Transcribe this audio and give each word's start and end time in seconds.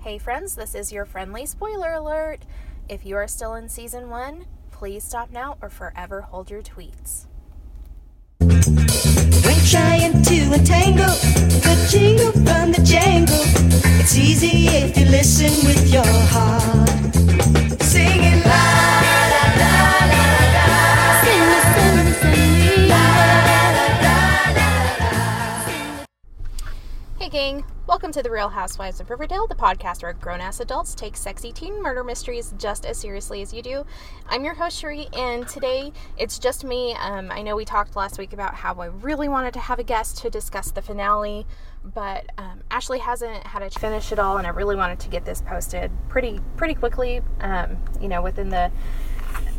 Hey, 0.00 0.16
friends, 0.16 0.54
this 0.54 0.76
is 0.76 0.92
your 0.92 1.04
friendly 1.04 1.44
spoiler 1.44 1.94
alert. 1.94 2.38
If 2.88 3.04
you 3.04 3.16
are 3.16 3.26
still 3.26 3.54
in 3.54 3.68
season 3.68 4.10
one, 4.10 4.46
please 4.70 5.02
stop 5.02 5.32
now 5.32 5.56
or 5.60 5.68
forever 5.68 6.20
hold 6.20 6.50
your 6.50 6.62
tweets. 6.62 7.26
When 8.38 9.58
trying 9.66 10.22
to 10.22 10.54
untangle 10.54 11.16
the 11.66 11.88
jingle 11.90 12.30
from 12.30 12.70
the 12.70 12.80
jangle, 12.84 13.42
it's 13.98 14.16
easy 14.16 14.68
if 14.68 14.96
you 14.96 15.06
listen 15.06 15.50
with 15.66 15.92
your 15.92 16.06
heart. 16.06 16.88
Singing 17.82 18.40
la 18.44 19.02
la 19.02 19.22
la 19.34 19.42
la 19.58 19.74
la 20.14 20.24
la. 20.54 21.22
Sing 21.24 21.42
la 22.88 22.94
la. 22.94 23.02
Hey, 27.18 27.28
gang. 27.28 27.64
Welcome 27.88 28.12
to 28.12 28.22
The 28.22 28.30
Real 28.30 28.50
Housewives 28.50 29.00
of 29.00 29.08
Riverdale, 29.08 29.46
the 29.46 29.54
podcast 29.54 30.02
where 30.02 30.12
grown 30.12 30.42
ass 30.42 30.60
adults 30.60 30.94
take 30.94 31.16
sexy 31.16 31.52
teen 31.52 31.82
murder 31.82 32.04
mysteries 32.04 32.52
just 32.58 32.84
as 32.84 32.98
seriously 32.98 33.40
as 33.40 33.54
you 33.54 33.62
do. 33.62 33.86
I'm 34.28 34.44
your 34.44 34.52
host, 34.52 34.82
Sheree, 34.82 35.08
and 35.16 35.48
today 35.48 35.94
it's 36.18 36.38
just 36.38 36.64
me. 36.64 36.94
Um, 37.00 37.30
I 37.30 37.40
know 37.40 37.56
we 37.56 37.64
talked 37.64 37.96
last 37.96 38.18
week 38.18 38.34
about 38.34 38.52
how 38.52 38.74
I 38.74 38.88
really 38.88 39.26
wanted 39.26 39.54
to 39.54 39.60
have 39.60 39.78
a 39.78 39.82
guest 39.84 40.18
to 40.18 40.28
discuss 40.28 40.70
the 40.70 40.82
finale, 40.82 41.46
but 41.82 42.26
um, 42.36 42.60
Ashley 42.70 42.98
hasn't 42.98 43.46
had 43.46 43.62
a 43.62 43.70
chance 43.70 43.74
to 43.76 43.80
finish 43.80 44.12
it 44.12 44.18
all, 44.18 44.36
and 44.36 44.46
I 44.46 44.50
really 44.50 44.76
wanted 44.76 44.98
to 45.00 45.08
get 45.08 45.24
this 45.24 45.40
posted 45.40 45.90
pretty 46.10 46.40
pretty 46.58 46.74
quickly. 46.74 47.22
Um, 47.40 47.78
you 48.02 48.08
know, 48.08 48.20
within 48.20 48.50
the 48.50 48.70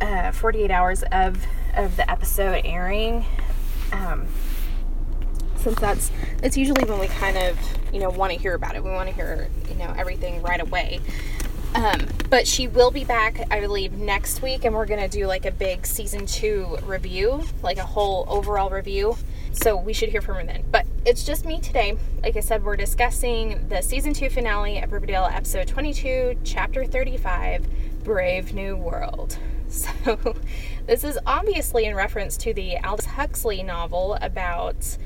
uh, 0.01 0.31
48 0.33 0.69
hours 0.69 1.03
of 1.11 1.43
of 1.73 1.95
the 1.95 2.09
episode 2.09 2.61
airing. 2.63 3.25
Um, 3.91 4.27
since 5.59 5.79
that's 5.79 6.11
that's 6.41 6.57
usually 6.57 6.83
when 6.89 6.99
we 6.99 7.07
kind 7.07 7.37
of 7.37 7.57
you 7.93 7.99
know 7.99 8.09
want 8.09 8.33
to 8.33 8.39
hear 8.39 8.53
about 8.55 8.75
it. 8.75 8.83
We 8.83 8.91
want 8.91 9.09
to 9.09 9.15
hear 9.15 9.47
you 9.69 9.75
know 9.75 9.93
everything 9.97 10.41
right 10.41 10.61
away. 10.61 10.99
Um, 11.75 12.07
but 12.31 12.47
she 12.47 12.67
will 12.67 12.89
be 12.89 13.05
back 13.05 13.45
i 13.51 13.59
believe 13.59 13.93
next 13.93 14.41
week 14.41 14.65
and 14.65 14.73
we're 14.73 14.87
gonna 14.87 15.07
do 15.07 15.27
like 15.27 15.45
a 15.45 15.51
big 15.51 15.85
season 15.85 16.25
two 16.25 16.79
review 16.83 17.43
like 17.61 17.77
a 17.77 17.85
whole 17.85 18.25
overall 18.27 18.69
review. 18.69 19.17
So 19.51 19.75
we 19.75 19.93
should 19.93 20.09
hear 20.09 20.21
from 20.21 20.35
her 20.35 20.43
then. 20.43 20.63
But 20.71 20.85
it's 21.05 21.23
just 21.23 21.45
me 21.45 21.59
today. 21.59 21.97
Like 22.23 22.37
i 22.37 22.39
said 22.39 22.63
we're 22.63 22.75
discussing 22.75 23.67
the 23.67 23.81
season 23.81 24.13
two 24.13 24.29
finale 24.29 24.79
of 24.79 24.91
riverdale 24.91 25.25
episode 25.31 25.67
22 25.67 26.37
chapter 26.43 26.85
35 26.85 27.67
brave 28.03 28.53
new 28.53 28.75
world. 28.75 29.37
So 29.69 30.33
this 30.87 31.03
is 31.03 31.19
obviously 31.27 31.85
in 31.85 31.93
reference 31.93 32.37
to 32.37 32.55
the 32.55 32.77
aldous 32.83 33.05
huxley 33.05 33.61
novel 33.61 34.17
about 34.19 34.97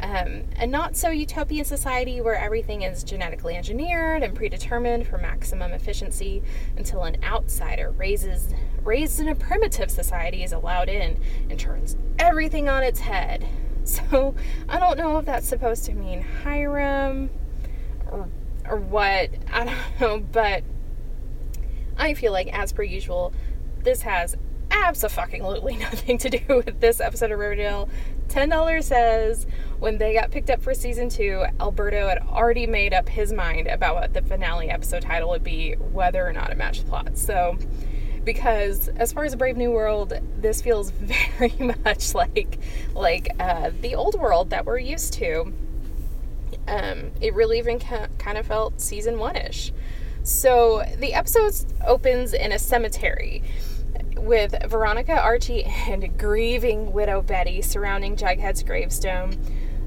um, 0.00 0.44
a 0.58 0.66
not 0.66 0.96
so 0.96 1.10
utopian 1.10 1.64
society 1.64 2.20
where 2.20 2.36
everything 2.36 2.82
is 2.82 3.02
genetically 3.02 3.56
engineered 3.56 4.22
and 4.22 4.34
predetermined 4.34 5.06
for 5.06 5.16
maximum 5.18 5.72
efficiency 5.72 6.42
until 6.76 7.04
an 7.04 7.16
outsider 7.24 7.90
raises 7.90 8.52
raised 8.84 9.20
in 9.20 9.28
a 9.28 9.34
primitive 9.34 9.90
society 9.90 10.42
is 10.42 10.52
allowed 10.52 10.88
in 10.88 11.18
and 11.50 11.58
turns 11.58 11.96
everything 12.18 12.68
on 12.68 12.82
its 12.82 13.00
head. 13.00 13.46
So 13.86 14.34
I 14.68 14.80
don't 14.80 14.98
know 14.98 15.18
if 15.18 15.26
that's 15.26 15.46
supposed 15.46 15.84
to 15.84 15.92
mean 15.92 16.20
Hiram 16.42 17.30
or, 18.10 18.28
or 18.68 18.78
what. 18.78 19.30
I 19.52 19.64
don't 19.64 19.76
know, 20.00 20.18
but 20.18 20.64
I 21.96 22.14
feel 22.14 22.32
like 22.32 22.48
as 22.48 22.72
per 22.72 22.82
usual, 22.82 23.32
this 23.84 24.02
has 24.02 24.36
absolutely 24.72 25.76
nothing 25.76 26.18
to 26.18 26.30
do 26.30 26.40
with 26.48 26.80
this 26.80 27.00
episode 27.00 27.30
of 27.30 27.38
Riverdale. 27.38 27.88
$10 28.28 28.82
says 28.82 29.46
when 29.78 29.98
they 29.98 30.14
got 30.14 30.30
picked 30.30 30.50
up 30.50 30.62
for 30.62 30.74
season 30.74 31.08
two, 31.08 31.44
Alberto 31.60 32.08
had 32.08 32.18
already 32.18 32.66
made 32.66 32.94
up 32.94 33.08
his 33.08 33.32
mind 33.32 33.66
about 33.66 33.94
what 33.94 34.14
the 34.14 34.22
finale 34.22 34.70
episode 34.70 35.02
title 35.02 35.30
would 35.30 35.44
be, 35.44 35.74
whether 35.74 36.26
or 36.26 36.32
not 36.32 36.50
it 36.50 36.56
matched 36.56 36.84
the 36.84 36.88
plot. 36.88 37.18
So, 37.18 37.58
because 38.24 38.88
as 38.88 39.12
far 39.12 39.24
as 39.24 39.36
Brave 39.36 39.56
New 39.56 39.70
World, 39.70 40.12
this 40.38 40.60
feels 40.60 40.90
very 41.38 41.74
much 41.84 42.14
like 42.14 42.58
like 42.94 43.28
uh, 43.38 43.70
the 43.80 43.94
old 43.94 44.18
world 44.18 44.50
that 44.50 44.66
we're 44.66 44.78
used 44.78 45.12
to. 45.14 45.52
Um, 46.68 47.12
it 47.20 47.34
really 47.34 47.58
even 47.58 47.78
ca- 47.78 48.08
kind 48.18 48.36
of 48.36 48.46
felt 48.46 48.80
season 48.80 49.18
one 49.18 49.36
ish. 49.36 49.72
So 50.24 50.84
the 50.98 51.14
episode 51.14 51.54
opens 51.86 52.32
in 52.32 52.50
a 52.50 52.58
cemetery 52.58 53.44
with 54.26 54.54
Veronica, 54.68 55.18
Archie, 55.18 55.64
and 55.64 56.18
grieving 56.18 56.92
widow 56.92 57.22
Betty 57.22 57.62
surrounding 57.62 58.16
Jughead's 58.16 58.62
gravestone. 58.64 59.34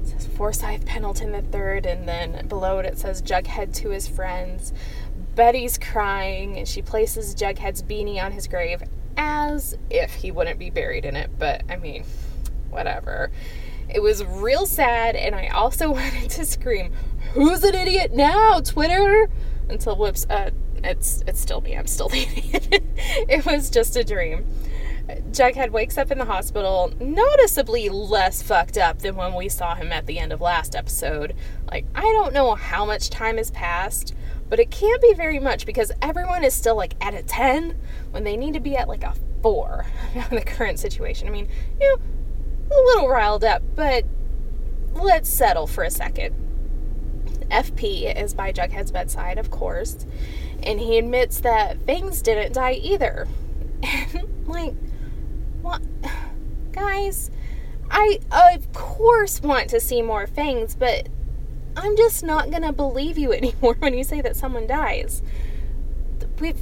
It 0.02 0.08
says 0.08 0.26
Forsyth 0.26 0.86
Pendleton 0.86 1.34
III, 1.34 1.90
and 1.90 2.08
then 2.08 2.48
below 2.48 2.78
it 2.78 2.86
it 2.86 2.98
says 2.98 3.20
Jughead 3.20 3.74
to 3.76 3.90
his 3.90 4.08
friends. 4.08 4.72
Betty's 5.34 5.78
crying, 5.78 6.56
and 6.56 6.66
she 6.66 6.80
places 6.80 7.34
Jughead's 7.34 7.82
beanie 7.82 8.22
on 8.22 8.32
his 8.32 8.48
grave 8.48 8.82
as 9.16 9.76
if 9.90 10.14
he 10.14 10.30
wouldn't 10.30 10.58
be 10.58 10.70
buried 10.70 11.04
in 11.04 11.16
it, 11.16 11.30
but 11.38 11.62
I 11.68 11.76
mean, 11.76 12.04
whatever. 12.70 13.30
It 13.88 14.00
was 14.00 14.24
real 14.24 14.66
sad, 14.66 15.16
and 15.16 15.34
I 15.34 15.48
also 15.48 15.90
wanted 15.92 16.30
to 16.30 16.46
scream, 16.46 16.92
Who's 17.34 17.62
an 17.62 17.74
idiot 17.74 18.12
now, 18.12 18.60
Twitter? 18.60 19.28
Until 19.68 19.96
whoops, 19.96 20.26
uh, 20.30 20.50
it's 20.84 21.22
it's 21.26 21.40
still 21.40 21.60
me. 21.60 21.76
I'm 21.76 21.86
still 21.86 22.08
the 22.10 22.22
idiot. 22.22 22.82
it 22.96 23.46
was 23.46 23.70
just 23.70 23.96
a 23.96 24.04
dream. 24.04 24.46
Jughead 25.30 25.70
wakes 25.70 25.98
up 25.98 26.10
in 26.10 26.18
the 26.18 26.24
hospital, 26.24 26.92
noticeably 27.00 27.88
less 27.88 28.42
fucked 28.42 28.78
up 28.78 29.00
than 29.00 29.16
when 29.16 29.34
we 29.34 29.48
saw 29.48 29.74
him 29.74 29.90
at 29.92 30.06
the 30.06 30.18
end 30.18 30.32
of 30.32 30.40
last 30.40 30.76
episode. 30.76 31.34
Like, 31.70 31.84
I 31.94 32.02
don't 32.02 32.32
know 32.32 32.54
how 32.54 32.84
much 32.84 33.10
time 33.10 33.36
has 33.36 33.50
passed, 33.50 34.14
but 34.48 34.60
it 34.60 34.70
can't 34.70 35.02
be 35.02 35.14
very 35.14 35.38
much 35.38 35.66
because 35.66 35.90
everyone 36.00 36.44
is 36.44 36.54
still 36.54 36.76
like 36.76 36.94
at 37.04 37.14
a 37.14 37.22
10 37.22 37.76
when 38.10 38.24
they 38.24 38.36
need 38.36 38.54
to 38.54 38.60
be 38.60 38.76
at 38.76 38.88
like 38.88 39.02
a 39.02 39.14
4 39.42 39.86
in 40.14 40.36
the 40.36 40.44
current 40.44 40.78
situation. 40.78 41.26
I 41.26 41.30
mean, 41.30 41.48
you 41.80 41.88
know, 41.88 42.76
a 42.76 42.80
little 42.86 43.08
riled 43.08 43.44
up, 43.44 43.62
but 43.74 44.04
let's 44.92 45.28
settle 45.28 45.66
for 45.66 45.84
a 45.84 45.90
second. 45.90 46.34
FP 47.50 48.16
is 48.16 48.32
by 48.32 48.52
Jughead's 48.52 48.92
bedside, 48.92 49.38
of 49.38 49.50
course, 49.50 50.06
and 50.62 50.80
he 50.80 50.98
admits 50.98 51.40
that 51.40 51.80
Fangs 51.86 52.22
didn't 52.22 52.52
die 52.52 52.74
either. 52.74 53.26
like, 54.46 54.74
what? 55.62 55.82
Guys, 56.72 57.30
I 57.90 58.20
of 58.30 58.72
course 58.72 59.42
want 59.42 59.68
to 59.70 59.80
see 59.80 60.02
more 60.02 60.26
Fangs, 60.26 60.74
but 60.74 61.08
I'm 61.76 61.96
just 61.96 62.22
not 62.22 62.50
gonna 62.50 62.72
believe 62.72 63.18
you 63.18 63.32
anymore 63.34 63.74
when 63.78 63.94
you 63.94 64.04
say 64.04 64.20
that 64.20 64.36
someone 64.36 64.66
dies. 64.66 65.22
We've. 66.38 66.58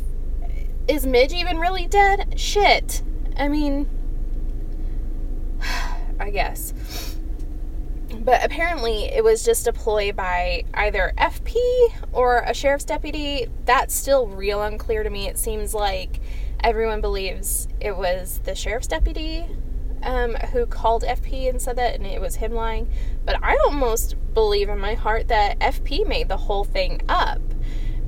Is 0.86 1.04
Midge 1.04 1.34
even 1.34 1.58
really 1.58 1.86
dead? 1.86 2.40
Shit. 2.40 3.02
I 3.36 3.48
mean. 3.48 3.88
I 6.20 6.30
guess. 6.30 7.17
But 8.20 8.44
apparently, 8.44 9.04
it 9.04 9.22
was 9.22 9.44
just 9.44 9.66
a 9.66 9.72
ploy 9.72 10.12
by 10.12 10.64
either 10.74 11.12
FP 11.18 11.56
or 12.12 12.42
a 12.46 12.54
sheriff's 12.54 12.84
deputy. 12.84 13.46
That's 13.64 13.94
still 13.94 14.26
real 14.26 14.62
unclear 14.62 15.02
to 15.02 15.10
me. 15.10 15.28
It 15.28 15.38
seems 15.38 15.74
like 15.74 16.20
everyone 16.60 17.00
believes 17.00 17.68
it 17.80 17.96
was 17.96 18.40
the 18.44 18.54
sheriff's 18.54 18.86
deputy 18.86 19.46
um, 20.02 20.34
who 20.52 20.66
called 20.66 21.02
FP 21.02 21.48
and 21.48 21.60
said 21.60 21.76
that, 21.76 21.94
and 21.94 22.06
it 22.06 22.20
was 22.20 22.36
him 22.36 22.52
lying. 22.52 22.90
But 23.24 23.42
I 23.42 23.56
almost 23.64 24.16
believe 24.34 24.68
in 24.68 24.78
my 24.78 24.94
heart 24.94 25.28
that 25.28 25.58
FP 25.58 26.06
made 26.06 26.28
the 26.28 26.36
whole 26.36 26.64
thing 26.64 27.02
up 27.08 27.40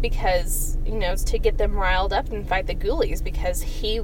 because 0.01 0.79
you 0.87 0.95
know 0.95 1.15
to 1.15 1.39
get 1.39 1.59
them 1.59 1.75
riled 1.75 2.13
up 2.13 2.31
and 2.31 2.49
fight 2.49 2.67
the 2.67 2.75
ghoulies 2.75 3.23
because 3.23 3.61
he 3.61 4.01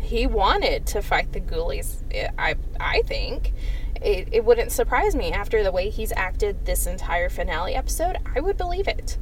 he 0.00 0.26
wanted 0.26 0.86
to 0.86 1.02
fight 1.02 1.32
the 1.32 1.40
ghoulies. 1.40 2.02
I 2.38 2.56
I 2.80 3.02
think 3.02 3.52
it, 4.02 4.28
it 4.32 4.44
wouldn't 4.44 4.72
surprise 4.72 5.14
me 5.14 5.32
after 5.32 5.62
the 5.62 5.72
way 5.72 5.90
he's 5.90 6.12
acted 6.12 6.66
this 6.66 6.86
entire 6.86 7.28
finale 7.28 7.74
episode. 7.74 8.16
I 8.34 8.40
would 8.40 8.56
believe 8.56 8.88
it. 8.88 9.18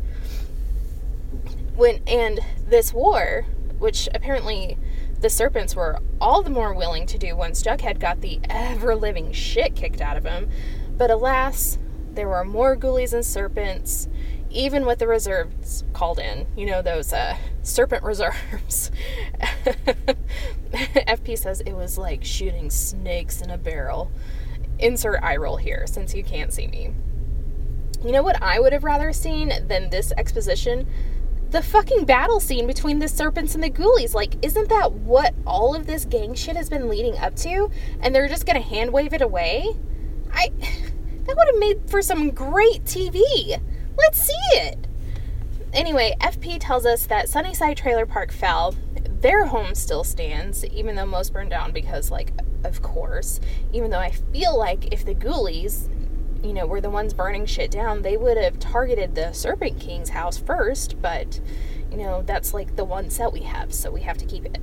When 1.74 2.00
and 2.06 2.40
this 2.66 2.92
war, 2.92 3.44
which 3.78 4.08
apparently 4.14 4.78
the 5.20 5.30
serpents 5.30 5.74
were 5.74 5.98
all 6.20 6.42
the 6.42 6.50
more 6.50 6.74
willing 6.74 7.06
to 7.06 7.18
do 7.18 7.36
once 7.36 7.62
Jughead 7.62 7.98
got 7.98 8.20
the 8.20 8.40
ever 8.48 8.94
living 8.94 9.32
shit 9.32 9.74
kicked 9.74 10.00
out 10.00 10.16
of 10.16 10.24
him. 10.24 10.48
But 10.96 11.10
alas, 11.10 11.78
there 12.12 12.28
were 12.28 12.44
more 12.44 12.76
ghoulies 12.76 13.12
and 13.12 13.24
serpents, 13.24 14.08
even 14.50 14.86
with 14.86 14.98
the 14.98 15.06
reserves 15.06 15.84
called 15.92 16.18
in. 16.18 16.46
You 16.56 16.66
know, 16.66 16.82
those 16.82 17.12
uh, 17.12 17.36
serpent 17.62 18.02
reserves. 18.04 18.90
FP 20.72 21.38
says 21.38 21.60
it 21.60 21.72
was 21.72 21.98
like 21.98 22.24
shooting 22.24 22.70
snakes 22.70 23.40
in 23.40 23.50
a 23.50 23.58
barrel. 23.58 24.10
Insert 24.78 25.22
eye 25.22 25.36
roll 25.36 25.56
here 25.56 25.86
since 25.86 26.14
you 26.14 26.22
can't 26.22 26.52
see 26.52 26.66
me. 26.66 26.92
You 28.04 28.12
know 28.12 28.22
what 28.22 28.42
I 28.42 28.60
would 28.60 28.72
have 28.72 28.84
rather 28.84 29.12
seen 29.12 29.52
than 29.66 29.90
this 29.90 30.12
exposition? 30.16 30.86
The 31.50 31.62
fucking 31.62 32.04
battle 32.04 32.40
scene 32.40 32.66
between 32.66 32.98
the 32.98 33.08
serpents 33.08 33.54
and 33.54 33.62
the 33.62 33.70
ghoulies. 33.70 34.14
Like, 34.14 34.34
isn't 34.44 34.68
that 34.68 34.92
what 34.92 35.34
all 35.46 35.74
of 35.74 35.86
this 35.86 36.04
gang 36.04 36.34
shit 36.34 36.56
has 36.56 36.68
been 36.68 36.88
leading 36.88 37.16
up 37.18 37.34
to? 37.36 37.70
And 38.00 38.14
they're 38.14 38.28
just 38.28 38.46
gonna 38.46 38.60
hand 38.60 38.92
wave 38.92 39.12
it 39.12 39.22
away? 39.22 39.76
I. 40.32 40.52
That 41.26 41.36
would 41.36 41.48
have 41.48 41.58
made 41.58 41.90
for 41.90 42.02
some 42.02 42.30
great 42.30 42.84
TV. 42.84 43.60
Let's 43.98 44.22
see 44.22 44.32
it. 44.52 44.86
Anyway, 45.72 46.14
FP 46.20 46.58
tells 46.60 46.86
us 46.86 47.06
that 47.06 47.28
Sunnyside 47.28 47.76
Trailer 47.76 48.06
Park 48.06 48.30
fell. 48.30 48.76
Their 49.26 49.46
home 49.46 49.74
still 49.74 50.04
stands, 50.04 50.64
even 50.66 50.94
though 50.94 51.04
most 51.04 51.32
burned 51.32 51.50
down 51.50 51.72
because, 51.72 52.12
like, 52.12 52.30
of 52.62 52.80
course. 52.80 53.40
Even 53.72 53.90
though 53.90 53.98
I 53.98 54.12
feel 54.12 54.56
like 54.56 54.92
if 54.92 55.04
the 55.04 55.16
ghoulies, 55.16 55.88
you 56.44 56.52
know, 56.52 56.64
were 56.64 56.80
the 56.80 56.90
ones 56.90 57.12
burning 57.12 57.44
shit 57.44 57.72
down, 57.72 58.02
they 58.02 58.16
would 58.16 58.36
have 58.36 58.60
targeted 58.60 59.16
the 59.16 59.32
Serpent 59.32 59.80
King's 59.80 60.10
house 60.10 60.38
first, 60.38 61.02
but, 61.02 61.40
you 61.90 61.96
know, 61.96 62.22
that's 62.22 62.54
like 62.54 62.76
the 62.76 62.84
one 62.84 63.10
set 63.10 63.32
we 63.32 63.40
have, 63.40 63.74
so 63.74 63.90
we 63.90 64.02
have 64.02 64.16
to 64.18 64.26
keep 64.26 64.44
it. 64.44 64.58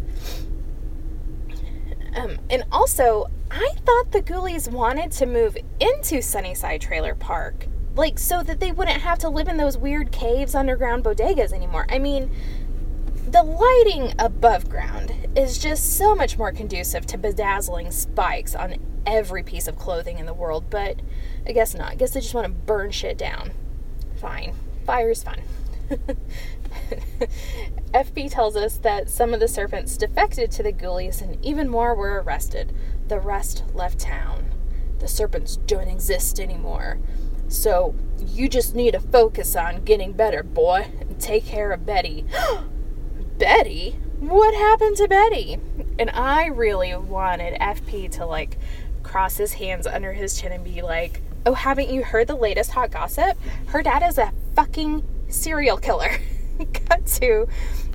Um, 2.16 2.38
and 2.50 2.64
also, 2.72 3.26
I 3.52 3.70
thought 3.86 4.14
the 4.14 4.22
ghoulies 4.22 4.72
wanted 4.72 5.12
to 5.12 5.26
move 5.26 5.58
into 5.82 6.22
Sunnyside 6.22 6.80
Trailer 6.80 7.16
Park, 7.16 7.68
like 7.98 8.18
so 8.18 8.42
that 8.44 8.62
they 8.62 8.72
wouldn't 8.72 9.02
have 9.02 9.20
to 9.20 9.30
live 9.30 9.50
in 9.50 9.58
those 9.58 9.78
weird 9.78 10.14
caves, 10.14 10.56
underground 10.56 11.04
bodegas 11.04 11.52
anymore. 11.52 11.86
I 11.90 12.00
mean, 12.00 12.32
the 13.34 13.42
lighting 13.42 14.14
above 14.20 14.70
ground 14.70 15.12
is 15.36 15.58
just 15.58 15.98
so 15.98 16.14
much 16.14 16.38
more 16.38 16.52
conducive 16.52 17.08
to 17.08 17.18
bedazzling 17.18 17.90
spikes 17.90 18.54
on 18.54 18.76
every 19.08 19.42
piece 19.42 19.68
of 19.68 19.76
clothing 19.76 20.20
in 20.20 20.28
the 20.28 20.34
world, 20.36 20.70
but 20.70 21.02
I 21.48 21.52
guess 21.52 21.74
not. 21.74 21.94
I 21.94 21.96
guess 21.96 22.12
they 22.12 22.20
just 22.20 22.36
want 22.36 22.46
to 22.46 22.54
burn 22.54 22.92
shit 22.92 23.18
down. 23.18 23.52
Fine. 24.18 24.54
Fire's 24.86 25.24
fun. 25.24 25.42
FP 27.92 28.30
tells 28.30 28.56
us 28.56 28.78
that 28.78 29.10
some 29.10 29.34
of 29.34 29.40
the 29.40 29.48
serpents 29.48 29.98
defected 29.98 30.52
to 30.52 30.62
the 30.62 30.72
ghoulies 30.72 31.20
and 31.20 31.44
even 31.44 31.68
more 31.68 31.96
were 31.96 32.22
arrested. 32.22 32.72
The 33.08 33.20
rest 33.20 33.64
left 33.74 33.98
town. 33.98 34.52
The 35.00 35.08
serpents 35.08 35.58
don't 35.58 35.88
exist 35.88 36.40
anymore. 36.40 37.00
So 37.48 37.96
you 38.20 38.48
just 38.48 38.76
need 38.76 38.92
to 38.92 39.00
focus 39.00 39.56
on 39.56 39.84
getting 39.86 40.14
better, 40.14 40.44
boy, 40.44 40.92
and 41.00 41.20
take 41.20 41.48
care 41.48 41.72
of 41.72 41.84
Betty. 41.84 42.26
Betty? 43.38 43.98
What 44.20 44.54
happened 44.54 44.98
to 44.98 45.08
Betty? 45.08 45.58
And 46.00 46.10
I 46.12 46.48
really 46.48 46.96
wanted 46.96 47.60
FP 47.60 48.12
to 48.12 48.26
like 48.26 48.58
cross 49.04 49.38
his 49.38 49.54
hands 49.54 49.86
under 49.86 50.14
his 50.14 50.40
chin 50.40 50.52
and 50.52 50.64
be 50.64 50.82
like, 50.82 51.22
Oh, 51.46 51.54
haven't 51.54 51.90
you 51.90 52.04
heard 52.04 52.28
the 52.28 52.36
latest 52.36 52.72
hot 52.72 52.92
gossip? 52.92 53.38
Her 53.68 53.84
dad 53.84 54.02
is 54.04 54.18
a 54.18 54.32
fucking 54.56 55.04
serial 55.28 55.78
killer. 55.78 56.12
Cut 56.88 57.06
to, 57.08 57.48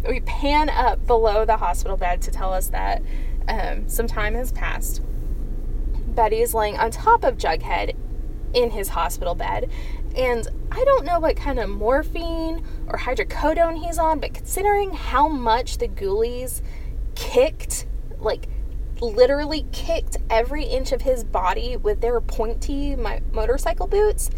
we 0.07 0.21
pan 0.21 0.69
up 0.69 1.07
below 1.07 1.45
the 1.45 1.57
hospital 1.57 1.97
bed 1.97 2.21
to 2.23 2.31
tell 2.31 2.53
us 2.53 2.69
that 2.69 3.03
um, 3.49 3.89
some 3.89 4.07
time 4.07 4.35
has 4.35 4.53
passed. 4.53 5.01
Betty 6.15 6.43
is 6.43 6.53
laying 6.53 6.77
on 6.77 6.91
top 6.91 7.25
of 7.25 7.39
Jughead 7.39 7.95
in 8.53 8.71
his 8.71 8.89
hospital 8.89 9.35
bed. 9.35 9.71
And 10.17 10.49
I 10.71 10.85
don't 10.85 11.05
know 11.05 11.21
what 11.21 11.37
kind 11.37 11.59
of 11.59 11.71
morphine 11.71 12.65
or 12.91 12.99
hydrocodone 12.99 13.85
he's 13.85 13.99
on, 13.99 14.21
but 14.21 14.35
considering 14.35 14.93
how 14.93 15.29
much 15.29 15.79
the 15.79 15.89
ghoulies 15.89 16.63
kicked, 17.15 17.87
like 18.19 18.49
literally 19.01 19.67
kicked 19.73 20.17
every 20.31 20.65
inch 20.65 20.93
of 20.93 21.03
his 21.03 21.25
body 21.25 21.77
with 21.77 22.01
their 22.01 22.21
pointy 22.21 22.97
motorcycle 22.97 23.87
boots, 23.87 24.31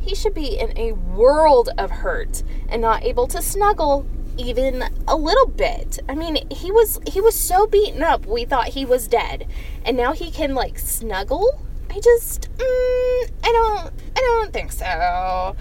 he 0.00 0.14
should 0.14 0.34
be 0.34 0.58
in 0.58 0.76
a 0.78 0.92
world 0.92 1.70
of 1.76 1.90
hurt 1.90 2.42
and 2.68 2.80
not 2.80 3.04
able 3.04 3.26
to 3.26 3.42
snuggle 3.42 4.06
even 4.38 4.84
a 5.06 5.16
little 5.16 5.48
bit. 5.48 5.98
I 6.08 6.14
mean, 6.14 6.38
he 6.50 6.70
was 6.70 7.00
he 7.06 7.20
was 7.20 7.34
so 7.34 7.66
beaten 7.66 8.02
up, 8.02 8.24
we 8.26 8.44
thought 8.44 8.68
he 8.68 8.84
was 8.84 9.08
dead. 9.08 9.46
And 9.84 9.96
now 9.96 10.12
he 10.12 10.30
can 10.30 10.54
like 10.54 10.78
snuggle? 10.78 11.60
I 11.90 12.00
just 12.00 12.48
mm, 12.56 13.30
I 13.44 13.52
don't 13.52 13.92
I 14.16 14.20
don't 14.20 14.52
think 14.52 14.72
so. 14.72 15.56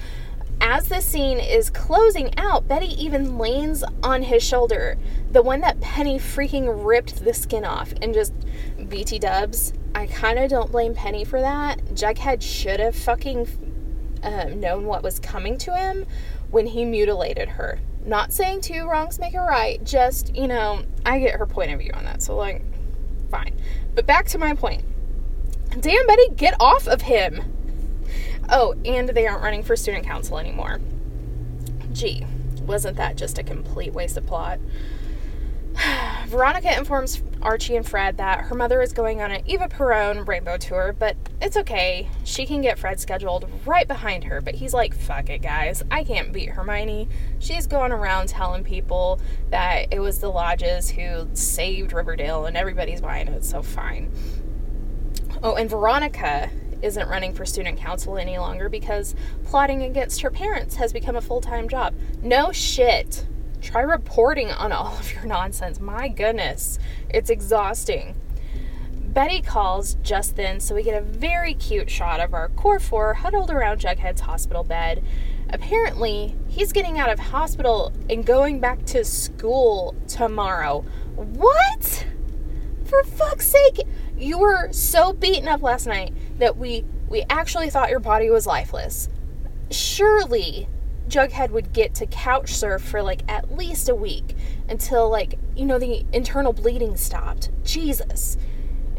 As 0.70 0.90
the 0.90 1.00
scene 1.00 1.40
is 1.40 1.70
closing 1.70 2.38
out, 2.38 2.68
Betty 2.68 2.88
even 3.02 3.38
leans 3.38 3.86
on 4.04 4.22
his 4.22 4.44
shoulder, 4.44 4.98
the 5.32 5.42
one 5.42 5.62
that 5.62 5.80
Penny 5.80 6.20
freaking 6.20 6.86
ripped 6.86 7.24
the 7.24 7.34
skin 7.34 7.64
off, 7.64 7.94
and 8.02 8.14
just 8.14 8.34
BT 8.90 9.18
dubs. 9.18 9.72
I 9.96 10.08
kind 10.08 10.38
of 10.38 10.50
don't 10.50 10.70
blame 10.70 10.94
Penny 10.94 11.24
for 11.24 11.40
that. 11.40 11.80
Jughead 11.96 12.42
should 12.42 12.82
have 12.82 12.98
fucking 12.98 13.48
um, 14.24 14.60
known 14.60 14.84
what 14.88 15.04
was 15.04 15.22
coming 15.22 15.58
to 15.60 15.74
him 15.74 16.06
when 16.52 16.68
he 16.68 16.84
mutilated 16.84 17.48
her. 17.48 17.80
Not 18.06 18.34
saying 18.34 18.60
two 18.60 18.90
wrongs 18.90 19.20
make 19.20 19.36
a 19.36 19.40
right, 19.40 19.82
just, 19.86 20.36
you 20.36 20.50
know, 20.50 20.84
I 21.06 21.20
get 21.20 21.36
her 21.36 21.46
point 21.46 21.72
of 21.72 21.80
view 21.80 21.92
on 21.94 22.04
that. 22.04 22.22
So, 22.22 22.36
like, 22.36 22.62
fine. 23.32 23.58
But 23.96 24.06
back 24.06 24.26
to 24.28 24.38
my 24.38 24.54
point. 24.54 24.84
Damn, 25.80 26.08
Betty, 26.08 26.28
get 26.36 26.56
off 26.60 26.90
of 26.90 27.04
him. 27.04 27.57
Oh, 28.50 28.76
and 28.86 29.10
they 29.10 29.28
aren't 29.28 29.44
running 29.44 29.64
for 29.64 29.76
student 29.76 30.06
council 30.06 30.38
anymore. 30.38 30.80
Gee, 31.92 32.26
wasn't 32.62 32.98
that 32.98 33.18
just 33.18 33.38
a 33.38 33.44
complete 33.44 33.94
waste 33.94 34.18
of 34.18 34.26
plot? 34.26 34.60
Veronica 36.28 36.76
informs 36.78 37.22
Archie 37.42 37.76
and 37.76 37.88
Fred 37.88 38.18
that 38.18 38.46
her 38.46 38.56
mother 38.56 38.82
is 38.82 38.94
going 38.94 39.22
on 39.22 39.32
an 39.32 39.42
Eva 39.46 39.68
Peron 39.68 40.26
rainbow 40.26 40.58
tour, 40.58 40.96
but 40.98 41.16
it's 41.42 41.56
okay. 41.58 42.10
She 42.24 42.46
can 42.46 42.62
get 42.62 42.80
Fred 42.80 43.00
scheduled 43.00 43.50
right 43.66 43.88
behind 43.88 44.24
her. 44.26 44.42
But 44.42 44.56
he's 44.56 44.74
like, 44.74 44.94
fuck 44.94 45.30
it, 45.30 45.42
guys. 45.42 45.84
I 45.92 46.04
can't 46.04 46.34
beat 46.34 46.50
Hermione. 46.50 47.08
She's 47.40 47.68
going 47.68 47.92
around 47.92 48.30
telling 48.30 48.64
people 48.64 49.20
that 49.50 49.88
it 49.92 50.00
was 50.00 50.20
the 50.20 50.30
lodges 50.30 50.90
who 50.90 51.28
saved 51.34 51.94
Riverdale 51.94 52.46
and 52.46 52.58
everybody's 52.58 53.02
buying 53.02 53.28
it, 53.28 53.44
so 53.44 53.62
fine. 53.62 54.12
Oh, 55.44 55.56
and 55.56 55.70
Veronica 55.70 56.50
isn't 56.82 57.10
running 57.10 57.34
for 57.34 57.46
student 57.46 57.78
council 57.78 58.18
any 58.18 58.38
longer 58.38 58.70
because 58.70 59.16
plotting 59.44 59.84
against 59.84 60.22
her 60.22 60.30
parents 60.30 60.76
has 60.76 60.94
become 60.94 61.16
a 61.16 61.22
full 61.22 61.42
time 61.42 61.68
job. 61.70 61.96
No 62.22 62.52
shit. 62.52 63.26
Try 63.62 63.82
reporting 63.82 64.52
on 64.52 64.72
all 64.72 64.98
of 64.98 65.14
your 65.14 65.26
nonsense. 65.26 65.80
My 65.80 66.08
goodness, 66.08 66.80
it's 67.10 67.30
exhausting. 67.30 68.16
Betty 68.92 69.42
calls 69.42 69.96
just 70.04 70.36
then, 70.36 70.60
so 70.60 70.76
we 70.76 70.84
get 70.84 71.02
a 71.02 71.04
very 71.04 71.54
cute 71.56 71.90
shot 71.90 72.20
of 72.20 72.34
our 72.34 72.50
core 72.50 72.80
four 72.80 73.16
huddled 73.16 73.50
around 73.50 73.80
Jughead's 73.80 74.22
hospital 74.22 74.64
bed. 74.64 75.04
Apparently, 75.50 76.36
he's 76.48 76.72
getting 76.72 77.00
out 77.00 77.10
of 77.10 77.18
hospital 77.18 77.92
and 78.10 78.26
going 78.26 78.60
back 78.60 78.86
to 78.86 79.04
school 79.04 79.96
tomorrow. 80.08 80.86
What? 81.16 82.06
For 82.86 83.04
fuck's 83.04 83.48
sake, 83.48 83.88
you 84.18 84.38
were 84.40 84.72
so 84.72 85.14
beaten 85.14 85.48
up 85.48 85.62
last 85.62 85.86
night 85.88 86.14
that 86.40 86.58
we 86.58 86.86
we 87.10 87.24
actually 87.30 87.70
thought 87.70 87.90
your 87.90 88.00
body 88.00 88.30
was 88.30 88.46
lifeless. 88.46 89.08
Surely 89.72 90.68
Jughead 91.08 91.52
would 91.52 91.72
get 91.72 91.96
to 91.96 92.06
couch 92.06 92.54
surf 92.54 92.82
for 92.82 93.02
like 93.02 93.22
at 93.30 93.56
least 93.56 93.88
a 93.88 93.96
week 93.96 94.36
until 94.68 95.10
like, 95.10 95.36
you 95.56 95.66
know, 95.66 95.80
the 95.80 96.06
internal 96.12 96.52
bleeding 96.52 96.98
stopped. 96.98 97.50
Jesus. 97.64 98.38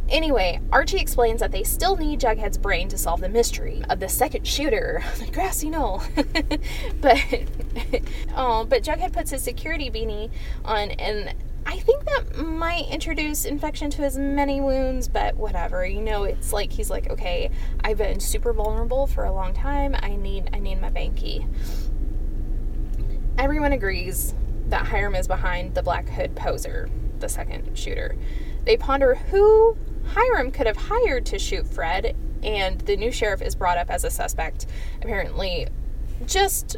Anyway, 0.09 0.59
Archie 0.73 0.99
explains 0.99 1.41
that 1.41 1.53
they 1.53 1.63
still 1.63 1.97
need 1.97 2.21
Jughead's 2.21 2.57
brain 2.57 2.89
to 2.89 2.97
solve 2.97 3.21
the 3.21 3.29
mystery 3.29 3.83
of 3.91 4.01
the 4.01 4.09
second 4.09 4.47
shooter, 4.47 5.03
the 5.19 5.27
grassy 5.27 5.69
knoll. 5.69 6.03
but 7.01 7.19
oh, 8.37 8.65
but 8.65 8.83
Jughead 8.83 9.13
puts 9.13 9.31
his 9.31 9.43
security 9.43 9.91
beanie 9.91 10.31
on 10.65 10.91
and 10.93 11.35
I 11.67 11.81
think 11.81 12.07
that 12.07 12.39
might 12.39 12.89
introduce 12.89 13.45
infection 13.45 13.91
to 13.91 14.03
his 14.03 14.17
many 14.17 14.59
wounds, 14.63 15.07
but 15.07 15.37
whatever. 15.37 15.85
You 15.85 16.01
know, 16.01 16.25
it's 16.25 16.51
like 16.51 16.73
he's 16.73 16.89
like, 16.89 17.11
okay, 17.11 17.51
I've 17.85 17.99
been 17.99 18.21
super 18.21 18.55
vulnerable 18.55 19.07
for 19.07 19.27
a 19.27 19.33
long 19.33 19.53
time. 19.53 19.95
I 20.03 20.17
need 20.17 20.49
I 20.55 20.61
need 20.61 20.81
my 20.81 20.89
banky. 20.89 21.47
Everyone 23.37 23.73
agrees 23.73 24.33
that 24.69 24.87
Hiram 24.87 25.15
is 25.15 25.29
behind 25.29 25.75
the 25.75 25.83
Black 25.83 26.09
Hood 26.09 26.35
poser, 26.35 26.89
the 27.19 27.29
second 27.29 27.77
shooter. 27.77 28.17
They 28.65 28.79
ponder 28.79 29.17
who 29.17 29.77
Hiram 30.15 30.51
could 30.51 30.67
have 30.67 30.77
hired 30.77 31.27
to 31.27 31.39
shoot 31.39 31.67
Fred, 31.67 32.17
and 32.43 32.81
the 32.83 32.97
new 32.97 33.11
sheriff 33.11 33.43
is 33.43 33.55
brought 33.55 33.79
up 33.79 33.91
as 33.91 34.05
a 34.05 34.11
suspect. 34.11 34.67
Apparently, 35.03 35.69
just 36.27 36.77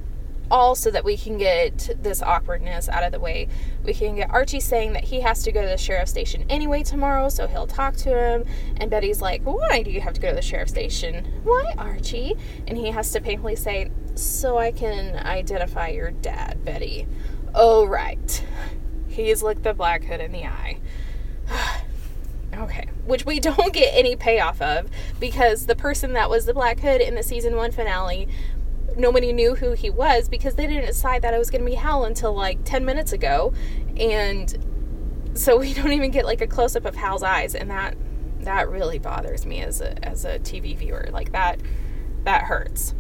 all 0.51 0.75
so 0.75 0.91
that 0.91 1.05
we 1.05 1.17
can 1.17 1.39
get 1.39 1.91
this 2.03 2.21
awkwardness 2.23 2.89
out 2.89 3.05
of 3.05 3.13
the 3.13 3.21
way. 3.21 3.49
We 3.85 3.95
can 3.95 4.17
get 4.17 4.31
Archie 4.31 4.61
saying 4.61 4.95
that 4.95 5.05
he 5.05 5.21
has 5.21 5.43
to 5.45 5.53
go 5.53 5.63
to 5.63 5.69
the 5.69 5.79
sheriff's 5.79 6.11
station 6.11 6.45
anyway 6.49 6.83
tomorrow, 6.83 7.29
so 7.29 7.47
he'll 7.47 7.67
talk 7.67 7.97
to 7.99 8.11
him. 8.11 8.45
And 8.79 8.91
Betty's 8.91 9.23
like, 9.23 9.43
Why 9.43 9.83
do 9.83 9.91
you 9.91 10.01
have 10.01 10.15
to 10.15 10.21
go 10.21 10.31
to 10.31 10.35
the 10.35 10.43
sheriff's 10.43 10.73
station? 10.73 11.41
Why, 11.45 11.75
Archie? 11.79 12.35
And 12.67 12.77
he 12.77 12.91
has 12.91 13.13
to 13.13 13.21
painfully 13.21 13.57
say, 13.57 13.91
So 14.15 14.59
I 14.59 14.73
can 14.73 15.17
identify 15.17 15.89
your 15.89 16.11
dad, 16.11 16.65
Betty. 16.65 17.07
Oh, 17.55 17.87
right. 17.87 18.45
He's 19.09 19.43
looked 19.43 19.63
the 19.63 19.75
Black 19.75 20.05
Hood 20.05 20.21
in 20.21 20.33
the 20.33 20.45
eye. 20.45 20.79
okay. 22.55 22.89
Which 23.05 23.25
we 23.25 23.41
don't 23.41 23.73
get 23.73 23.93
any 23.95 24.17
payoff 24.17 24.61
of 24.61 24.89
because 25.19 25.67
the 25.67 25.77
person 25.77 26.13
that 26.15 26.31
was 26.31 26.47
the 26.47 26.55
Black 26.55 26.81
Hood 26.81 27.01
in 27.01 27.15
the 27.15 27.23
season 27.23 27.57
one 27.57 27.73
finale 27.73 28.29
nobody 28.97 29.33
knew 29.33 29.55
who 29.55 29.73
he 29.73 29.91
was 29.91 30.29
because 30.29 30.55
they 30.55 30.67
didn't 30.67 30.87
decide 30.87 31.23
that 31.23 31.35
it 31.35 31.39
was 31.39 31.51
going 31.51 31.63
to 31.63 31.67
be 31.67 31.77
Hal 31.77 32.05
until 32.05 32.35
like 32.35 32.63
10 32.65 32.85
minutes 32.85 33.13
ago. 33.13 33.53
And 33.97 35.33
so 35.35 35.59
we 35.59 35.73
don't 35.75 35.93
even 35.93 36.11
get 36.11 36.25
like 36.25 36.41
a 36.41 36.47
close 36.47 36.77
up 36.77 36.85
of 36.85 36.97
Hal's 36.97 37.23
eyes 37.23 37.55
and 37.55 37.71
that 37.71 37.97
that 38.41 38.71
really 38.71 38.99
bothers 38.99 39.45
me 39.45 39.61
as 39.61 39.83
a 39.83 40.03
as 40.05 40.25
a 40.25 40.39
TV 40.39 40.77
viewer. 40.77 41.09
Like 41.13 41.33
that 41.33 41.61
that 42.25 42.45
hurts. 42.45 42.95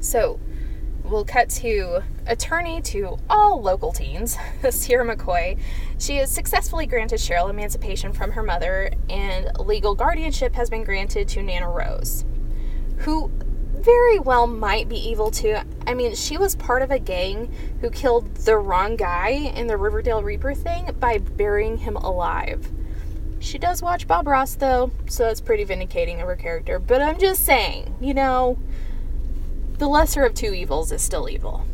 So 0.00 0.40
we'll 1.04 1.24
cut 1.24 1.50
to 1.50 2.02
attorney 2.26 2.80
to 2.80 3.18
all 3.28 3.60
local 3.60 3.92
teens, 3.92 4.36
Sierra 4.70 5.16
McCoy. 5.16 5.58
She 5.98 6.16
has 6.16 6.30
successfully 6.30 6.86
granted 6.86 7.20
Cheryl 7.20 7.50
emancipation 7.50 8.12
from 8.12 8.32
her 8.32 8.42
mother, 8.42 8.90
and 9.08 9.56
legal 9.58 9.94
guardianship 9.94 10.54
has 10.54 10.70
been 10.70 10.84
granted 10.84 11.28
to 11.28 11.42
Nana 11.42 11.68
Rose, 11.68 12.24
who 12.98 13.30
very 13.74 14.18
well 14.18 14.46
might 14.46 14.88
be 14.88 14.96
evil 14.96 15.30
too. 15.30 15.58
I 15.86 15.92
mean, 15.92 16.14
she 16.14 16.38
was 16.38 16.56
part 16.56 16.80
of 16.80 16.90
a 16.90 16.98
gang 16.98 17.54
who 17.80 17.90
killed 17.90 18.34
the 18.36 18.56
wrong 18.56 18.96
guy 18.96 19.28
in 19.28 19.66
the 19.66 19.76
Riverdale 19.76 20.22
Reaper 20.22 20.54
thing 20.54 20.90
by 20.98 21.18
burying 21.18 21.76
him 21.76 21.96
alive. 21.96 22.70
She 23.40 23.58
does 23.58 23.82
watch 23.82 24.06
Bob 24.06 24.26
Ross 24.26 24.54
though, 24.54 24.90
so 25.06 25.24
that's 25.24 25.42
pretty 25.42 25.64
vindicating 25.64 26.22
of 26.22 26.26
her 26.26 26.36
character. 26.36 26.78
But 26.78 27.02
I'm 27.02 27.18
just 27.18 27.44
saying, 27.44 27.94
you 28.00 28.14
know, 28.14 28.58
the 29.78 29.88
lesser 29.88 30.24
of 30.24 30.34
two 30.34 30.54
evils 30.54 30.92
is 30.92 31.02
still 31.02 31.28
evil. 31.28 31.66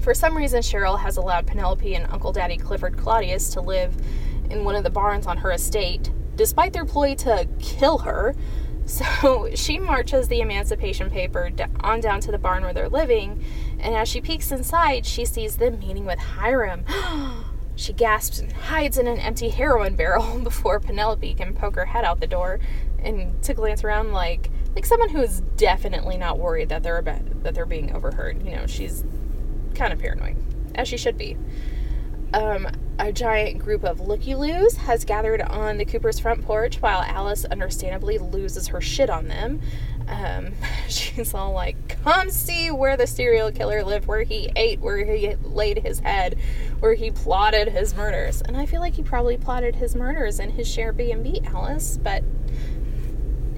For 0.00 0.14
some 0.14 0.36
reason, 0.36 0.62
Cheryl 0.62 1.00
has 1.00 1.16
allowed 1.16 1.46
Penelope 1.48 1.94
and 1.94 2.06
Uncle 2.12 2.32
Daddy 2.32 2.56
Clifford 2.56 2.96
Claudius 2.96 3.50
to 3.50 3.60
live 3.60 3.96
in 4.50 4.64
one 4.64 4.76
of 4.76 4.84
the 4.84 4.90
barns 4.90 5.26
on 5.26 5.38
her 5.38 5.50
estate, 5.50 6.12
despite 6.36 6.72
their 6.72 6.84
ploy 6.84 7.16
to 7.16 7.48
kill 7.58 7.98
her. 7.98 8.36
So 8.84 9.50
she 9.54 9.80
marches 9.80 10.28
the 10.28 10.40
emancipation 10.40 11.10
paper 11.10 11.50
on 11.80 12.00
down 12.00 12.20
to 12.20 12.30
the 12.30 12.38
barn 12.38 12.62
where 12.62 12.72
they're 12.72 12.88
living, 12.88 13.44
and 13.80 13.96
as 13.96 14.08
she 14.08 14.20
peeks 14.20 14.52
inside, 14.52 15.04
she 15.04 15.24
sees 15.24 15.56
them 15.56 15.80
meeting 15.80 16.06
with 16.06 16.20
Hiram. 16.20 16.84
she 17.74 17.92
gasps 17.92 18.38
and 18.38 18.52
hides 18.52 18.96
in 18.96 19.08
an 19.08 19.18
empty 19.18 19.48
heroin 19.48 19.96
barrel 19.96 20.38
before 20.44 20.78
Penelope 20.78 21.34
can 21.34 21.52
poke 21.52 21.74
her 21.74 21.86
head 21.86 22.04
out 22.04 22.20
the 22.20 22.26
door 22.28 22.60
and 23.00 23.42
to 23.42 23.54
glance 23.54 23.82
around 23.82 24.12
like 24.12 24.50
like 24.76 24.84
someone 24.84 25.08
who 25.08 25.22
is 25.22 25.40
definitely 25.56 26.18
not 26.18 26.38
worried 26.38 26.68
that 26.68 26.82
they're 26.82 26.98
about, 26.98 27.42
that 27.42 27.54
they're 27.54 27.64
being 27.66 27.96
overheard. 27.96 28.44
You 28.44 28.56
know, 28.56 28.66
she's 28.66 29.04
kind 29.74 29.92
of 29.92 29.98
paranoid, 29.98 30.36
as 30.74 30.86
she 30.86 30.98
should 30.98 31.16
be. 31.16 31.36
Um, 32.34 32.68
a 32.98 33.10
giant 33.10 33.60
group 33.60 33.84
of 33.84 34.00
looky 34.00 34.34
loos 34.34 34.76
has 34.76 35.04
gathered 35.04 35.40
on 35.40 35.78
the 35.78 35.86
Cooper's 35.86 36.18
front 36.18 36.44
porch 36.44 36.76
while 36.82 37.02
Alice 37.02 37.46
understandably 37.46 38.18
loses 38.18 38.68
her 38.68 38.80
shit 38.82 39.08
on 39.08 39.28
them. 39.28 39.62
Um, 40.08 40.52
she's 40.88 41.32
all 41.32 41.52
like, 41.52 42.02
Come 42.02 42.28
see 42.28 42.70
where 42.70 42.98
the 42.98 43.06
serial 43.06 43.50
killer 43.52 43.82
lived, 43.82 44.06
where 44.06 44.24
he 44.24 44.50
ate, 44.56 44.80
where 44.80 45.04
he 45.04 45.36
laid 45.42 45.78
his 45.78 46.00
head, 46.00 46.38
where 46.80 46.94
he 46.94 47.10
plotted 47.10 47.68
his 47.68 47.94
murders. 47.94 48.42
And 48.42 48.58
I 48.58 48.66
feel 48.66 48.80
like 48.80 48.94
he 48.94 49.02
probably 49.02 49.38
plotted 49.38 49.76
his 49.76 49.94
murders 49.94 50.38
in 50.38 50.50
his 50.50 50.68
share 50.68 50.92
B&B, 50.92 51.40
Alice, 51.46 51.96
but 51.96 52.22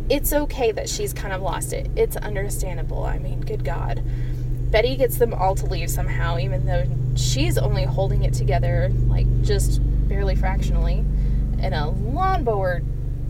it's 0.08 0.32
okay 0.32 0.72
that 0.72 0.88
she's 0.88 1.12
kind 1.12 1.32
of 1.32 1.42
lost 1.42 1.72
it. 1.72 1.90
It's 1.96 2.16
understandable. 2.16 3.04
I 3.04 3.18
mean, 3.18 3.40
good 3.40 3.64
God. 3.64 4.02
Betty 4.70 4.96
gets 4.96 5.18
them 5.18 5.34
all 5.34 5.54
to 5.54 5.66
leave 5.66 5.90
somehow, 5.90 6.38
even 6.38 6.66
though 6.66 6.84
she's 7.16 7.58
only 7.58 7.84
holding 7.84 8.24
it 8.24 8.34
together, 8.34 8.90
like 9.06 9.26
just 9.42 9.80
barely 10.08 10.34
fractionally. 10.34 11.04
And 11.60 11.74
a 11.74 11.88
lawnmower, 11.88 12.82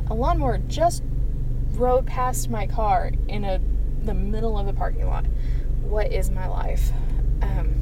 a 0.08 0.14
lawnmower 0.14 0.58
just 0.68 1.02
rode 1.72 2.06
past 2.06 2.50
my 2.50 2.66
car 2.66 3.12
in 3.28 3.44
a 3.44 3.60
the 4.04 4.14
middle 4.14 4.58
of 4.58 4.66
the 4.66 4.72
parking 4.72 5.06
lot. 5.06 5.26
What 5.82 6.12
is 6.12 6.30
my 6.30 6.46
life? 6.46 6.90
Um, 7.42 7.74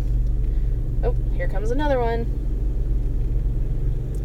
oh, 1.04 1.14
here 1.34 1.48
comes 1.48 1.70
another 1.70 2.00
one. 2.00 2.26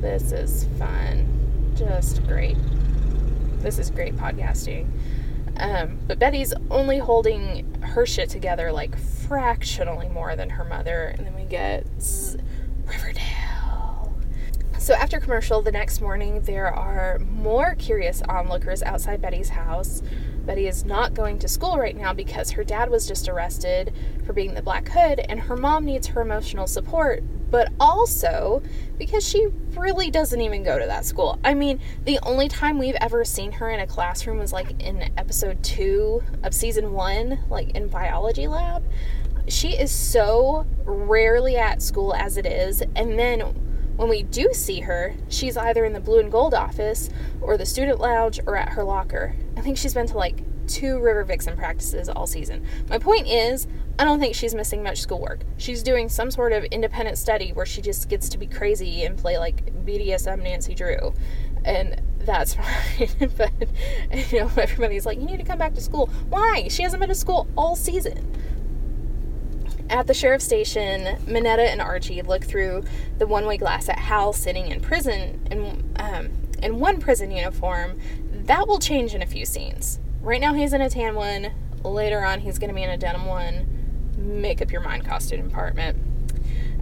This 0.01 0.31
is 0.31 0.67
fun. 0.79 1.27
Just 1.75 2.25
great. 2.25 2.57
This 3.61 3.77
is 3.77 3.91
great 3.91 4.15
podcasting. 4.15 4.87
Um, 5.57 5.99
but 6.07 6.17
Betty's 6.17 6.53
only 6.71 6.97
holding 6.97 7.71
her 7.81 8.07
shit 8.07 8.29
together 8.29 8.71
like 8.71 8.97
fractionally 8.97 10.09
more 10.09 10.35
than 10.35 10.49
her 10.49 10.65
mother. 10.65 11.13
And 11.15 11.27
then 11.27 11.35
we 11.35 11.43
get 11.43 11.85
Riverdale. 12.85 14.13
So 14.79 14.95
after 14.95 15.19
commercial, 15.19 15.61
the 15.61 15.71
next 15.71 16.01
morning, 16.01 16.41
there 16.41 16.73
are 16.73 17.19
more 17.19 17.75
curious 17.75 18.23
onlookers 18.23 18.81
outside 18.81 19.21
Betty's 19.21 19.49
house. 19.49 20.01
Betty 20.43 20.67
is 20.67 20.83
not 20.83 21.13
going 21.13 21.37
to 21.37 21.47
school 21.47 21.77
right 21.77 21.95
now 21.95 22.13
because 22.13 22.49
her 22.51 22.63
dad 22.63 22.89
was 22.89 23.07
just 23.07 23.29
arrested 23.29 23.93
for 24.25 24.33
being 24.33 24.55
the 24.55 24.61
Black 24.63 24.89
Hood, 24.89 25.19
and 25.19 25.39
her 25.39 25.55
mom 25.55 25.85
needs 25.85 26.07
her 26.07 26.21
emotional 26.21 26.65
support 26.65 27.23
but 27.51 27.71
also 27.79 28.63
because 28.97 29.27
she 29.27 29.47
really 29.71 30.09
doesn't 30.09 30.41
even 30.41 30.63
go 30.63 30.79
to 30.79 30.85
that 30.85 31.05
school. 31.05 31.39
I 31.43 31.53
mean, 31.53 31.79
the 32.05 32.19
only 32.23 32.47
time 32.47 32.77
we've 32.79 32.95
ever 32.95 33.25
seen 33.25 33.51
her 33.53 33.69
in 33.69 33.81
a 33.81 33.87
classroom 33.87 34.39
was 34.39 34.53
like 34.53 34.81
in 34.81 35.11
episode 35.17 35.61
two 35.63 36.23
of 36.43 36.53
season 36.53 36.93
one, 36.93 37.39
like 37.49 37.71
in 37.71 37.87
biology 37.89 38.47
lab. 38.47 38.83
She 39.47 39.69
is 39.69 39.91
so 39.91 40.65
rarely 40.85 41.57
at 41.57 41.81
school 41.81 42.13
as 42.13 42.37
it 42.37 42.45
is, 42.45 42.81
and 42.95 43.19
then 43.19 43.41
when 43.97 44.09
we 44.09 44.23
do 44.23 44.53
see 44.53 44.79
her, 44.79 45.13
she's 45.27 45.57
either 45.57 45.83
in 45.83 45.93
the 45.93 45.99
blue 45.99 46.19
and 46.19 46.31
gold 46.31 46.53
office 46.53 47.09
or 47.41 47.57
the 47.57 47.65
student 47.65 47.99
lounge 47.99 48.39
or 48.47 48.55
at 48.55 48.69
her 48.69 48.83
locker. 48.83 49.35
I 49.57 49.61
think 49.61 49.77
she's 49.77 49.93
been 49.93 50.07
to 50.07 50.17
like 50.17 50.43
two 50.71 50.99
River 50.99 51.23
Vixen 51.23 51.55
practices 51.55 52.09
all 52.09 52.25
season. 52.25 52.65
My 52.89 52.97
point 52.97 53.27
is, 53.27 53.67
I 53.99 54.03
don't 54.03 54.19
think 54.19 54.33
she's 54.33 54.55
missing 54.55 54.81
much 54.81 54.99
schoolwork. 54.99 55.41
She's 55.57 55.83
doing 55.83 56.09
some 56.09 56.31
sort 56.31 56.53
of 56.53 56.63
independent 56.65 57.17
study 57.17 57.51
where 57.53 57.65
she 57.65 57.81
just 57.81 58.09
gets 58.09 58.29
to 58.29 58.37
be 58.37 58.47
crazy 58.47 59.03
and 59.03 59.17
play 59.17 59.37
like 59.37 59.85
BDSM 59.85 60.41
Nancy 60.41 60.73
Drew. 60.73 61.13
And 61.65 62.01
that's 62.19 62.53
fine. 62.55 63.31
but, 63.37 63.51
you 64.31 64.39
know, 64.39 64.51
everybody's 64.57 65.05
like, 65.05 65.19
you 65.19 65.25
need 65.25 65.37
to 65.37 65.45
come 65.45 65.59
back 65.59 65.73
to 65.75 65.81
school. 65.81 66.07
Why? 66.29 66.67
She 66.69 66.83
hasn't 66.83 66.99
been 66.99 67.09
to 67.09 67.15
school 67.15 67.47
all 67.57 67.75
season. 67.75 68.35
At 69.89 70.07
the 70.07 70.13
sheriff's 70.13 70.45
station, 70.45 71.17
Minetta 71.27 71.69
and 71.69 71.81
Archie 71.81 72.21
look 72.21 72.45
through 72.45 72.85
the 73.17 73.27
one 73.27 73.45
way 73.45 73.57
glass 73.57 73.89
at 73.89 73.99
Hal 73.99 74.31
sitting 74.31 74.67
in 74.67 74.79
prison 74.79 75.45
in, 75.51 75.93
um, 75.97 76.29
in 76.63 76.79
one 76.79 76.99
prison 76.99 77.29
uniform. 77.29 77.99
That 78.31 78.67
will 78.67 78.79
change 78.79 79.13
in 79.13 79.21
a 79.21 79.25
few 79.25 79.45
scenes. 79.45 79.99
Right 80.21 80.39
now, 80.39 80.53
he's 80.53 80.73
in 80.73 80.81
a 80.81 80.89
tan 80.89 81.15
one. 81.15 81.51
Later 81.83 82.23
on, 82.23 82.41
he's 82.41 82.59
going 82.59 82.69
to 82.69 82.75
be 82.75 82.83
in 82.83 82.89
a 82.89 82.97
denim 82.97 83.25
one 83.25 83.79
make 84.21 84.61
up 84.61 84.71
your 84.71 84.81
mind 84.81 85.05
costume 85.05 85.47
department. 85.47 85.97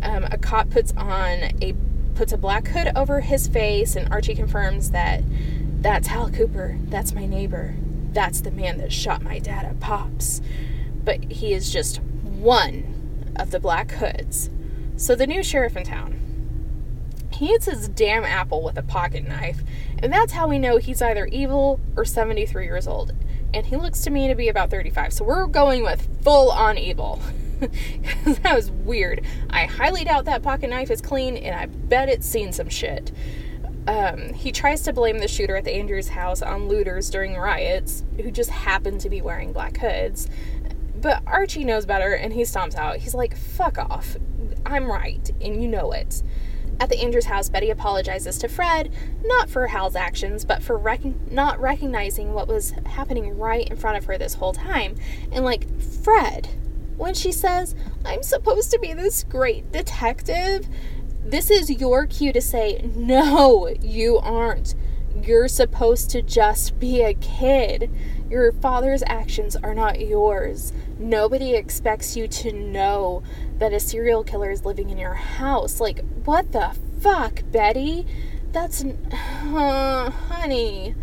Um, 0.01 0.25
a 0.25 0.37
cop 0.37 0.69
puts 0.69 0.93
on 0.95 1.43
a 1.61 1.73
puts 2.15 2.33
a 2.33 2.37
black 2.37 2.67
hood 2.67 2.91
over 2.95 3.21
his 3.21 3.47
face, 3.47 3.95
and 3.95 4.11
Archie 4.11 4.35
confirms 4.35 4.91
that 4.91 5.23
that's 5.81 6.07
Hal 6.07 6.29
Cooper. 6.29 6.77
That's 6.85 7.13
my 7.13 7.25
neighbor. 7.25 7.75
That's 8.11 8.41
the 8.41 8.51
man 8.51 8.77
that 8.79 8.91
shot 8.91 9.21
my 9.21 9.39
dad 9.39 9.65
at 9.65 9.79
Pops. 9.79 10.41
But 11.03 11.31
he 11.31 11.53
is 11.53 11.71
just 11.71 12.01
one 12.01 13.31
of 13.35 13.51
the 13.51 13.59
black 13.59 13.91
hoods. 13.91 14.49
So 14.97 15.15
the 15.15 15.27
new 15.27 15.43
sheriff 15.43 15.77
in 15.77 15.83
town. 15.83 16.17
He 17.31 17.53
eats 17.53 17.67
his 17.67 17.87
damn 17.87 18.25
apple 18.25 18.61
with 18.61 18.77
a 18.77 18.83
pocket 18.83 19.25
knife, 19.25 19.61
and 19.99 20.11
that's 20.11 20.33
how 20.33 20.47
we 20.47 20.59
know 20.59 20.75
he's 20.77 21.01
either 21.01 21.25
evil 21.27 21.79
or 21.95 22.03
73 22.03 22.65
years 22.65 22.85
old 22.85 23.13
and 23.53 23.65
he 23.65 23.75
looks 23.75 24.01
to 24.01 24.09
me 24.09 24.27
to 24.27 24.35
be 24.35 24.47
about 24.49 24.69
35. 24.69 25.13
So 25.13 25.25
we're 25.25 25.47
going 25.47 25.83
with 25.83 26.07
full 26.23 26.51
on 26.51 26.77
evil. 26.77 27.21
that 27.59 28.55
was 28.55 28.71
weird. 28.71 29.21
I 29.49 29.65
highly 29.65 30.03
doubt 30.03 30.25
that 30.25 30.43
pocket 30.43 30.69
knife 30.69 30.89
is 30.91 31.01
clean, 31.01 31.35
and 31.37 31.55
I 31.55 31.65
bet 31.65 32.09
it's 32.09 32.27
seen 32.27 32.51
some 32.53 32.69
shit. 32.69 33.11
Um, 33.87 34.33
he 34.33 34.51
tries 34.51 34.81
to 34.83 34.93
blame 34.93 35.19
the 35.19 35.27
shooter 35.27 35.55
at 35.55 35.63
the 35.63 35.73
Andrews 35.73 36.09
house 36.09 36.41
on 36.41 36.67
looters 36.67 37.09
during 37.09 37.35
riots 37.35 38.03
who 38.17 38.29
just 38.29 38.49
happened 38.49 39.01
to 39.01 39.09
be 39.09 39.21
wearing 39.21 39.51
black 39.51 39.77
hoods. 39.77 40.29
But 40.95 41.23
Archie 41.25 41.63
knows 41.63 41.85
better 41.85 42.13
and 42.13 42.33
he 42.33 42.41
stomps 42.41 42.75
out. 42.75 42.97
He's 42.97 43.15
like, 43.15 43.35
fuck 43.35 43.77
off. 43.77 44.15
I'm 44.65 44.91
right, 44.91 45.31
and 45.41 45.61
you 45.61 45.67
know 45.67 45.91
it. 45.91 46.21
At 46.79 46.89
the 46.89 47.01
Andrews 47.01 47.25
house, 47.25 47.49
Betty 47.49 47.69
apologizes 47.69 48.37
to 48.37 48.47
Fred, 48.47 48.93
not 49.23 49.49
for 49.49 49.67
Hal's 49.67 49.95
actions, 49.95 50.45
but 50.45 50.63
for 50.63 50.77
rec- 50.77 51.29
not 51.29 51.59
recognizing 51.59 52.33
what 52.33 52.47
was 52.47 52.71
happening 52.85 53.37
right 53.37 53.67
in 53.67 53.75
front 53.75 53.97
of 53.97 54.05
her 54.05 54.17
this 54.17 54.35
whole 54.35 54.53
time. 54.53 54.95
And, 55.31 55.43
like, 55.43 55.67
Fred, 55.81 56.47
when 56.97 57.13
she 57.13 57.31
says, 57.31 57.75
I'm 58.05 58.23
supposed 58.23 58.71
to 58.71 58.79
be 58.79 58.93
this 58.93 59.23
great 59.23 59.71
detective, 59.71 60.67
this 61.25 61.51
is 61.51 61.69
your 61.69 62.05
cue 62.07 62.33
to 62.33 62.41
say, 62.41 62.81
No, 62.95 63.67
you 63.81 64.17
aren't. 64.17 64.75
You're 65.21 65.47
supposed 65.47 66.09
to 66.11 66.21
just 66.21 66.79
be 66.79 67.01
a 67.01 67.13
kid. 67.13 67.91
Your 68.29 68.51
father's 68.51 69.03
actions 69.05 69.55
are 69.55 69.73
not 69.73 69.99
yours. 69.99 70.71
Nobody 70.97 71.55
expects 71.55 72.15
you 72.15 72.27
to 72.27 72.51
know 72.51 73.23
that 73.59 73.73
a 73.73 73.79
serial 73.79 74.23
killer 74.23 74.49
is 74.51 74.65
living 74.65 74.89
in 74.89 74.97
your 74.97 75.13
house. 75.13 75.79
Like, 75.79 76.03
what 76.25 76.51
the 76.51 76.75
fuck, 76.99 77.43
Betty? 77.51 78.05
That's. 78.51 78.83
Uh, 78.83 80.09
honey. 80.27 80.95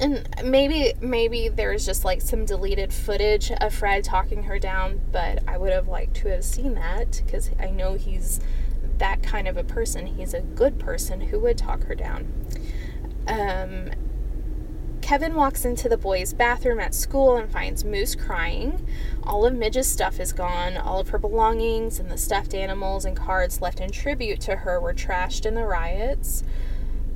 And 0.00 0.28
maybe 0.44 0.92
maybe 1.00 1.48
there's 1.48 1.84
just 1.84 2.04
like 2.04 2.22
some 2.22 2.44
deleted 2.44 2.92
footage 2.92 3.50
of 3.50 3.74
Fred 3.74 4.04
talking 4.04 4.44
her 4.44 4.58
down, 4.58 5.00
but 5.10 5.42
I 5.48 5.58
would 5.58 5.72
have 5.72 5.88
liked 5.88 6.14
to 6.18 6.28
have 6.28 6.44
seen 6.44 6.74
that 6.74 7.20
because 7.24 7.50
I 7.58 7.70
know 7.70 7.94
he's 7.94 8.38
that 8.98 9.24
kind 9.24 9.48
of 9.48 9.56
a 9.56 9.64
person. 9.64 10.06
He's 10.06 10.34
a 10.34 10.40
good 10.40 10.78
person 10.78 11.20
who 11.20 11.40
would 11.40 11.58
talk 11.58 11.84
her 11.84 11.96
down. 11.96 12.32
Um, 13.26 13.90
Kevin 15.08 15.34
walks 15.34 15.64
into 15.64 15.88
the 15.88 15.96
boys' 15.96 16.34
bathroom 16.34 16.78
at 16.78 16.94
school 16.94 17.38
and 17.38 17.50
finds 17.50 17.82
Moose 17.82 18.14
crying. 18.14 18.86
All 19.22 19.46
of 19.46 19.54
Midge's 19.54 19.86
stuff 19.86 20.20
is 20.20 20.34
gone. 20.34 20.76
All 20.76 21.00
of 21.00 21.08
her 21.08 21.18
belongings 21.18 21.98
and 21.98 22.10
the 22.10 22.18
stuffed 22.18 22.52
animals 22.52 23.06
and 23.06 23.16
cards 23.16 23.62
left 23.62 23.80
in 23.80 23.90
tribute 23.90 24.38
to 24.42 24.54
her 24.56 24.78
were 24.78 24.92
trashed 24.92 25.46
in 25.46 25.54
the 25.54 25.64
riots. 25.64 26.44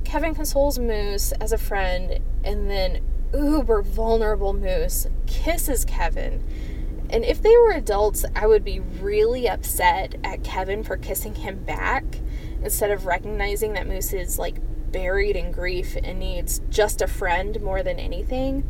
Kevin 0.03 0.33
consoles 0.33 0.79
Moose 0.79 1.33
as 1.33 1.51
a 1.51 1.57
friend, 1.59 2.17
and 2.43 2.67
then 2.67 2.99
uber 3.31 3.83
vulnerable 3.83 4.53
Moose 4.53 5.05
kisses 5.27 5.85
Kevin. 5.85 6.43
And 7.11 7.23
if 7.23 7.43
they 7.43 7.55
were 7.57 7.73
adults, 7.73 8.25
I 8.35 8.47
would 8.47 8.63
be 8.63 8.79
really 8.79 9.47
upset 9.47 10.15
at 10.23 10.43
Kevin 10.43 10.81
for 10.81 10.97
kissing 10.97 11.35
him 11.35 11.63
back 11.63 12.05
instead 12.63 12.89
of 12.89 13.05
recognizing 13.05 13.73
that 13.73 13.85
Moose 13.85 14.13
is 14.13 14.39
like 14.39 14.55
buried 14.93 15.35
in 15.35 15.51
grief 15.51 15.97
and 16.01 16.19
needs 16.19 16.61
just 16.69 17.01
a 17.01 17.07
friend 17.07 17.59
more 17.61 17.83
than 17.83 17.99
anything. 17.99 18.65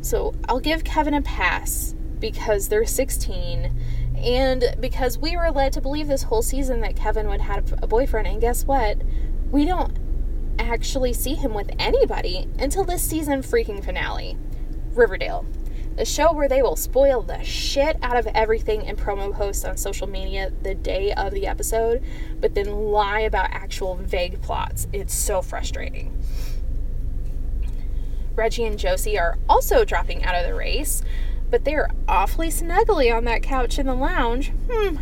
So 0.00 0.34
I'll 0.48 0.60
give 0.60 0.84
Kevin 0.84 1.12
a 1.12 1.20
pass 1.20 1.94
because 2.18 2.68
they're 2.68 2.86
16 2.86 3.78
and 4.16 4.76
because 4.80 5.18
we 5.18 5.36
were 5.36 5.50
led 5.50 5.74
to 5.74 5.82
believe 5.82 6.08
this 6.08 6.22
whole 6.22 6.40
season 6.40 6.80
that 6.80 6.96
Kevin 6.96 7.28
would 7.28 7.42
have 7.42 7.74
a 7.82 7.86
boyfriend. 7.86 8.26
And 8.26 8.40
guess 8.40 8.64
what? 8.64 9.02
We 9.50 9.66
don't 9.66 9.98
actually 10.58 11.12
see 11.12 11.34
him 11.34 11.52
with 11.52 11.70
anybody 11.78 12.48
until 12.58 12.84
this 12.84 13.02
season 13.02 13.42
freaking 13.42 13.84
finale 13.84 14.38
Riverdale. 14.94 15.44
A 15.98 16.04
show 16.04 16.32
where 16.32 16.48
they 16.48 16.60
will 16.60 16.76
spoil 16.76 17.22
the 17.22 17.42
shit 17.42 17.96
out 18.02 18.18
of 18.18 18.26
everything 18.28 18.82
in 18.82 18.96
promo 18.96 19.32
posts 19.34 19.64
on 19.64 19.76
social 19.78 20.06
media 20.06 20.52
the 20.62 20.74
day 20.74 21.12
of 21.14 21.32
the 21.32 21.46
episode, 21.46 22.02
but 22.38 22.54
then 22.54 22.70
lie 22.70 23.20
about 23.20 23.50
actual 23.50 23.94
vague 23.94 24.42
plots. 24.42 24.86
It's 24.92 25.14
so 25.14 25.40
frustrating. 25.40 26.16
Reggie 28.34 28.64
and 28.64 28.78
Josie 28.78 29.18
are 29.18 29.38
also 29.48 29.84
dropping 29.84 30.22
out 30.22 30.34
of 30.34 30.46
the 30.46 30.54
race, 30.54 31.02
but 31.50 31.64
they're 31.64 31.88
awfully 32.06 32.48
snuggly 32.48 33.14
on 33.14 33.24
that 33.24 33.42
couch 33.42 33.78
in 33.78 33.86
the 33.86 33.94
lounge. 33.94 34.52
Hmm. 34.70 34.98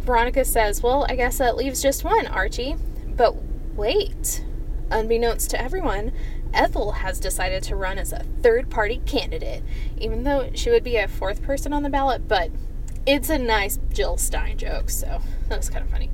Veronica 0.00 0.44
says, 0.44 0.82
Well, 0.82 1.04
I 1.08 1.16
guess 1.16 1.38
that 1.38 1.56
leaves 1.56 1.82
just 1.82 2.04
one, 2.04 2.26
Archie. 2.26 2.76
But 3.16 3.34
wait. 3.74 4.44
Unbeknownst 4.90 5.50
to 5.50 5.60
everyone, 5.60 6.12
Ethel 6.52 6.92
has 6.92 7.20
decided 7.20 7.62
to 7.64 7.76
run 7.76 7.98
as 7.98 8.12
a 8.12 8.24
third 8.42 8.70
party 8.70 9.00
candidate, 9.06 9.62
even 9.98 10.24
though 10.24 10.50
she 10.54 10.70
would 10.70 10.84
be 10.84 10.96
a 10.96 11.08
fourth 11.08 11.42
person 11.42 11.72
on 11.72 11.82
the 11.82 11.90
ballot, 11.90 12.26
but 12.28 12.50
it's 13.06 13.30
a 13.30 13.38
nice 13.38 13.78
Jill 13.92 14.16
Stein 14.16 14.58
joke, 14.58 14.90
so 14.90 15.20
that 15.48 15.56
was 15.56 15.70
kind 15.70 15.84
of 15.84 15.90
funny. 15.90 16.10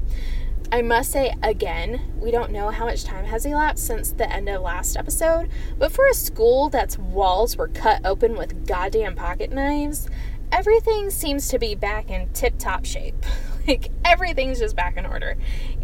I 0.73 0.83
must 0.83 1.13
say 1.13 1.33
again, 1.43 2.13
we 2.19 2.31
don't 2.31 2.51
know 2.51 2.71
how 2.71 2.87
much 2.87 3.05
time 3.05 3.25
has 3.27 3.47
elapsed 3.47 3.87
since 3.87 4.11
the 4.11 4.31
end 4.31 4.49
of 4.49 4.63
last 4.63 4.97
episode, 4.97 5.49
but 5.79 5.93
for 5.93 6.09
a 6.09 6.15
school 6.15 6.69
that's 6.69 6.99
walls 6.99 7.57
were 7.57 7.69
cut 7.69 8.05
open 8.05 8.37
with 8.37 8.67
goddamn 8.67 9.15
pocket 9.15 9.53
knives, 9.53 10.09
everything 10.51 11.11
seems 11.11 11.49
to 11.49 11.59
be 11.59 11.75
back 11.75 12.11
in 12.11 12.29
tip 12.33 12.59
top 12.59 12.85
shape. 12.85 13.25
like 13.69 13.91
everything's 14.05 14.59
just 14.59 14.77
back 14.77 14.97
in 14.97 15.07
order. 15.07 15.37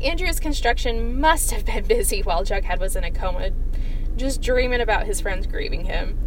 Andrew's 0.02 0.40
construction 0.40 1.20
must 1.20 1.50
have 1.50 1.64
been 1.64 1.84
busy 1.84 2.20
while 2.20 2.44
Jughead 2.44 2.78
was 2.78 2.96
in 2.96 3.04
a 3.04 3.10
coma 3.10 3.50
just 4.16 4.42
dreaming 4.42 4.80
about 4.80 5.06
his 5.06 5.20
friends 5.20 5.46
grieving 5.46 5.84
him. 5.84 6.18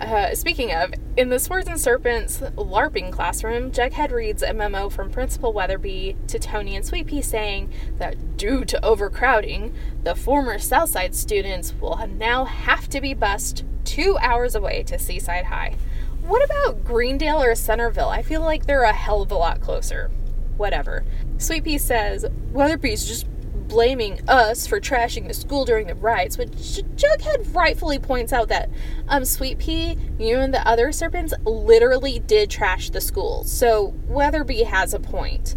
Uh, 0.00 0.32
speaking 0.32 0.72
of, 0.72 0.92
in 1.16 1.28
the 1.28 1.40
Swords 1.40 1.66
and 1.66 1.80
Serpents 1.80 2.38
LARPing 2.38 3.10
classroom, 3.10 3.72
Jughead 3.72 4.12
reads 4.12 4.42
a 4.42 4.54
memo 4.54 4.88
from 4.88 5.10
Principal 5.10 5.52
Weatherby 5.52 6.16
to 6.28 6.38
Tony 6.38 6.76
and 6.76 6.86
Sweet 6.86 7.08
Pea 7.08 7.22
saying 7.22 7.72
that 7.98 8.36
due 8.36 8.64
to 8.64 8.84
overcrowding, 8.84 9.74
the 10.04 10.14
former 10.14 10.58
Southside 10.58 11.16
students 11.16 11.74
will 11.80 11.96
now 12.06 12.44
have 12.44 12.88
to 12.90 13.00
be 13.00 13.12
bused 13.12 13.64
two 13.84 14.16
hours 14.18 14.54
away 14.54 14.84
to 14.84 14.98
Seaside 14.98 15.46
High. 15.46 15.76
What 16.22 16.44
about 16.44 16.84
Greendale 16.84 17.42
or 17.42 17.54
Centerville? 17.56 18.08
I 18.08 18.22
feel 18.22 18.42
like 18.42 18.66
they're 18.66 18.82
a 18.82 18.92
hell 18.92 19.22
of 19.22 19.32
a 19.32 19.34
lot 19.36 19.60
closer. 19.60 20.10
Whatever. 20.58 21.04
Sweet 21.38 21.64
Pea 21.64 21.78
says 21.78 22.24
Weatherby's 22.52 23.06
just 23.06 23.26
blaming 23.68 24.20
us 24.28 24.66
for 24.66 24.80
trashing 24.80 25.28
the 25.28 25.34
school 25.34 25.64
during 25.64 25.86
the 25.86 25.94
riots, 25.94 26.38
which 26.38 26.50
Jughead 26.50 27.54
rightfully 27.54 27.98
points 27.98 28.32
out 28.32 28.48
that 28.48 28.70
um, 29.08 29.24
Sweet 29.24 29.58
Pea, 29.58 29.96
you 30.18 30.38
and 30.38 30.52
the 30.52 30.66
other 30.66 30.90
serpents 30.90 31.34
literally 31.44 32.18
did 32.18 32.50
trash 32.50 32.90
the 32.90 33.00
school. 33.00 33.44
So 33.44 33.94
Weatherby 34.06 34.62
has 34.64 34.94
a 34.94 35.00
point. 35.00 35.54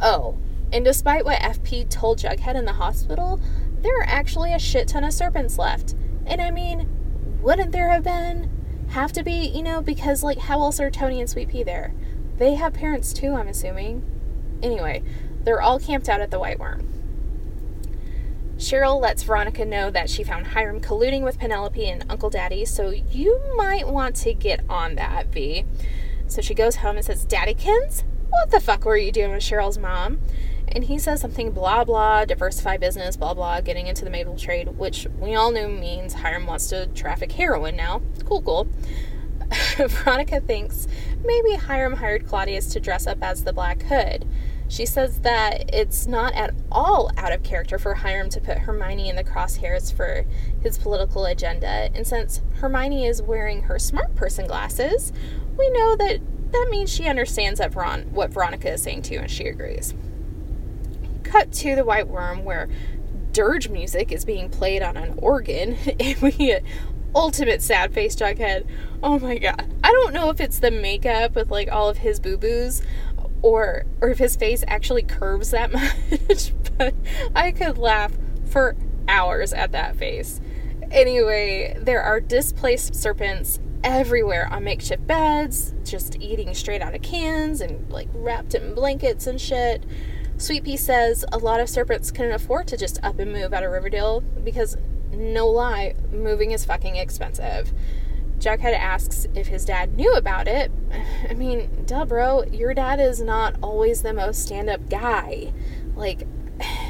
Oh, 0.00 0.36
and 0.72 0.84
despite 0.84 1.24
what 1.24 1.40
FP 1.40 1.88
told 1.88 2.18
Jughead 2.18 2.54
in 2.54 2.66
the 2.66 2.74
hospital, 2.74 3.40
there 3.80 3.98
are 4.00 4.06
actually 4.06 4.52
a 4.52 4.58
shit 4.58 4.88
ton 4.88 5.04
of 5.04 5.12
serpents 5.12 5.58
left. 5.58 5.94
And 6.26 6.40
I 6.40 6.50
mean, 6.50 6.88
wouldn't 7.40 7.72
there 7.72 7.88
have 7.90 8.04
been? 8.04 8.50
Have 8.90 9.12
to 9.12 9.22
be, 9.22 9.48
you 9.48 9.62
know, 9.62 9.80
because 9.80 10.22
like 10.22 10.38
how 10.38 10.60
else 10.60 10.80
are 10.80 10.90
Tony 10.90 11.20
and 11.20 11.28
Sweet 11.28 11.48
Pea 11.48 11.62
there? 11.62 11.94
They 12.36 12.54
have 12.54 12.74
parents 12.74 13.12
too, 13.12 13.34
I'm 13.34 13.48
assuming. 13.48 14.04
Anyway, 14.62 15.02
they're 15.44 15.62
all 15.62 15.78
camped 15.78 16.08
out 16.08 16.20
at 16.20 16.30
the 16.30 16.38
White 16.38 16.58
Worm. 16.58 16.97
Cheryl 18.58 19.00
lets 19.00 19.22
Veronica 19.22 19.64
know 19.64 19.88
that 19.90 20.10
she 20.10 20.24
found 20.24 20.48
Hiram 20.48 20.80
colluding 20.80 21.22
with 21.22 21.38
Penelope 21.38 21.88
and 21.88 22.04
Uncle 22.10 22.28
Daddy, 22.28 22.64
so 22.64 22.90
you 22.90 23.40
might 23.56 23.86
want 23.86 24.16
to 24.16 24.34
get 24.34 24.60
on 24.68 24.96
that, 24.96 25.28
V. 25.28 25.64
So 26.26 26.42
she 26.42 26.54
goes 26.54 26.76
home 26.76 26.96
and 26.96 27.04
says, 27.04 27.24
Daddykins, 27.24 28.02
what 28.28 28.50
the 28.50 28.60
fuck 28.60 28.84
were 28.84 28.96
you 28.96 29.12
doing 29.12 29.30
with 29.30 29.44
Cheryl's 29.44 29.78
mom? 29.78 30.20
And 30.66 30.84
he 30.84 30.98
says 30.98 31.20
something 31.20 31.52
blah 31.52 31.84
blah, 31.84 32.24
diversify 32.24 32.78
business, 32.78 33.16
blah 33.16 33.32
blah, 33.32 33.60
getting 33.60 33.86
into 33.86 34.04
the 34.04 34.10
maple 34.10 34.36
trade, 34.36 34.76
which 34.76 35.06
we 35.18 35.36
all 35.36 35.52
know 35.52 35.68
means 35.68 36.14
Hiram 36.14 36.46
wants 36.46 36.66
to 36.68 36.88
traffic 36.88 37.30
heroin 37.30 37.76
now. 37.76 38.02
Cool, 38.26 38.42
cool. 38.42 38.68
Veronica 39.76 40.40
thinks 40.40 40.88
maybe 41.24 41.54
Hiram 41.54 41.94
hired 41.94 42.26
Claudius 42.26 42.66
to 42.72 42.80
dress 42.80 43.06
up 43.06 43.18
as 43.22 43.44
the 43.44 43.52
Black 43.52 43.82
Hood. 43.82 44.26
She 44.68 44.84
says 44.84 45.20
that 45.20 45.74
it's 45.74 46.06
not 46.06 46.34
at 46.34 46.54
all 46.70 47.10
out 47.16 47.32
of 47.32 47.42
character 47.42 47.78
for 47.78 47.94
Hiram 47.94 48.28
to 48.30 48.40
put 48.40 48.58
Hermione 48.58 49.08
in 49.08 49.16
the 49.16 49.24
crosshairs 49.24 49.92
for 49.92 50.26
his 50.60 50.76
political 50.76 51.24
agenda, 51.24 51.90
and 51.94 52.06
since 52.06 52.42
Hermione 52.56 53.06
is 53.06 53.22
wearing 53.22 53.62
her 53.62 53.78
smart 53.78 54.14
person 54.14 54.46
glasses, 54.46 55.12
we 55.56 55.70
know 55.70 55.96
that 55.96 56.20
that 56.52 56.68
means 56.70 56.92
she 56.92 57.06
understands 57.06 57.58
that 57.58 57.72
Veron- 57.72 58.10
what 58.10 58.30
Veronica 58.30 58.72
is 58.72 58.82
saying 58.82 59.02
too, 59.02 59.16
and 59.16 59.30
she 59.30 59.46
agrees. 59.46 59.94
Cut 61.22 61.52
to 61.52 61.74
the 61.74 61.84
White 61.84 62.08
Worm, 62.08 62.44
where 62.44 62.68
dirge 63.32 63.68
music 63.68 64.12
is 64.12 64.24
being 64.24 64.48
played 64.50 64.82
on 64.82 64.96
an 64.96 65.14
organ, 65.18 65.76
and 66.00 66.16
we 66.18 66.30
get 66.32 66.62
ultimate 67.14 67.62
sad 67.62 67.92
face 67.92 68.14
Jughead. 68.14 68.66
Oh 69.02 69.18
my 69.18 69.38
god. 69.38 69.72
I 69.82 69.92
don't 69.92 70.12
know 70.12 70.30
if 70.30 70.40
it's 70.40 70.58
the 70.58 70.70
makeup 70.70 71.34
with 71.34 71.50
like 71.50 71.70
all 71.70 71.88
of 71.88 71.98
his 71.98 72.20
boo 72.20 72.36
boos, 72.36 72.82
or 73.42 73.84
or 74.00 74.10
if 74.10 74.18
his 74.18 74.36
face 74.36 74.64
actually 74.66 75.02
curves 75.02 75.50
that 75.50 75.72
much, 75.72 76.52
but 76.76 76.94
I 77.34 77.52
could 77.52 77.78
laugh 77.78 78.12
for 78.46 78.76
hours 79.08 79.52
at 79.52 79.72
that 79.72 79.96
face. 79.96 80.40
Anyway, 80.90 81.76
there 81.80 82.02
are 82.02 82.20
displaced 82.20 82.94
serpents 82.94 83.60
everywhere 83.84 84.48
on 84.50 84.64
makeshift 84.64 85.06
beds, 85.06 85.74
just 85.84 86.16
eating 86.20 86.54
straight 86.54 86.82
out 86.82 86.94
of 86.94 87.02
cans 87.02 87.60
and 87.60 87.90
like 87.90 88.08
wrapped 88.12 88.54
in 88.54 88.74
blankets 88.74 89.26
and 89.26 89.40
shit. 89.40 89.84
Sweet 90.36 90.64
Pea 90.64 90.76
says 90.76 91.24
a 91.32 91.38
lot 91.38 91.60
of 91.60 91.68
serpents 91.68 92.10
couldn't 92.10 92.32
afford 92.32 92.68
to 92.68 92.76
just 92.76 93.02
up 93.02 93.18
and 93.18 93.32
move 93.32 93.52
out 93.52 93.64
of 93.64 93.72
Riverdale 93.72 94.20
because, 94.20 94.76
no 95.10 95.48
lie, 95.48 95.94
moving 96.12 96.52
is 96.52 96.64
fucking 96.64 96.96
expensive. 96.96 97.72
Jughead 98.38 98.74
asks 98.74 99.26
if 99.34 99.48
his 99.48 99.64
dad 99.64 99.96
knew 99.96 100.12
about 100.14 100.48
it. 100.48 100.70
I 101.30 101.34
mean, 101.34 101.84
duh, 101.86 102.04
bro, 102.04 102.44
your 102.44 102.74
dad 102.74 103.00
is 103.00 103.20
not 103.20 103.56
always 103.62 104.02
the 104.02 104.12
most 104.12 104.42
stand 104.42 104.70
up 104.70 104.88
guy. 104.88 105.52
Like, 105.94 106.26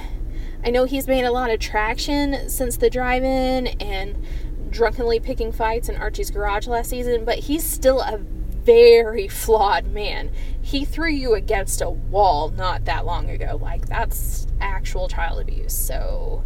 I 0.65 0.71
know 0.71 0.85
he's 0.85 1.07
made 1.07 1.25
a 1.25 1.31
lot 1.31 1.51
of 1.51 1.61
traction 1.61 2.49
since 2.49 2.77
the 2.77 2.91
drive 2.91 3.25
in 3.25 3.69
and 3.81 4.25
drunkenly 4.71 5.21
picking 5.21 5.53
fights 5.53 5.89
in 5.89 5.97
Archie's 5.97 6.31
garage 6.31 6.67
last 6.67 6.91
season, 6.91 7.25
but 7.25 7.39
he's 7.39 7.65
still 7.65 8.01
a 8.01 8.19
very 8.19 9.29
flawed 9.29 9.87
man. 9.87 10.31
He 10.61 10.85
threw 10.85 11.11
you 11.11 11.35
against 11.35 11.81
a 11.81 11.89
wall 11.89 12.51
not 12.51 12.85
that 12.85 13.07
long 13.07 13.31
ago. 13.31 13.59
Like, 13.61 13.87
that's 13.87 14.47
actual 14.61 15.09
child 15.09 15.41
abuse. 15.41 15.73
So, 15.73 16.45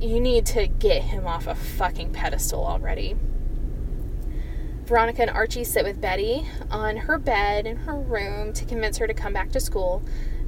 you 0.00 0.18
need 0.18 0.46
to 0.46 0.66
get 0.66 1.02
him 1.02 1.26
off 1.26 1.46
a 1.46 1.54
fucking 1.54 2.12
pedestal 2.12 2.66
already. 2.66 3.16
Veronica 4.90 5.22
and 5.22 5.30
Archie 5.30 5.62
sit 5.62 5.84
with 5.84 6.00
Betty 6.00 6.44
on 6.68 6.96
her 6.96 7.16
bed 7.16 7.64
in 7.64 7.76
her 7.76 7.94
room 7.94 8.52
to 8.52 8.64
convince 8.64 8.98
her 8.98 9.06
to 9.06 9.14
come 9.14 9.32
back 9.32 9.52
to 9.52 9.60
school. 9.60 10.02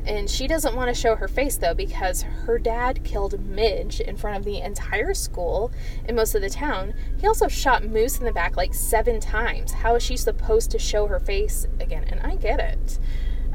And 0.04 0.28
she 0.28 0.48
doesn't 0.48 0.74
want 0.74 0.88
to 0.88 1.00
show 1.00 1.14
her 1.14 1.28
face 1.28 1.56
though 1.56 1.74
because 1.74 2.22
her 2.22 2.58
dad 2.58 3.04
killed 3.04 3.38
Midge 3.38 4.00
in 4.00 4.16
front 4.16 4.36
of 4.36 4.42
the 4.42 4.58
entire 4.58 5.14
school 5.14 5.70
and 6.06 6.16
most 6.16 6.34
of 6.34 6.42
the 6.42 6.50
town. 6.50 6.92
He 7.18 7.26
also 7.28 7.46
shot 7.46 7.84
Moose 7.84 8.18
in 8.18 8.24
the 8.24 8.32
back 8.32 8.56
like 8.56 8.74
seven 8.74 9.20
times. 9.20 9.70
How 9.74 9.94
is 9.94 10.02
she 10.02 10.16
supposed 10.16 10.72
to 10.72 10.78
show 10.80 11.06
her 11.06 11.20
face 11.20 11.68
again? 11.78 12.04
And 12.08 12.18
I 12.18 12.34
get 12.34 12.58
it. 12.58 12.98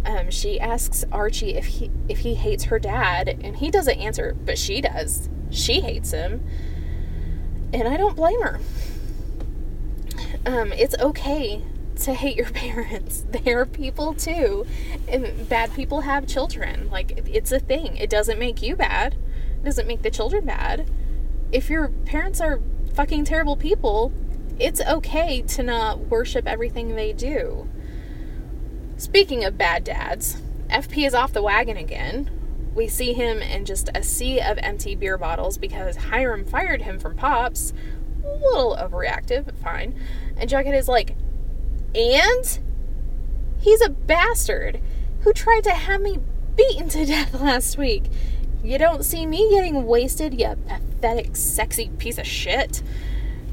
Um, 0.06 0.32
she 0.32 0.58
asks 0.58 1.04
Archie 1.12 1.56
if 1.56 1.66
he 1.66 1.92
if 2.08 2.20
he 2.20 2.36
hates 2.36 2.64
her 2.66 2.80
dad, 2.80 3.28
and 3.44 3.58
he 3.58 3.70
doesn't 3.70 4.00
answer, 4.00 4.38
but 4.46 4.58
she 4.58 4.80
does. 4.80 5.28
She 5.50 5.82
hates 5.82 6.12
him, 6.12 6.48
and 7.74 7.90
I 7.90 7.98
don't 7.98 8.16
blame 8.16 8.42
her. 8.42 8.62
Um, 10.48 10.72
it's 10.72 10.96
okay 10.98 11.62
to 11.98 12.14
hate 12.14 12.38
your 12.38 12.50
parents. 12.52 13.26
They 13.30 13.52
are 13.52 13.66
people 13.66 14.14
too. 14.14 14.66
And 15.08 15.48
bad 15.50 15.74
people 15.74 16.02
have 16.02 16.26
children. 16.26 16.90
Like, 16.90 17.28
it's 17.28 17.52
a 17.52 17.60
thing. 17.60 17.98
It 17.98 18.10
doesn't 18.10 18.40
make 18.40 18.62
you 18.62 18.76
bad, 18.76 19.16
it 19.60 19.66
doesn't 19.66 19.88
make 19.88 20.02
the 20.02 20.10
children 20.10 20.46
bad. 20.46 20.90
If 21.52 21.70
your 21.70 21.90
parents 21.90 22.40
are 22.40 22.62
fucking 22.94 23.26
terrible 23.26 23.58
people, 23.58 24.14
it's 24.58 24.82
okay 24.82 25.42
to 25.44 25.64
not 25.64 26.00
worship 26.08 26.48
everything 26.48 26.96
they 26.96 27.14
do. 27.14 27.70
Speaking 28.96 29.44
of 29.44 29.58
bad 29.58 29.84
dads, 29.84 30.42
FP 30.70 31.06
is 31.06 31.14
off 31.14 31.34
the 31.34 31.44
wagon 31.44 31.78
again. 31.78 32.32
We 32.74 32.88
see 32.88 33.14
him 33.14 33.40
in 33.40 33.66
just 33.66 33.90
a 33.94 34.02
sea 34.02 34.40
of 34.40 34.58
empty 34.60 34.96
beer 34.96 35.18
bottles 35.18 35.58
because 35.58 35.98
Hiram 35.98 36.46
fired 36.46 36.84
him 36.84 37.00
from 37.00 37.16
Pops. 37.16 37.74
A 38.24 38.28
little 38.28 38.76
overreactive, 38.76 39.46
but 39.46 39.58
fine. 39.58 39.96
And 40.40 40.50
Jughead 40.50 40.78
is 40.78 40.88
like, 40.88 41.16
and? 41.96 42.60
He's 43.60 43.82
a 43.82 43.90
bastard 43.90 44.80
who 45.22 45.34
tried 45.34 45.64
to 45.64 45.72
have 45.72 46.02
me 46.02 46.20
beaten 46.56 46.90
to 46.90 47.06
death 47.06 47.34
last 47.42 47.78
week. 47.78 48.06
You 48.64 48.78
don't 48.78 49.04
see 49.04 49.26
me 49.26 49.50
getting 49.50 49.86
wasted, 49.86 50.40
you 50.40 50.56
pathetic, 50.68 51.36
sexy 51.36 51.90
piece 51.98 52.18
of 52.18 52.28
shit. 52.28 52.82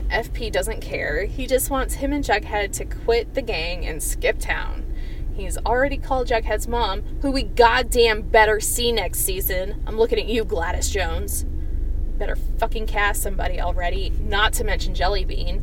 FP 0.09 0.53
doesn't 0.53 0.81
care. 0.81 1.25
He 1.25 1.47
just 1.47 1.71
wants 1.71 1.95
him 1.95 2.13
and 2.13 2.25
Jughead 2.25 2.73
to 2.75 2.85
quit 2.85 3.35
the 3.35 3.43
gang 3.43 3.87
and 3.87 4.03
skip 4.03 4.39
town. 4.39 4.85
He's 5.35 5.59
already 5.59 5.99
called 5.99 6.29
Jughead's 6.29 6.69
mom, 6.69 7.03
who 7.21 7.33
we 7.33 7.43
goddamn 7.43 8.23
better 8.23 8.61
see 8.61 8.93
next 8.93 9.21
season. 9.21 9.83
I'm 9.87 9.99
looking 9.99 10.19
at 10.19 10.27
you, 10.27 10.45
Gladys 10.45 10.91
Jones. 10.91 11.45
Better 12.19 12.37
fucking 12.37 12.87
cast 12.87 13.23
somebody 13.23 13.61
already, 13.61 14.11
not 14.21 14.53
to 14.55 14.65
mention 14.65 14.95
Jellybean. 14.95 15.63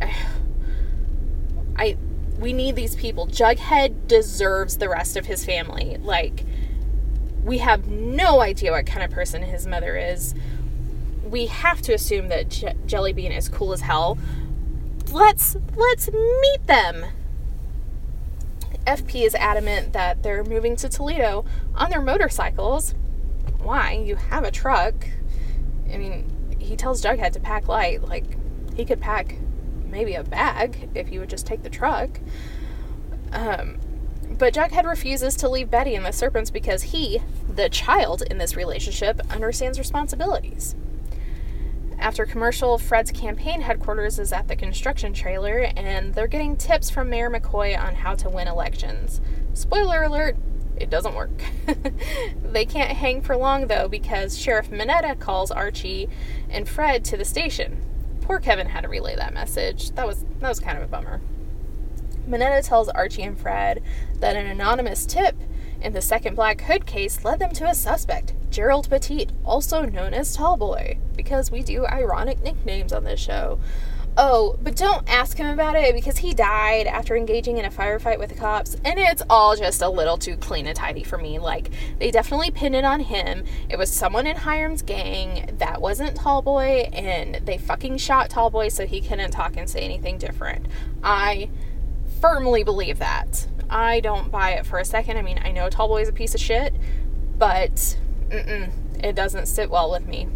I 1.78 1.96
we 2.38 2.52
need 2.52 2.76
these 2.76 2.94
people. 2.94 3.26
Jughead 3.26 4.06
deserves 4.06 4.78
the 4.78 4.88
rest 4.88 5.16
of 5.16 5.26
his 5.26 5.44
family. 5.44 5.96
Like 6.00 6.44
we 7.42 7.58
have 7.58 7.86
no 7.88 8.40
idea 8.40 8.72
what 8.72 8.86
kind 8.86 9.02
of 9.02 9.10
person 9.10 9.42
his 9.42 9.66
mother 9.66 9.96
is. 9.96 10.34
We 11.24 11.46
have 11.46 11.82
to 11.82 11.94
assume 11.94 12.28
that 12.28 12.48
Je- 12.50 12.74
Jellybean 12.86 13.36
is 13.36 13.48
cool 13.48 13.72
as 13.72 13.80
hell. 13.80 14.18
Let's 15.10 15.56
let's 15.76 16.10
meet 16.12 16.66
them. 16.66 17.06
FP 18.86 19.26
is 19.26 19.34
adamant 19.34 19.92
that 19.92 20.22
they're 20.22 20.44
moving 20.44 20.74
to 20.76 20.88
Toledo 20.88 21.44
on 21.74 21.90
their 21.90 22.00
motorcycles. 22.00 22.94
Why? 23.58 23.92
You 23.92 24.16
have 24.16 24.44
a 24.44 24.50
truck. 24.50 25.06
I 25.92 25.98
mean, 25.98 26.56
he 26.58 26.76
tells 26.76 27.02
Jughead 27.02 27.32
to 27.32 27.40
pack 27.40 27.68
light. 27.68 28.02
Like, 28.02 28.24
he 28.74 28.84
could 28.84 29.00
pack 29.00 29.36
maybe 29.98 30.14
a 30.14 30.22
bag 30.22 30.88
if 30.94 31.10
you 31.10 31.18
would 31.18 31.28
just 31.28 31.44
take 31.44 31.64
the 31.64 31.68
truck. 31.68 32.20
Um, 33.32 33.78
but 34.30 34.54
Jughead 34.54 34.86
refuses 34.86 35.34
to 35.36 35.48
leave 35.48 35.72
Betty 35.72 35.96
and 35.96 36.06
the 36.06 36.12
serpents 36.12 36.52
because 36.52 36.84
he, 36.84 37.20
the 37.52 37.68
child 37.68 38.22
in 38.22 38.38
this 38.38 38.54
relationship, 38.54 39.20
understands 39.28 39.76
responsibilities. 39.76 40.76
After 41.98 42.24
commercial, 42.24 42.78
Fred's 42.78 43.10
campaign 43.10 43.62
headquarters 43.62 44.20
is 44.20 44.32
at 44.32 44.46
the 44.46 44.54
construction 44.54 45.12
trailer, 45.12 45.68
and 45.76 46.14
they're 46.14 46.28
getting 46.28 46.56
tips 46.56 46.90
from 46.90 47.10
Mayor 47.10 47.28
McCoy 47.28 47.76
on 47.76 47.96
how 47.96 48.14
to 48.14 48.30
win 48.30 48.46
elections. 48.46 49.20
Spoiler 49.52 50.04
alert, 50.04 50.36
it 50.76 50.90
doesn't 50.90 51.16
work. 51.16 51.42
they 52.44 52.64
can't 52.64 52.96
hang 52.96 53.20
for 53.20 53.36
long 53.36 53.66
though 53.66 53.88
because 53.88 54.38
Sheriff 54.38 54.70
Minetta 54.70 55.16
calls 55.16 55.50
Archie 55.50 56.08
and 56.48 56.68
Fred 56.68 57.04
to 57.06 57.16
the 57.16 57.24
station. 57.24 57.84
Poor 58.28 58.38
Kevin 58.40 58.66
had 58.66 58.82
to 58.82 58.88
relay 58.88 59.16
that 59.16 59.32
message. 59.32 59.92
That 59.92 60.06
was 60.06 60.26
that 60.40 60.50
was 60.50 60.60
kind 60.60 60.76
of 60.76 60.84
a 60.84 60.86
bummer. 60.86 61.22
Minetta 62.26 62.60
tells 62.62 62.90
Archie 62.90 63.22
and 63.22 63.38
Fred 63.38 63.82
that 64.20 64.36
an 64.36 64.44
anonymous 64.44 65.06
tip 65.06 65.34
in 65.80 65.94
the 65.94 66.02
second 66.02 66.34
Black 66.34 66.60
Hood 66.60 66.84
case 66.84 67.24
led 67.24 67.38
them 67.38 67.52
to 67.52 67.66
a 67.66 67.74
suspect, 67.74 68.34
Gerald 68.50 68.90
Petit, 68.90 69.28
also 69.46 69.86
known 69.86 70.12
as 70.12 70.36
Tallboy, 70.36 70.98
because 71.16 71.50
we 71.50 71.62
do 71.62 71.86
ironic 71.86 72.42
nicknames 72.42 72.92
on 72.92 73.04
this 73.04 73.18
show. 73.18 73.60
Oh, 74.20 74.58
but 74.60 74.74
don't 74.74 75.08
ask 75.08 75.36
him 75.38 75.46
about 75.46 75.76
it 75.76 75.94
because 75.94 76.18
he 76.18 76.34
died 76.34 76.88
after 76.88 77.16
engaging 77.16 77.56
in 77.56 77.64
a 77.64 77.70
firefight 77.70 78.18
with 78.18 78.30
the 78.30 78.34
cops, 78.34 78.74
and 78.84 78.98
it's 78.98 79.22
all 79.30 79.54
just 79.54 79.80
a 79.80 79.88
little 79.88 80.18
too 80.18 80.36
clean 80.36 80.66
and 80.66 80.74
tidy 80.74 81.04
for 81.04 81.18
me. 81.18 81.38
Like, 81.38 81.70
they 82.00 82.10
definitely 82.10 82.50
pinned 82.50 82.74
it 82.74 82.84
on 82.84 82.98
him. 82.98 83.44
It 83.70 83.78
was 83.78 83.92
someone 83.92 84.26
in 84.26 84.34
Hiram's 84.36 84.82
gang 84.82 85.54
that 85.58 85.80
wasn't 85.80 86.16
Tallboy, 86.16 86.90
and 86.92 87.36
they 87.46 87.58
fucking 87.58 87.98
shot 87.98 88.28
Tallboy 88.28 88.72
so 88.72 88.86
he 88.86 89.00
couldn't 89.00 89.30
talk 89.30 89.56
and 89.56 89.70
say 89.70 89.82
anything 89.82 90.18
different. 90.18 90.66
I 91.00 91.48
firmly 92.20 92.64
believe 92.64 92.98
that. 92.98 93.46
I 93.70 94.00
don't 94.00 94.32
buy 94.32 94.50
it 94.54 94.66
for 94.66 94.80
a 94.80 94.84
second. 94.84 95.16
I 95.16 95.22
mean, 95.22 95.38
I 95.44 95.52
know 95.52 95.68
Tallboy 95.68 96.02
is 96.02 96.08
a 96.08 96.12
piece 96.12 96.34
of 96.34 96.40
shit, 96.40 96.74
but 97.38 97.96
it 98.32 99.14
doesn't 99.14 99.46
sit 99.46 99.70
well 99.70 99.92
with 99.92 100.08
me. 100.08 100.26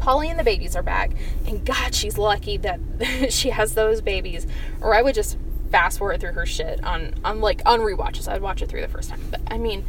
Polly 0.00 0.30
and 0.30 0.38
the 0.38 0.44
babies 0.44 0.74
are 0.74 0.82
back, 0.82 1.12
and 1.46 1.64
God, 1.64 1.94
she's 1.94 2.18
lucky 2.18 2.56
that 2.58 2.80
she 3.30 3.50
has 3.50 3.74
those 3.74 4.00
babies, 4.00 4.46
or 4.80 4.94
I 4.94 5.02
would 5.02 5.14
just 5.14 5.38
fast 5.70 5.98
forward 5.98 6.20
through 6.20 6.32
her 6.32 6.46
shit 6.46 6.82
on 6.82 7.14
on 7.24 7.40
like 7.40 7.62
on 7.66 7.80
rewatches. 7.80 8.26
I'd 8.26 8.42
watch 8.42 8.62
it 8.62 8.68
through 8.68 8.80
the 8.80 8.88
first 8.88 9.10
time. 9.10 9.20
But 9.30 9.40
I 9.48 9.58
mean, 9.58 9.84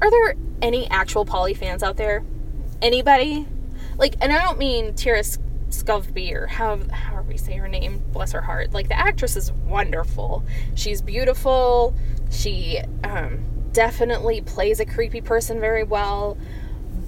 are 0.00 0.10
there 0.10 0.34
any 0.62 0.88
actual 0.90 1.24
Polly 1.24 1.54
fans 1.54 1.82
out 1.82 1.96
there? 1.96 2.24
Anybody? 2.80 3.46
Like, 3.98 4.14
and 4.22 4.32
I 4.32 4.42
don't 4.42 4.58
mean 4.58 4.94
Tiera 4.94 5.38
Skovbye 5.68 6.32
or 6.32 6.46
how 6.46 6.78
how 6.90 7.22
we 7.22 7.36
say 7.36 7.56
her 7.56 7.68
name. 7.68 8.02
Bless 8.12 8.32
her 8.32 8.40
heart. 8.40 8.72
Like 8.72 8.88
the 8.88 8.98
actress 8.98 9.36
is 9.36 9.52
wonderful. 9.52 10.44
She's 10.74 11.02
beautiful. 11.02 11.94
She 12.30 12.80
um, 13.04 13.44
definitely 13.72 14.40
plays 14.40 14.80
a 14.80 14.86
creepy 14.86 15.20
person 15.20 15.60
very 15.60 15.84
well. 15.84 16.38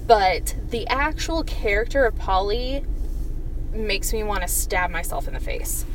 But 0.05 0.55
the 0.69 0.87
actual 0.87 1.43
character 1.43 2.05
of 2.05 2.15
Polly 2.15 2.83
makes 3.71 4.13
me 4.13 4.23
want 4.23 4.41
to 4.41 4.47
stab 4.47 4.91
myself 4.91 5.27
in 5.27 5.33
the 5.33 5.39
face. 5.39 5.85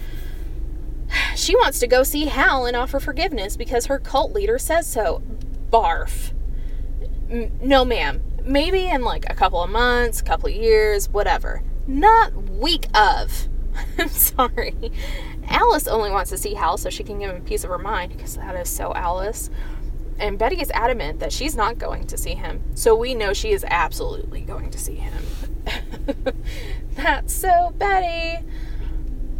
She 1.36 1.56
wants 1.56 1.78
to 1.78 1.86
go 1.86 2.02
see 2.02 2.26
Hal 2.26 2.66
and 2.66 2.76
offer 2.76 3.00
forgiveness 3.00 3.56
because 3.56 3.86
her 3.86 3.98
cult 3.98 4.32
leader 4.32 4.58
says 4.58 4.86
so. 4.86 5.22
Barf. 5.70 6.32
M- 7.30 7.58
no, 7.62 7.84
ma'am. 7.84 8.20
Maybe 8.44 8.88
in 8.88 9.02
like 9.02 9.24
a 9.30 9.34
couple 9.34 9.62
of 9.62 9.70
months, 9.70 10.20
couple 10.20 10.48
of 10.48 10.54
years, 10.54 11.08
whatever. 11.08 11.62
Not 11.86 12.34
week 12.50 12.86
of. 12.94 13.48
I'm 13.98 14.08
sorry. 14.08 14.74
Alice 15.46 15.86
only 15.86 16.10
wants 16.10 16.30
to 16.30 16.36
see 16.36 16.54
Hal 16.54 16.76
so 16.76 16.90
she 16.90 17.04
can 17.04 17.18
give 17.18 17.30
him 17.30 17.36
a 17.36 17.40
piece 17.40 17.64
of 17.64 17.70
her 17.70 17.78
mind 17.78 18.12
because 18.12 18.36
that 18.36 18.54
is 18.56 18.68
so 18.68 18.92
Alice. 18.94 19.48
And 20.18 20.38
Betty 20.38 20.60
is 20.60 20.70
adamant 20.72 21.20
that 21.20 21.32
she's 21.32 21.54
not 21.54 21.78
going 21.78 22.06
to 22.08 22.18
see 22.18 22.34
him. 22.34 22.62
So 22.74 22.96
we 22.96 23.14
know 23.14 23.32
she 23.32 23.52
is 23.52 23.64
absolutely 23.68 24.40
going 24.40 24.70
to 24.70 24.78
see 24.78 24.96
him. 24.96 25.22
That's 26.94 27.32
so 27.32 27.72
Betty. 27.76 28.44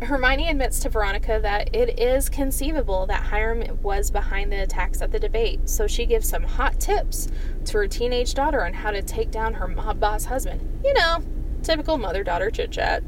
Hermione 0.00 0.48
admits 0.48 0.78
to 0.80 0.88
Veronica 0.88 1.40
that 1.42 1.74
it 1.74 1.98
is 1.98 2.28
conceivable 2.28 3.06
that 3.06 3.24
Hiram 3.24 3.82
was 3.82 4.12
behind 4.12 4.52
the 4.52 4.62
attacks 4.62 5.02
at 5.02 5.10
the 5.10 5.18
debate, 5.18 5.68
so 5.68 5.88
she 5.88 6.06
gives 6.06 6.28
some 6.28 6.44
hot 6.44 6.78
tips 6.78 7.26
to 7.64 7.78
her 7.78 7.88
teenage 7.88 8.34
daughter 8.34 8.64
on 8.64 8.74
how 8.74 8.92
to 8.92 9.02
take 9.02 9.32
down 9.32 9.54
her 9.54 9.66
mob 9.66 9.98
boss 9.98 10.26
husband. 10.26 10.80
You 10.84 10.94
know, 10.94 11.18
typical 11.64 11.98
mother 11.98 12.22
daughter 12.22 12.48
chit 12.50 12.70
chat. 12.70 13.02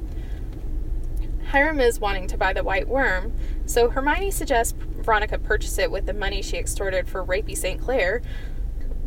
Hiram 1.50 1.78
is 1.78 2.00
wanting 2.00 2.26
to 2.28 2.37
buy 2.37 2.52
the 2.52 2.64
white 2.64 2.88
worm, 2.88 3.33
so 3.66 3.88
Hermione 3.88 4.33
suggests 4.33 4.74
Veronica 5.11 5.40
purchase 5.40 5.77
it 5.77 5.90
with 5.90 6.07
the 6.07 6.14
money 6.14 6.40
she 6.40 6.57
extorted 6.57 7.09
for 7.09 7.25
rapey 7.25 7.59
St. 7.59 7.81
Clair. 7.81 8.23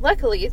Luckily, 0.02 0.52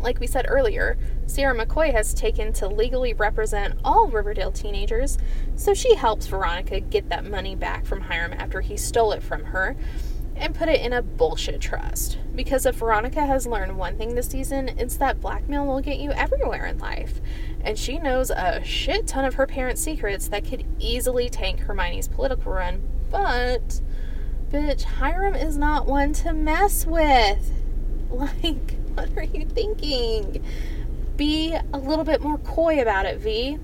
like 0.00 0.18
we 0.18 0.26
said 0.26 0.46
earlier, 0.48 0.98
Sierra 1.26 1.54
McCoy 1.54 1.92
has 1.92 2.12
taken 2.12 2.52
to 2.54 2.66
legally 2.66 3.14
represent 3.14 3.78
all 3.84 4.08
Riverdale 4.08 4.50
teenagers, 4.50 5.16
so 5.54 5.74
she 5.74 5.94
helps 5.94 6.26
Veronica 6.26 6.80
get 6.80 7.08
that 7.08 7.24
money 7.24 7.54
back 7.54 7.86
from 7.86 8.00
Hiram 8.00 8.32
after 8.32 8.62
he 8.62 8.76
stole 8.76 9.12
it 9.12 9.22
from 9.22 9.44
her 9.44 9.76
and 10.34 10.56
put 10.56 10.68
it 10.68 10.80
in 10.80 10.92
a 10.92 11.02
bullshit 11.02 11.60
trust. 11.60 12.18
Because 12.34 12.66
if 12.66 12.74
Veronica 12.74 13.24
has 13.24 13.46
learned 13.46 13.78
one 13.78 13.96
thing 13.96 14.16
this 14.16 14.26
season, 14.26 14.70
it's 14.70 14.96
that 14.96 15.20
blackmail 15.20 15.64
will 15.66 15.80
get 15.80 15.98
you 15.98 16.10
everywhere 16.10 16.66
in 16.66 16.78
life. 16.78 17.20
And 17.60 17.78
she 17.78 18.00
knows 18.00 18.30
a 18.30 18.60
shit 18.64 19.06
ton 19.06 19.24
of 19.24 19.34
her 19.34 19.46
parents' 19.46 19.82
secrets 19.82 20.26
that 20.30 20.44
could 20.44 20.66
easily 20.80 21.28
tank 21.28 21.60
Hermione's 21.60 22.08
political 22.08 22.50
run, 22.50 22.82
but 23.08 23.80
bitch, 24.50 24.82
Hiram 24.82 25.34
is 25.34 25.56
not 25.56 25.86
one 25.86 26.12
to 26.14 26.32
mess 26.32 26.86
with. 26.86 27.52
Like, 28.08 28.76
what 28.94 29.10
are 29.16 29.24
you 29.24 29.44
thinking? 29.44 30.42
Be 31.16 31.54
a 31.72 31.76
little 31.76 32.04
bit 32.04 32.22
more 32.22 32.38
coy 32.38 32.80
about 32.80 33.04
it, 33.04 33.18
V. 33.18 33.58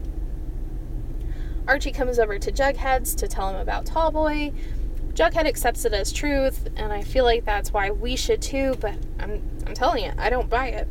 Archie 1.69 1.93
comes 1.93 2.19
over 2.19 2.39
to 2.39 2.51
Jughead's 2.51 3.15
to 3.15 3.29
tell 3.29 3.49
him 3.49 3.57
about 3.57 3.87
Tallboy. 3.87 4.53
Jughead 5.15 5.47
accepts 5.47 5.85
it 5.85 5.93
as 5.93 6.13
truth, 6.13 6.69
and 6.77 6.93
I 6.93 7.03
feel 7.03 7.25
like 7.25 7.45
that's 7.45 7.73
why 7.73 7.91
we 7.91 8.17
should 8.17 8.43
too, 8.43 8.77
but 8.81 8.97
I'm, 9.19 9.43
I'm 9.67 9.75
telling 9.75 10.05
you, 10.05 10.13
I 10.19 10.29
don't 10.29 10.51
buy 10.51 10.69
it. 10.69 10.89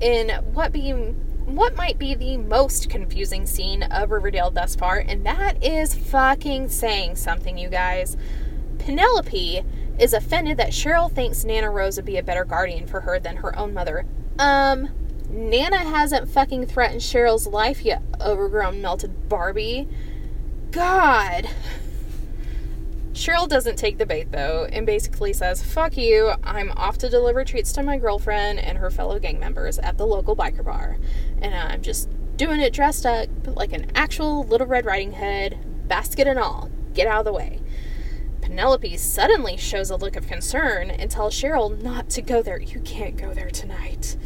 In 0.00 0.28
what 0.52 0.70
being 0.70 1.14
what 1.46 1.74
might 1.74 1.98
be 1.98 2.14
the 2.14 2.36
most 2.36 2.90
confusing 2.90 3.46
scene 3.46 3.82
of 3.84 4.10
Riverdale 4.10 4.50
thus 4.50 4.76
far, 4.76 4.98
and 4.98 5.24
that 5.24 5.64
is 5.64 5.94
fucking 5.94 6.68
saying 6.68 7.16
something, 7.16 7.56
you 7.56 7.70
guys. 7.70 8.16
Penelope 8.88 9.62
is 9.98 10.14
offended 10.14 10.56
that 10.56 10.70
Cheryl 10.70 11.12
thinks 11.12 11.44
Nana 11.44 11.70
Rose 11.70 11.96
would 11.96 12.06
be 12.06 12.16
a 12.16 12.22
better 12.22 12.46
guardian 12.46 12.86
for 12.86 13.02
her 13.02 13.20
than 13.20 13.36
her 13.36 13.54
own 13.58 13.74
mother. 13.74 14.06
Um, 14.38 14.88
Nana 15.28 15.76
hasn't 15.76 16.30
fucking 16.30 16.64
threatened 16.68 17.02
Cheryl's 17.02 17.46
life 17.46 17.84
yet, 17.84 18.00
overgrown 18.18 18.80
melted 18.80 19.28
Barbie. 19.28 19.86
God. 20.70 21.50
Cheryl 23.12 23.46
doesn't 23.46 23.76
take 23.76 23.98
the 23.98 24.06
bait 24.06 24.32
though 24.32 24.66
and 24.72 24.86
basically 24.86 25.34
says, 25.34 25.62
Fuck 25.62 25.98
you, 25.98 26.32
I'm 26.42 26.70
off 26.70 26.96
to 26.98 27.10
deliver 27.10 27.44
treats 27.44 27.72
to 27.72 27.82
my 27.82 27.98
girlfriend 27.98 28.58
and 28.58 28.78
her 28.78 28.90
fellow 28.90 29.18
gang 29.18 29.38
members 29.38 29.78
at 29.78 29.98
the 29.98 30.06
local 30.06 30.34
biker 30.34 30.64
bar. 30.64 30.96
And 31.42 31.54
I'm 31.54 31.82
just 31.82 32.08
doing 32.38 32.60
it 32.60 32.72
dressed 32.72 33.04
up 33.04 33.28
like 33.54 33.74
an 33.74 33.90
actual 33.94 34.44
Little 34.44 34.66
Red 34.66 34.86
Riding 34.86 35.12
Hood, 35.12 35.58
basket 35.88 36.26
and 36.26 36.38
all. 36.38 36.70
Get 36.94 37.06
out 37.06 37.18
of 37.18 37.24
the 37.26 37.34
way. 37.34 37.60
Penelope 38.48 38.96
suddenly 38.96 39.58
shows 39.58 39.90
a 39.90 39.96
look 39.96 40.16
of 40.16 40.26
concern 40.26 40.90
and 40.90 41.10
tells 41.10 41.34
Cheryl 41.34 41.82
not 41.82 42.08
to 42.08 42.22
go 42.22 42.40
there. 42.40 42.58
You 42.58 42.80
can't 42.80 43.14
go 43.14 43.34
there 43.34 43.50
tonight. 43.50 44.16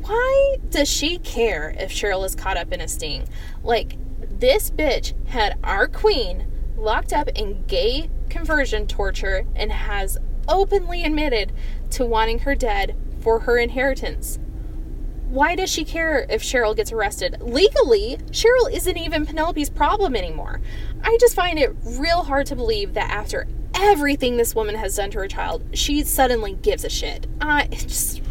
Why 0.00 0.56
does 0.68 0.88
she 0.88 1.18
care 1.18 1.72
if 1.78 1.92
Cheryl 1.92 2.26
is 2.26 2.34
caught 2.34 2.56
up 2.56 2.72
in 2.72 2.80
a 2.80 2.88
sting? 2.88 3.28
Like, 3.62 3.98
this 4.18 4.68
bitch 4.68 5.14
had 5.28 5.60
our 5.62 5.86
queen 5.86 6.50
locked 6.76 7.12
up 7.12 7.28
in 7.36 7.64
gay 7.66 8.10
conversion 8.28 8.88
torture 8.88 9.46
and 9.54 9.70
has 9.70 10.18
openly 10.48 11.04
admitted 11.04 11.52
to 11.90 12.04
wanting 12.04 12.40
her 12.40 12.56
dead 12.56 12.96
for 13.20 13.38
her 13.40 13.58
inheritance. 13.58 14.40
Why 15.28 15.56
does 15.56 15.70
she 15.70 15.84
care 15.84 16.24
if 16.30 16.42
Cheryl 16.42 16.76
gets 16.76 16.92
arrested? 16.92 17.36
Legally, 17.40 18.18
Cheryl 18.30 18.72
isn't 18.72 18.96
even 18.96 19.26
Penelope's 19.26 19.68
problem 19.68 20.14
anymore. 20.14 20.60
I 21.02 21.16
just 21.20 21.34
find 21.34 21.58
it 21.58 21.74
real 21.84 22.22
hard 22.22 22.46
to 22.46 22.56
believe 22.56 22.94
that 22.94 23.10
after 23.10 23.46
everything 23.74 24.36
this 24.36 24.54
woman 24.54 24.76
has 24.76 24.96
done 24.96 25.10
to 25.10 25.18
her 25.18 25.28
child, 25.28 25.64
she 25.74 26.02
suddenly 26.04 26.54
gives 26.54 26.84
a 26.84 26.88
shit. 26.88 27.26
I 27.40 27.66
just 27.66 28.22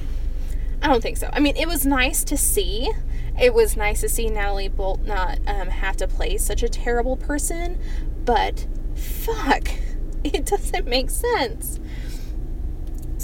I 0.81 0.87
don't 0.87 1.01
think 1.01 1.17
so. 1.17 1.29
I 1.33 1.39
mean, 1.39 1.57
it 1.57 1.67
was 1.67 1.85
nice 1.85 2.23
to 2.25 2.37
see. 2.37 2.91
It 3.39 3.53
was 3.53 3.75
nice 3.75 4.01
to 4.01 4.09
see 4.09 4.29
Nathalie 4.29 4.69
Boltt 4.69 5.05
not 5.05 5.39
um, 5.47 5.69
have 5.69 5.97
to 5.97 6.07
play 6.07 6.37
such 6.37 6.63
a 6.63 6.69
terrible 6.69 7.17
person, 7.17 7.79
but 8.23 8.67
fuck, 8.95 9.67
it 10.23 10.45
doesn't 10.45 10.87
make 10.87 11.09
sense. 11.09 11.79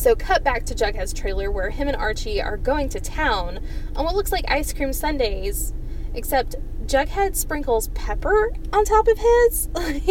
So, 0.02 0.16
cut 0.16 0.44
back 0.44 0.66
to 0.66 0.74
Jughead's 0.74 1.14
trailer 1.14 1.52
where 1.52 1.70
him 1.70 1.88
and 1.88 1.96
Archie 1.96 2.42
are 2.42 2.58
going 2.58 2.90
to 2.90 3.00
town 3.00 3.60
on 3.96 4.04
what 4.04 4.16
looks 4.16 4.32
like 4.32 4.44
ice 4.48 4.74
cream 4.74 4.94
sundaes, 4.94 5.74
except 6.16 6.56
Jughead 6.88 7.36
sprinkles 7.36 7.90
pepper 7.90 8.52
on 8.74 8.84
top 8.84 9.08
of 9.08 9.20
his. 9.20 9.70
Like, 9.76 10.10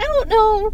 I 0.00 0.04
don't 0.06 0.28
know 0.30 0.72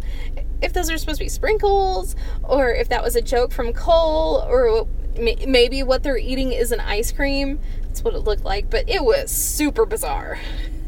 if 0.61 0.71
those 0.71 0.89
are 0.89 0.97
supposed 0.97 1.17
to 1.17 1.25
be 1.25 1.29
sprinkles 1.29 2.15
or 2.43 2.69
if 2.69 2.87
that 2.87 3.03
was 3.03 3.17
a 3.17 3.21
joke 3.21 3.51
from 3.51 3.73
Cole 3.73 4.45
or 4.47 4.87
maybe 5.17 5.83
what 5.83 6.03
they're 6.03 6.17
eating 6.17 6.53
is 6.53 6.71
an 6.71 6.79
ice 6.79 7.11
cream. 7.11 7.59
That's 7.81 8.05
what 8.05 8.13
it 8.13 8.19
looked 8.19 8.45
like, 8.45 8.69
but 8.69 8.89
it 8.89 9.03
was 9.03 9.31
super 9.31 9.85
bizarre. 9.85 10.39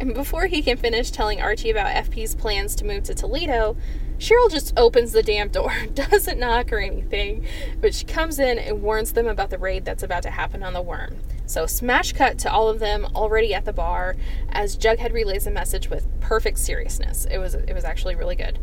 and 0.00 0.14
before 0.14 0.46
he 0.46 0.62
can 0.62 0.76
finish 0.76 1.10
telling 1.10 1.40
Archie 1.40 1.70
about 1.70 1.88
FP's 2.04 2.36
plans 2.36 2.76
to 2.76 2.84
move 2.84 3.02
to 3.04 3.14
Toledo, 3.16 3.76
Cheryl 4.18 4.50
just 4.50 4.72
opens 4.76 5.12
the 5.12 5.22
damn 5.22 5.48
door, 5.48 5.72
doesn't 5.94 6.38
knock 6.38 6.72
or 6.72 6.78
anything, 6.78 7.46
but 7.80 7.94
she 7.94 8.04
comes 8.04 8.38
in 8.38 8.58
and 8.58 8.82
warns 8.82 9.12
them 9.12 9.26
about 9.26 9.50
the 9.50 9.58
raid 9.58 9.84
that's 9.84 10.02
about 10.02 10.22
to 10.22 10.30
happen 10.30 10.62
on 10.62 10.72
the 10.72 10.82
worm. 10.82 11.16
So, 11.46 11.66
smash 11.66 12.12
cut 12.12 12.38
to 12.40 12.52
all 12.52 12.68
of 12.68 12.78
them 12.78 13.06
already 13.14 13.52
at 13.52 13.64
the 13.64 13.72
bar 13.72 14.16
as 14.48 14.76
Jughead 14.76 15.12
relays 15.12 15.46
a 15.46 15.50
message 15.50 15.90
with 15.90 16.06
perfect 16.20 16.58
seriousness. 16.58 17.26
It 17.30 17.38
was 17.38 17.54
it 17.54 17.74
was 17.74 17.84
actually 17.84 18.14
really 18.14 18.36
good. 18.36 18.58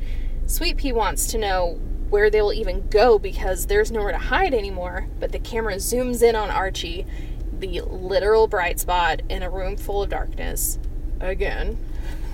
Sweet 0.46 0.78
Pea 0.78 0.94
wants 0.94 1.28
to 1.28 1.38
know 1.38 1.80
where 2.10 2.30
they 2.30 2.42
will 2.42 2.54
even 2.54 2.88
go 2.90 3.20
because 3.20 3.68
there's 3.68 3.92
nowhere 3.92 4.12
to 4.12 4.18
hide 4.18 4.54
anymore, 4.54 5.08
but 5.20 5.32
the 5.32 5.40
camera 5.40 5.76
zooms 5.76 6.24
in 6.24 6.36
on 6.36 6.50
Archie, 6.50 7.06
the 7.52 7.82
literal 7.82 8.48
bright 8.48 8.80
spot 8.80 9.22
in 9.30 9.44
a 9.44 9.50
room 9.50 9.78
full 9.78 10.02
of 10.02 10.10
darkness. 10.10 10.80
Again, 11.20 11.78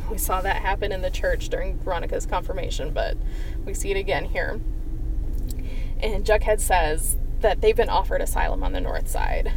we 0.10 0.18
saw 0.18 0.42
that 0.42 0.58
happen 0.58 0.92
in 0.92 1.02
the 1.02 1.10
church 1.10 1.50
during 1.50 1.78
Veronica's 1.80 2.26
confirmation, 2.26 2.92
but 2.92 3.18
we 3.66 3.74
see 3.74 3.92
it 3.92 3.98
again 3.98 4.26
here. 4.26 4.60
And 6.00 6.26
Jughead 6.26 6.60
says 6.60 7.18
that 7.42 7.62
they've 7.62 7.76
been 7.76 7.90
offered 7.90 8.22
asylum 8.22 8.64
on 8.64 8.74
the 8.74 8.82
north 8.82 9.08
side. 9.08 9.52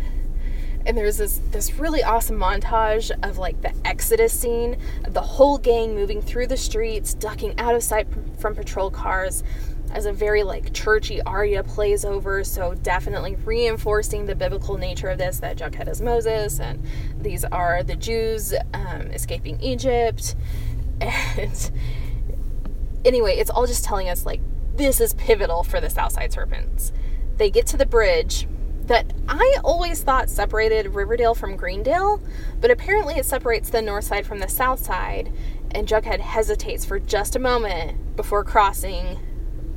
And 0.87 0.97
there's 0.97 1.19
this 1.19 1.41
this 1.51 1.75
really 1.75 2.03
awesome 2.03 2.39
montage 2.39 3.11
of 3.23 3.37
like 3.37 3.61
the 3.61 3.75
exodus 3.85 4.33
scene, 4.33 4.79
the 5.07 5.21
whole 5.21 5.59
gang 5.59 5.95
moving 5.95 6.23
through 6.23 6.47
the 6.47 6.57
streets, 6.57 7.13
ducking 7.15 7.59
out 7.59 7.75
of 7.75 7.83
sight 7.83 8.07
from 8.39 8.55
patrol 8.55 8.91
cars, 8.91 9.43
as 9.91 10.07
a 10.07 10.13
very 10.13 10.43
like 10.43 10.73
churchy 10.73 11.21
aria 11.23 11.63
plays 11.63 12.05
over, 12.05 12.45
so 12.45 12.75
definitely 12.75 13.37
reinforcing 13.45 14.27
the 14.27 14.35
biblical 14.35 14.77
nature 14.77 15.09
of 15.09 15.19
this 15.19 15.41
that 15.41 15.57
Jughead 15.57 15.89
is 15.89 16.01
Moses 16.01 16.61
and 16.61 16.85
these 17.19 17.45
are 17.45 17.83
the 17.83 17.97
Jews 17.97 18.55
um, 18.75 19.11
escaping 19.13 19.61
Egypt. 19.61 20.35
And 21.01 21.71
anyway, 23.05 23.37
it's 23.37 23.51
all 23.51 23.69
just 23.69 23.85
telling 23.85 24.09
us 24.09 24.27
like 24.27 24.41
this 24.75 25.01
is 25.01 25.15
pivotal 25.15 25.63
for 25.63 25.81
the 25.81 25.91
Southside 25.91 26.33
Serpents. 26.33 26.93
They 27.37 27.51
get 27.51 27.67
to 27.69 27.77
the 27.77 27.87
bridge 27.87 28.49
that 28.89 29.13
I 29.29 29.59
always 29.63 30.03
thought 30.03 30.31
separated 30.31 30.95
Riverdale 30.95 31.35
from 31.35 31.57
Greendale, 31.57 32.21
but 32.61 32.71
apparently 32.71 33.15
it 33.15 33.27
separates 33.27 33.71
the 33.71 33.83
north 33.83 34.05
side 34.05 34.27
from 34.27 34.39
the 34.39 34.49
south 34.49 34.85
side, 34.85 35.33
and 35.71 35.87
Jughead 35.87 36.21
hesitates 36.21 36.85
for 36.85 36.99
just 36.99 37.37
a 37.37 37.39
moment 37.39 38.17
before 38.17 38.43
crossing 38.45 39.19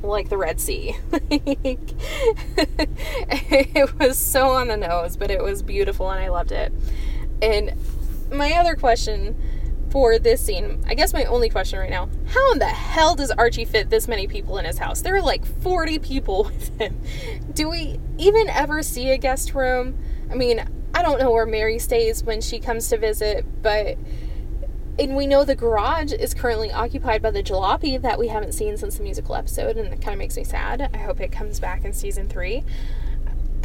like 0.02 0.28
the 0.28 0.36
Red 0.36 0.60
Sea. 0.60 0.96
it 3.30 3.98
was 3.98 4.18
so 4.18 4.48
on 4.50 4.68
the 4.68 4.76
nose, 4.76 5.16
but 5.16 5.30
it 5.30 5.42
was 5.42 5.62
beautiful 5.62 6.10
and 6.10 6.20
I 6.20 6.28
loved 6.28 6.52
it. 6.52 6.72
And 7.40 7.74
my 8.30 8.52
other 8.52 8.74
question 8.74 9.36
for 9.90 10.18
this 10.18 10.40
scene, 10.40 10.82
I 10.86 10.94
guess 10.94 11.12
my 11.12 11.24
only 11.24 11.50
question 11.50 11.78
right 11.78 11.90
now, 11.90 12.08
how 12.28 12.52
in 12.52 12.58
the 12.58 12.66
hell 12.66 13.14
does 13.14 13.30
Archie 13.30 13.66
fit 13.66 13.90
this 13.90 14.08
many 14.08 14.26
people 14.26 14.56
in 14.58 14.64
his 14.64 14.78
house? 14.78 15.02
There 15.02 15.14
are 15.14 15.22
like 15.22 15.44
40 15.44 15.98
people 15.98 16.44
with 16.56 16.78
him. 16.78 16.98
Do 17.52 17.68
we 17.68 18.00
even 18.18 18.48
ever 18.48 18.82
see 18.82 19.10
a 19.10 19.18
guest 19.18 19.54
room? 19.54 19.98
I 20.30 20.34
mean, 20.34 20.64
I 20.94 21.02
don't 21.02 21.18
know 21.18 21.30
where 21.30 21.46
Mary 21.46 21.78
stays 21.78 22.24
when 22.24 22.40
she 22.40 22.58
comes 22.58 22.88
to 22.88 22.96
visit, 22.96 23.44
but 23.62 23.98
and 24.98 25.16
we 25.16 25.26
know 25.26 25.44
the 25.44 25.54
garage 25.54 26.12
is 26.12 26.34
currently 26.34 26.70
occupied 26.70 27.22
by 27.22 27.30
the 27.30 27.42
jalopy 27.42 28.00
that 28.00 28.18
we 28.18 28.28
haven't 28.28 28.52
seen 28.52 28.76
since 28.76 28.96
the 28.96 29.02
musical 29.02 29.34
episode, 29.34 29.76
and 29.76 29.92
it 29.92 30.02
kind 30.02 30.14
of 30.14 30.18
makes 30.18 30.36
me 30.36 30.44
sad. 30.44 30.90
I 30.92 30.98
hope 30.98 31.20
it 31.20 31.32
comes 31.32 31.60
back 31.60 31.84
in 31.84 31.92
season 31.92 32.28
three. 32.28 32.64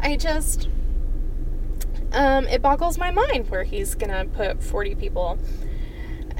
I 0.00 0.16
just, 0.16 0.68
um, 2.12 2.46
it 2.46 2.62
boggles 2.62 2.98
my 2.98 3.10
mind 3.10 3.50
where 3.50 3.64
he's 3.64 3.94
gonna 3.94 4.26
put 4.26 4.62
40 4.62 4.94
people 4.94 5.38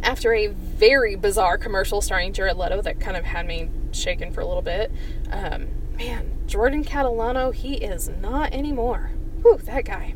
after 0.02 0.34
a 0.34 0.48
very 0.48 1.16
bizarre 1.16 1.58
commercial 1.58 2.00
starring 2.00 2.32
Jared 2.32 2.56
Leto 2.56 2.82
that 2.82 3.00
kind 3.00 3.16
of 3.16 3.24
had 3.24 3.46
me 3.46 3.70
shaken 3.92 4.32
for 4.32 4.40
a 4.40 4.46
little 4.46 4.62
bit. 4.62 4.92
Um, 5.30 5.68
man, 5.96 6.30
Jordan 6.46 6.84
Catalano, 6.84 7.54
he 7.54 7.74
is 7.74 8.08
not 8.08 8.52
anymore. 8.52 9.12
Whew, 9.42 9.58
that 9.64 9.84
guy. 9.84 10.14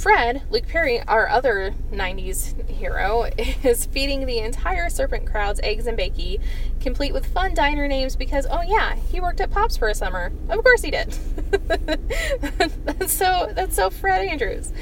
Fred, 0.00 0.40
Luke 0.48 0.66
Perry, 0.66 1.02
our 1.02 1.28
other 1.28 1.74
90s 1.92 2.70
hero, 2.70 3.24
is 3.62 3.84
feeding 3.84 4.24
the 4.24 4.38
entire 4.38 4.88
Serpent 4.88 5.26
crowd's 5.26 5.60
eggs 5.62 5.86
and 5.86 5.98
bakey, 5.98 6.40
complete 6.80 7.12
with 7.12 7.26
fun 7.26 7.52
diner 7.52 7.86
names 7.86 8.16
because, 8.16 8.46
oh 8.50 8.62
yeah, 8.62 8.94
he 8.94 9.20
worked 9.20 9.42
at 9.42 9.50
Pops 9.50 9.76
for 9.76 9.88
a 9.88 9.94
summer. 9.94 10.32
Of 10.48 10.64
course 10.64 10.80
he 10.80 10.90
did. 10.90 11.10
that's 12.86 13.12
so 13.12 13.52
that's 13.54 13.76
so 13.76 13.90
Fred 13.90 14.26
Andrews. 14.26 14.72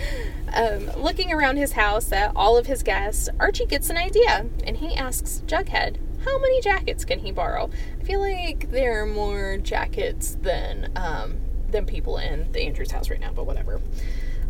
Um, 0.55 0.89
looking 0.97 1.33
around 1.33 1.57
his 1.57 1.73
house 1.73 2.13
at 2.13 2.31
all 2.37 2.57
of 2.57 2.67
his 2.67 2.85
guests, 2.85 3.29
Archie 3.41 3.67
gets 3.67 3.91
an 3.91 3.97
idea 3.97 4.47
and 4.63 4.77
he 4.77 4.95
asks 4.95 5.43
Jughead, 5.49 5.97
how 6.25 6.39
many 6.39 6.61
jackets 6.61 7.05
can 7.05 7.19
he 7.19 7.33
borrow? 7.33 7.71
I 8.01 8.05
feel 8.05 8.21
like 8.21 8.71
there 8.71 9.03
are 9.03 9.07
more 9.07 9.59
jackets 9.59 10.37
than 10.41 10.93
um, 10.95 11.39
than 11.69 11.87
people 11.87 12.19
in 12.19 12.53
the 12.53 12.61
Andrews 12.61 12.93
house 12.93 13.11
right 13.11 13.19
now, 13.19 13.33
but 13.33 13.47
whatever 13.47 13.81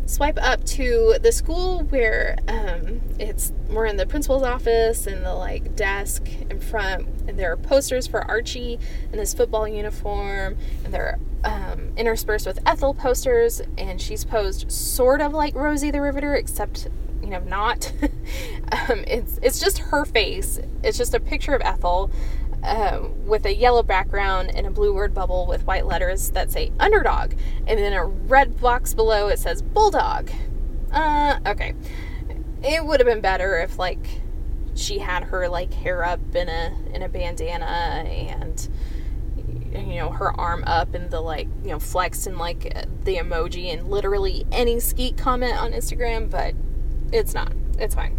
swipe 0.09 0.39
up 0.41 0.63
to 0.63 1.15
the 1.21 1.31
school 1.31 1.83
where 1.83 2.35
um, 2.47 2.99
it's 3.19 3.53
more 3.69 3.85
in 3.85 3.95
the 3.95 4.07
principal's 4.07 4.41
office 4.41 5.05
and 5.05 5.23
the 5.23 5.33
like 5.33 5.75
desk 5.75 6.27
in 6.49 6.59
front. 6.59 7.07
And 7.27 7.37
there 7.37 7.51
are 7.51 7.57
posters 7.57 8.07
for 8.07 8.23
archie 8.23 8.79
in 9.13 9.19
his 9.19 9.33
football 9.33 9.67
uniform. 9.67 10.57
And 10.83 10.93
they're 10.93 11.19
um, 11.43 11.93
interspersed 11.95 12.47
with 12.47 12.59
ethel 12.65 12.95
posters. 12.95 13.61
And 13.77 14.01
she's 14.01 14.25
posed 14.25 14.71
sort 14.71 15.21
of 15.21 15.33
like 15.33 15.53
rosie 15.53 15.91
the 15.91 16.01
riveter 16.01 16.33
except 16.35 16.87
you 17.21 17.29
know 17.29 17.41
not. 17.41 17.91
Um, 18.71 19.03
it's 19.07 19.39
it's 19.41 19.59
just 19.59 19.79
her 19.79 20.05
face. 20.05 20.59
It's 20.83 20.95
just 20.95 21.15
a 21.15 21.19
picture 21.19 21.55
of 21.55 21.61
ethel 21.63 22.11
um, 22.63 23.25
with 23.25 23.45
a 23.45 23.55
yellow 23.55 23.83
background 23.83 24.51
and 24.53 24.67
a 24.67 24.71
blue 24.71 24.93
word 24.93 25.13
bubble 25.13 25.45
with 25.45 25.65
white 25.65 25.85
letters 25.85 26.31
that 26.31 26.51
say 26.51 26.71
underdog. 26.79 27.33
And 27.67 27.79
then 27.79 27.93
a 27.93 28.05
red 28.05 28.59
box 28.59 28.93
below 28.93 29.27
it 29.27 29.39
says 29.39 29.61
bulldog. 29.61 30.29
Uh, 30.91 31.39
okay. 31.45 31.73
It 32.63 32.85
would 32.85 32.99
have 32.99 33.07
been 33.07 33.21
better 33.21 33.59
if, 33.59 33.79
like, 33.79 34.21
she 34.75 34.99
had 34.99 35.25
her, 35.25 35.47
like, 35.47 35.73
hair 35.73 36.03
up 36.03 36.19
in 36.35 36.49
a, 36.49 36.77
in 36.93 37.01
a 37.01 37.09
bandana 37.09 37.65
and 37.65 38.67
you 39.73 39.95
know 39.95 40.09
her 40.09 40.31
arm 40.39 40.63
up 40.65 40.93
and 40.93 41.11
the 41.11 41.21
like 41.21 41.47
you 41.63 41.69
know 41.69 41.79
flexed 41.79 42.27
and 42.27 42.37
like 42.37 42.73
the 43.03 43.17
emoji 43.17 43.71
and 43.71 43.89
literally 43.89 44.45
any 44.51 44.79
skeet 44.79 45.17
comment 45.17 45.57
on 45.57 45.71
Instagram, 45.71 46.29
but 46.29 46.53
it's 47.11 47.33
not. 47.33 47.53
It's 47.77 47.95
fine. 47.95 48.18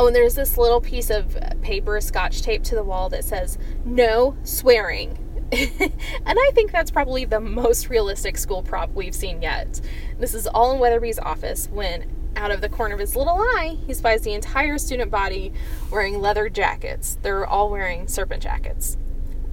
Oh, 0.00 0.06
and 0.06 0.14
there's 0.14 0.36
this 0.36 0.56
little 0.56 0.80
piece 0.80 1.10
of 1.10 1.36
paper 1.60 2.00
scotch 2.00 2.40
tape 2.40 2.62
to 2.62 2.76
the 2.76 2.84
wall 2.84 3.08
that 3.08 3.24
says 3.24 3.58
no 3.84 4.36
swearing. 4.44 5.18
and 5.52 5.92
I 6.24 6.50
think 6.54 6.70
that's 6.70 6.92
probably 6.92 7.24
the 7.24 7.40
most 7.40 7.90
realistic 7.90 8.38
school 8.38 8.62
prop 8.62 8.94
we've 8.94 9.14
seen 9.14 9.42
yet. 9.42 9.80
This 10.20 10.34
is 10.34 10.46
all 10.46 10.72
in 10.72 10.78
Weatherbee's 10.80 11.18
office 11.18 11.68
when 11.72 12.14
out 12.36 12.52
of 12.52 12.60
the 12.60 12.68
corner 12.68 12.94
of 12.94 13.00
his 13.00 13.16
little 13.16 13.38
eye, 13.38 13.76
he 13.88 13.92
spies 13.92 14.22
the 14.22 14.34
entire 14.34 14.78
student 14.78 15.10
body 15.10 15.52
wearing 15.90 16.20
leather 16.20 16.48
jackets. 16.48 17.18
They're 17.22 17.44
all 17.44 17.68
wearing 17.68 18.06
serpent 18.06 18.40
jackets. 18.40 18.96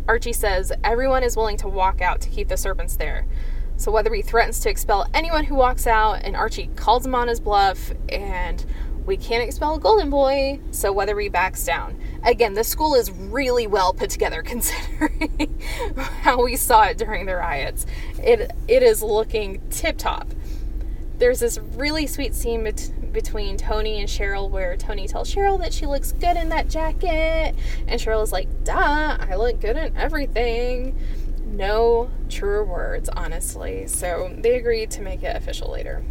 Archie 0.07 0.33
says 0.33 0.71
everyone 0.83 1.23
is 1.23 1.35
willing 1.35 1.57
to 1.57 1.67
walk 1.67 2.01
out 2.01 2.21
to 2.21 2.29
keep 2.29 2.49
the 2.49 2.57
serpents 2.57 2.97
there. 2.97 3.25
So 3.77 3.91
Weatherbee 3.91 4.23
threatens 4.23 4.59
to 4.61 4.69
expel 4.69 5.07
anyone 5.13 5.45
who 5.45 5.55
walks 5.55 5.87
out, 5.87 6.21
and 6.23 6.35
Archie 6.35 6.69
calls 6.75 7.05
him 7.05 7.15
on 7.15 7.27
his 7.27 7.39
bluff, 7.39 7.91
and 8.07 8.63
we 9.05 9.17
can't 9.17 9.43
expel 9.43 9.77
Golden 9.77 10.09
Boy, 10.09 10.59
so 10.71 10.93
Weatherbee 10.93 11.31
backs 11.31 11.63
down. 11.63 11.99
Again, 12.23 12.55
the 12.55 12.63
school 12.63 12.95
is 12.95 13.11
really 13.11 13.67
well 13.67 13.93
put 13.93 14.09
together 14.09 14.41
considering 14.45 15.61
how 16.21 16.43
we 16.43 16.55
saw 16.55 16.83
it 16.83 16.97
during 16.97 17.25
the 17.25 17.35
riots. 17.35 17.85
It 18.17 18.51
it 18.67 18.83
is 18.83 19.03
looking 19.03 19.61
tip 19.69 19.97
top. 19.97 20.27
There's 21.17 21.39
this 21.39 21.57
really 21.57 22.07
sweet 22.07 22.33
scene 22.33 22.63
bet- 22.63 22.91
between 23.13 23.57
Toni 23.57 23.99
and 23.99 24.09
Cheryl 24.09 24.49
where 24.49 24.75
Toni 24.75 25.07
tells 25.07 25.33
Cheryl 25.33 25.59
that 25.59 25.73
she 25.73 25.85
looks 25.85 26.11
good 26.11 26.35
in 26.35 26.49
that 26.49 26.67
jacket, 26.67 27.55
and 27.87 28.01
Cheryl 28.01 28.23
is 28.23 28.31
like, 28.31 28.47
"Duh, 28.63 29.17
I 29.19 29.35
look 29.35 29.61
good 29.61 29.77
in 29.77 29.95
everything." 29.95 30.97
No 31.45 32.09
truer 32.27 32.65
words, 32.65 33.07
honestly. 33.07 33.87
So 33.87 34.33
they 34.37 34.55
agreed 34.55 34.91
to 34.91 35.01
make 35.01 35.23
it 35.23 35.35
official 35.35 35.71
later. 35.71 36.03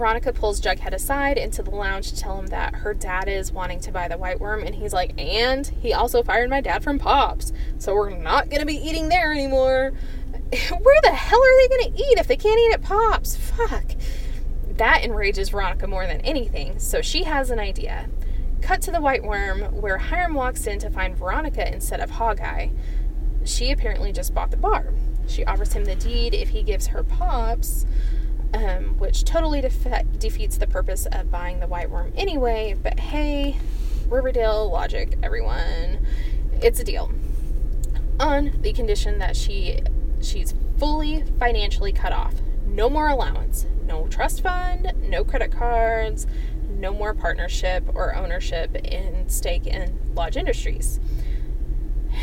Veronica 0.00 0.32
pulls 0.32 0.62
Jughead 0.62 0.94
aside 0.94 1.36
into 1.36 1.62
the 1.62 1.72
lounge 1.72 2.08
to 2.08 2.16
tell 2.16 2.38
him 2.38 2.46
that 2.46 2.74
her 2.74 2.94
dad 2.94 3.28
is 3.28 3.52
wanting 3.52 3.80
to 3.80 3.92
buy 3.92 4.08
the 4.08 4.16
Whyte 4.16 4.38
Wyrm, 4.38 4.64
and 4.64 4.74
he's 4.74 4.94
like, 4.94 5.12
and 5.20 5.66
he 5.66 5.92
also 5.92 6.22
fired 6.22 6.48
my 6.48 6.62
dad 6.62 6.82
from 6.82 6.98
Pops, 6.98 7.52
so 7.76 7.94
we're 7.94 8.08
not 8.08 8.48
gonna 8.48 8.64
be 8.64 8.76
eating 8.76 9.10
there 9.10 9.30
anymore. 9.30 9.92
Where 10.70 11.00
the 11.02 11.12
hell 11.12 11.38
are 11.38 11.60
they 11.60 11.68
gonna 11.68 11.96
eat 11.98 12.18
if 12.18 12.28
they 12.28 12.38
can't 12.38 12.58
eat 12.58 12.72
at 12.72 12.80
Pops? 12.80 13.36
Fuck. 13.36 13.90
That 14.70 15.04
enrages 15.04 15.50
Veronica 15.50 15.86
more 15.86 16.06
than 16.06 16.22
anything, 16.22 16.78
so 16.78 17.02
she 17.02 17.24
has 17.24 17.50
an 17.50 17.58
idea. 17.58 18.08
Cut 18.62 18.80
to 18.82 18.90
the 18.90 19.02
Whyte 19.02 19.22
Wyrm, 19.22 19.70
where 19.70 19.98
Hiram 19.98 20.32
walks 20.32 20.66
in 20.66 20.78
to 20.78 20.88
find 20.88 21.14
Veronica 21.14 21.70
instead 21.70 22.00
of 22.00 22.08
Hawkeye. 22.08 22.68
She 23.44 23.70
apparently 23.70 24.14
just 24.14 24.32
bought 24.32 24.50
the 24.50 24.56
bar. 24.56 24.94
She 25.26 25.44
offers 25.44 25.74
him 25.74 25.84
the 25.84 25.94
deed 25.94 26.32
if 26.32 26.48
he 26.48 26.62
gives 26.62 26.86
her 26.86 27.02
Pops 27.02 27.84
um, 28.54 28.98
which 28.98 29.24
totally 29.24 29.62
defe- 29.62 30.18
defeats 30.18 30.56
the 30.56 30.66
purpose 30.66 31.06
of 31.12 31.30
buying 31.30 31.60
the 31.60 31.66
Whyte 31.66 31.90
Wyrm 31.90 32.12
anyway. 32.16 32.76
But 32.80 32.98
hey, 32.98 33.58
Riverdale 34.08 34.70
logic, 34.70 35.18
everyone, 35.22 36.06
it's 36.60 36.80
a 36.80 36.84
deal. 36.84 37.10
On 38.18 38.58
the 38.60 38.72
condition 38.72 39.18
that 39.18 39.36
she 39.36 39.80
she's 40.20 40.54
fully 40.78 41.24
financially 41.38 41.92
cut 41.92 42.12
off, 42.12 42.34
no 42.66 42.90
more 42.90 43.08
allowance, 43.08 43.66
no 43.86 44.06
trust 44.08 44.42
fund, 44.42 44.92
no 45.02 45.24
credit 45.24 45.52
cards, 45.52 46.26
no 46.68 46.92
more 46.92 47.14
partnership 47.14 47.84
or 47.94 48.14
ownership 48.14 48.74
in 48.76 49.28
stake 49.28 49.66
in 49.66 49.98
Lodge 50.14 50.36
Industries. 50.36 51.00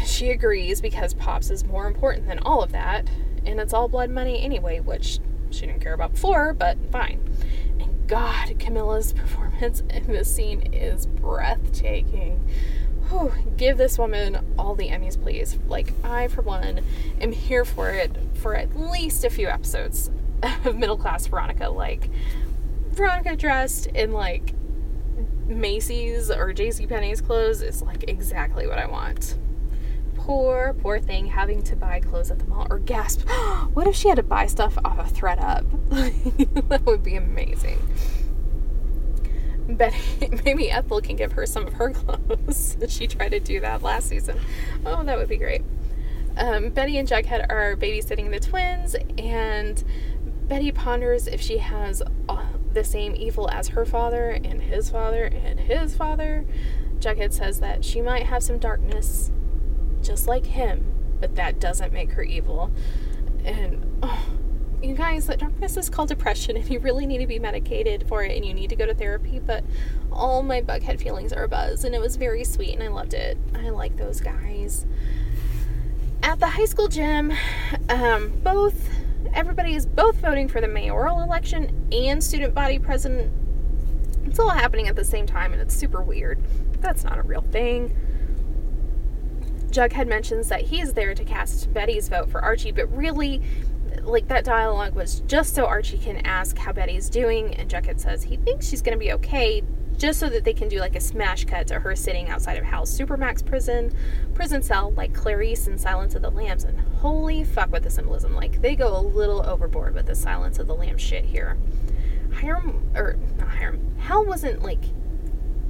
She 0.05 0.31
agrees 0.31 0.81
because 0.81 1.13
Pops 1.13 1.49
is 1.49 1.63
more 1.63 1.87
important 1.87 2.27
than 2.27 2.39
all 2.39 2.61
of 2.61 2.71
that, 2.71 3.07
and 3.45 3.59
it's 3.59 3.73
all 3.73 3.87
blood 3.87 4.09
money 4.09 4.41
anyway, 4.41 4.79
which 4.79 5.19
she 5.51 5.65
didn't 5.65 5.81
care 5.81 5.93
about 5.93 6.13
before, 6.13 6.53
but 6.53 6.77
fine. 6.91 7.19
And 7.79 8.07
God, 8.07 8.57
Camila's 8.59 9.13
performance 9.13 9.81
in 9.89 10.07
this 10.07 10.33
scene 10.33 10.73
is 10.73 11.05
breathtaking. 11.05 12.47
Whew, 13.09 13.33
give 13.55 13.77
this 13.77 13.97
woman 13.97 14.45
all 14.57 14.75
the 14.75 14.89
Emmys, 14.89 15.21
please. 15.21 15.57
Like, 15.67 15.93
I, 16.03 16.27
for 16.27 16.41
one, 16.41 16.81
am 17.21 17.31
here 17.31 17.63
for 17.63 17.89
it 17.89 18.11
for 18.33 18.55
at 18.55 18.77
least 18.77 19.23
a 19.23 19.29
few 19.29 19.47
episodes 19.47 20.09
of 20.65 20.75
middle 20.75 20.97
class 20.97 21.25
Veronica. 21.27 21.69
Like, 21.69 22.09
Veronica 22.89 23.35
dressed 23.35 23.87
in, 23.87 24.11
like, 24.11 24.53
Macy's 25.47 26.29
or 26.29 26.53
JCPenney's 26.53 27.21
clothes 27.21 27.61
is, 27.61 27.81
like, 27.81 28.03
exactly 28.09 28.67
what 28.67 28.77
I 28.77 28.87
want 28.87 29.37
poor, 30.27 30.75
poor 30.81 30.99
thing 30.99 31.27
having 31.27 31.63
to 31.63 31.73
buy 31.73 32.01
clothes 32.01 32.29
at 32.29 32.37
the 32.37 32.45
mall 32.45 32.67
or 32.69 32.79
gasp, 32.79 33.21
what 33.73 33.87
if 33.87 33.95
she 33.95 34.09
had 34.09 34.17
to 34.17 34.23
buy 34.23 34.45
stuff 34.45 34.77
off 34.83 34.99
of 34.99 35.13
ThredUp? 35.13 36.67
that 36.67 36.85
would 36.85 37.01
be 37.01 37.15
amazing. 37.15 37.79
Betty, 39.69 39.97
maybe 40.43 40.69
Ethel 40.69 40.99
can 40.99 41.15
give 41.15 41.31
her 41.31 41.45
some 41.45 41.65
of 41.65 41.73
her 41.75 41.91
clothes. 41.93 42.75
she 42.89 43.07
tried 43.07 43.29
to 43.29 43.39
do 43.39 43.61
that 43.61 43.81
last 43.81 44.09
season. 44.09 44.37
Oh, 44.85 45.01
that 45.01 45.17
would 45.17 45.29
be 45.29 45.37
great. 45.37 45.61
Um, 46.35 46.71
Betty 46.71 46.97
and 46.97 47.07
Jughead 47.07 47.45
are 47.49 47.77
babysitting 47.77 48.29
the 48.29 48.41
twins, 48.41 48.97
and 49.17 49.81
Betty 50.49 50.73
ponders 50.73 51.27
if 51.27 51.39
she 51.39 51.59
has 51.59 52.03
uh, 52.27 52.47
the 52.73 52.83
same 52.83 53.15
evil 53.15 53.49
as 53.49 53.69
her 53.69 53.85
father 53.85 54.31
and 54.31 54.61
his 54.61 54.89
father 54.89 55.23
and 55.23 55.61
his 55.61 55.95
father. 55.95 56.45
Jughead 56.99 57.31
says 57.31 57.61
that 57.61 57.85
she 57.85 58.01
might 58.01 58.25
have 58.25 58.43
some 58.43 58.57
darkness 58.57 59.31
just 60.07 60.27
like 60.27 60.45
him, 60.45 60.85
but 61.19 61.35
that 61.35 61.59
doesn't 61.59 61.93
make 61.93 62.11
her 62.13 62.23
evil. 62.23 62.71
And 63.43 63.99
oh, 64.01 64.25
you 64.81 64.93
guys, 64.93 65.27
that 65.27 65.39
darkness 65.39 65.75
is 65.77 65.89
called 65.89 66.09
depression, 66.09 66.55
and 66.55 66.69
you 66.69 66.79
really 66.79 67.05
need 67.05 67.19
to 67.19 67.27
be 67.27 67.39
medicated 67.39 68.07
for 68.07 68.23
it, 68.23 68.35
and 68.35 68.45
you 68.45 68.53
need 68.53 68.69
to 68.69 68.75
go 68.75 68.85
to 68.85 68.93
therapy. 68.93 69.39
But 69.39 69.63
all 70.11 70.43
my 70.43 70.61
bughead 70.61 71.01
feelings 71.01 71.33
are 71.33 71.43
a 71.43 71.47
buzz, 71.47 71.83
and 71.83 71.93
it 71.93 72.01
was 72.01 72.15
very 72.15 72.43
sweet, 72.43 72.73
and 72.73 72.83
I 72.83 72.87
loved 72.87 73.13
it. 73.13 73.37
I 73.53 73.69
like 73.69 73.97
those 73.97 74.21
guys. 74.21 74.85
At 76.23 76.39
the 76.39 76.47
high 76.47 76.65
school 76.65 76.87
gym, 76.87 77.33
um, 77.89 78.39
both 78.43 78.89
everybody 79.33 79.75
is 79.75 79.85
both 79.85 80.15
voting 80.17 80.47
for 80.47 80.61
the 80.61 80.67
mayoral 80.67 81.21
election 81.21 81.87
and 81.91 82.23
student 82.23 82.53
body 82.53 82.79
president. 82.79 83.31
It's 84.25 84.39
all 84.39 84.49
happening 84.49 84.87
at 84.87 84.95
the 84.95 85.05
same 85.05 85.25
time, 85.25 85.53
and 85.53 85.61
it's 85.61 85.75
super 85.75 86.01
weird. 86.01 86.39
That's 86.81 87.03
not 87.03 87.17
a 87.17 87.23
real 87.23 87.41
thing. 87.41 87.95
Jughead 89.77 90.07
mentions 90.07 90.49
that 90.49 90.61
he's 90.61 90.93
there 90.93 91.13
to 91.13 91.23
cast 91.23 91.71
Betty's 91.71 92.09
vote 92.09 92.31
for 92.31 92.41
Archie, 92.41 92.71
but 92.71 92.91
really, 92.91 93.43
like 94.01 94.27
that 94.27 94.43
dialogue 94.43 94.95
was 94.95 95.19
just 95.27 95.53
so 95.53 95.67
Archie 95.67 95.99
can 95.99 96.17
ask 96.25 96.57
how 96.57 96.73
Betty's 96.73 97.11
doing, 97.11 97.53
and 97.53 97.69
Jughead 97.69 97.99
says 97.99 98.23
he 98.23 98.37
thinks 98.37 98.67
she's 98.67 98.81
gonna 98.81 98.97
be 98.97 99.13
okay, 99.13 99.61
just 99.95 100.19
so 100.19 100.29
that 100.29 100.43
they 100.43 100.53
can 100.53 100.67
do 100.67 100.79
like 100.79 100.95
a 100.95 100.99
smash 100.99 101.45
cut 101.45 101.67
to 101.67 101.79
her 101.79 101.95
sitting 101.95 102.27
outside 102.27 102.57
of 102.57 102.63
Hal's 102.63 102.97
Supermax 102.97 103.45
prison, 103.45 103.95
prison 104.33 104.63
cell, 104.63 104.93
like 104.93 105.13
Clarice 105.13 105.67
in 105.67 105.77
Silence 105.77 106.15
of 106.15 106.23
the 106.23 106.31
Lambs, 106.31 106.63
and 106.63 106.79
holy 106.79 107.43
fuck 107.43 107.71
with 107.71 107.83
the 107.83 107.91
symbolism, 107.91 108.33
like 108.33 108.59
they 108.63 108.75
go 108.75 108.97
a 108.97 109.01
little 109.01 109.45
overboard 109.47 109.93
with 109.93 110.07
the 110.07 110.15
Silence 110.15 110.57
of 110.57 110.65
the 110.65 110.75
Lambs 110.75 111.03
shit 111.03 111.25
here. 111.25 111.55
Hiram, 112.33 112.89
or 112.95 113.17
not 113.37 113.49
Hiram, 113.49 113.95
Hal 113.99 114.25
wasn't 114.25 114.63
like 114.63 114.81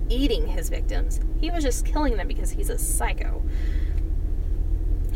eating 0.08 0.48
his 0.48 0.70
victims, 0.70 1.20
he 1.42 1.52
was 1.52 1.62
just 1.62 1.86
killing 1.86 2.16
them 2.16 2.30
because 2.30 2.52
he's 2.52 2.70
a 2.70 2.78
psycho. 2.78 3.44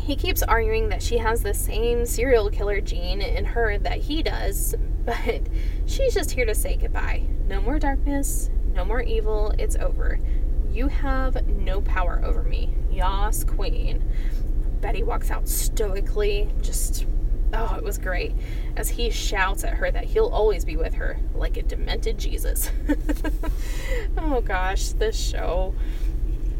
He 0.02 0.16
keeps 0.16 0.42
arguing 0.42 0.88
that 0.88 1.00
she 1.00 1.18
has 1.18 1.42
the 1.42 1.54
same 1.54 2.04
serial 2.06 2.50
killer 2.50 2.80
gene 2.80 3.22
in 3.22 3.44
her 3.44 3.78
that 3.78 3.98
he 3.98 4.20
does, 4.20 4.74
but 5.04 5.42
she's 5.86 6.14
just 6.14 6.32
here 6.32 6.44
to 6.44 6.56
say 6.56 6.76
goodbye. 6.76 7.22
No 7.46 7.60
more 7.60 7.78
darkness, 7.78 8.50
no 8.74 8.84
more 8.84 9.00
evil, 9.00 9.54
it's 9.58 9.76
over. 9.76 10.18
You 10.72 10.88
have 10.88 11.46
no 11.46 11.82
power 11.82 12.20
over 12.24 12.42
me. 12.42 12.74
Yas, 12.90 13.44
queen. 13.44 14.02
Betty 14.80 15.04
walks 15.04 15.30
out 15.30 15.48
stoically, 15.48 16.48
just 16.62 17.06
oh, 17.54 17.76
it 17.76 17.84
was 17.84 17.96
great. 17.96 18.34
As 18.76 18.88
he 18.88 19.08
shouts 19.10 19.62
at 19.62 19.74
her 19.74 19.88
that 19.88 20.04
he'll 20.04 20.28
always 20.28 20.64
be 20.64 20.76
with 20.76 20.94
her, 20.94 21.20
like 21.32 21.56
a 21.56 21.62
demented 21.62 22.18
Jesus. 22.18 22.72
oh 24.18 24.40
gosh, 24.40 24.88
this 24.88 25.16
show. 25.16 25.74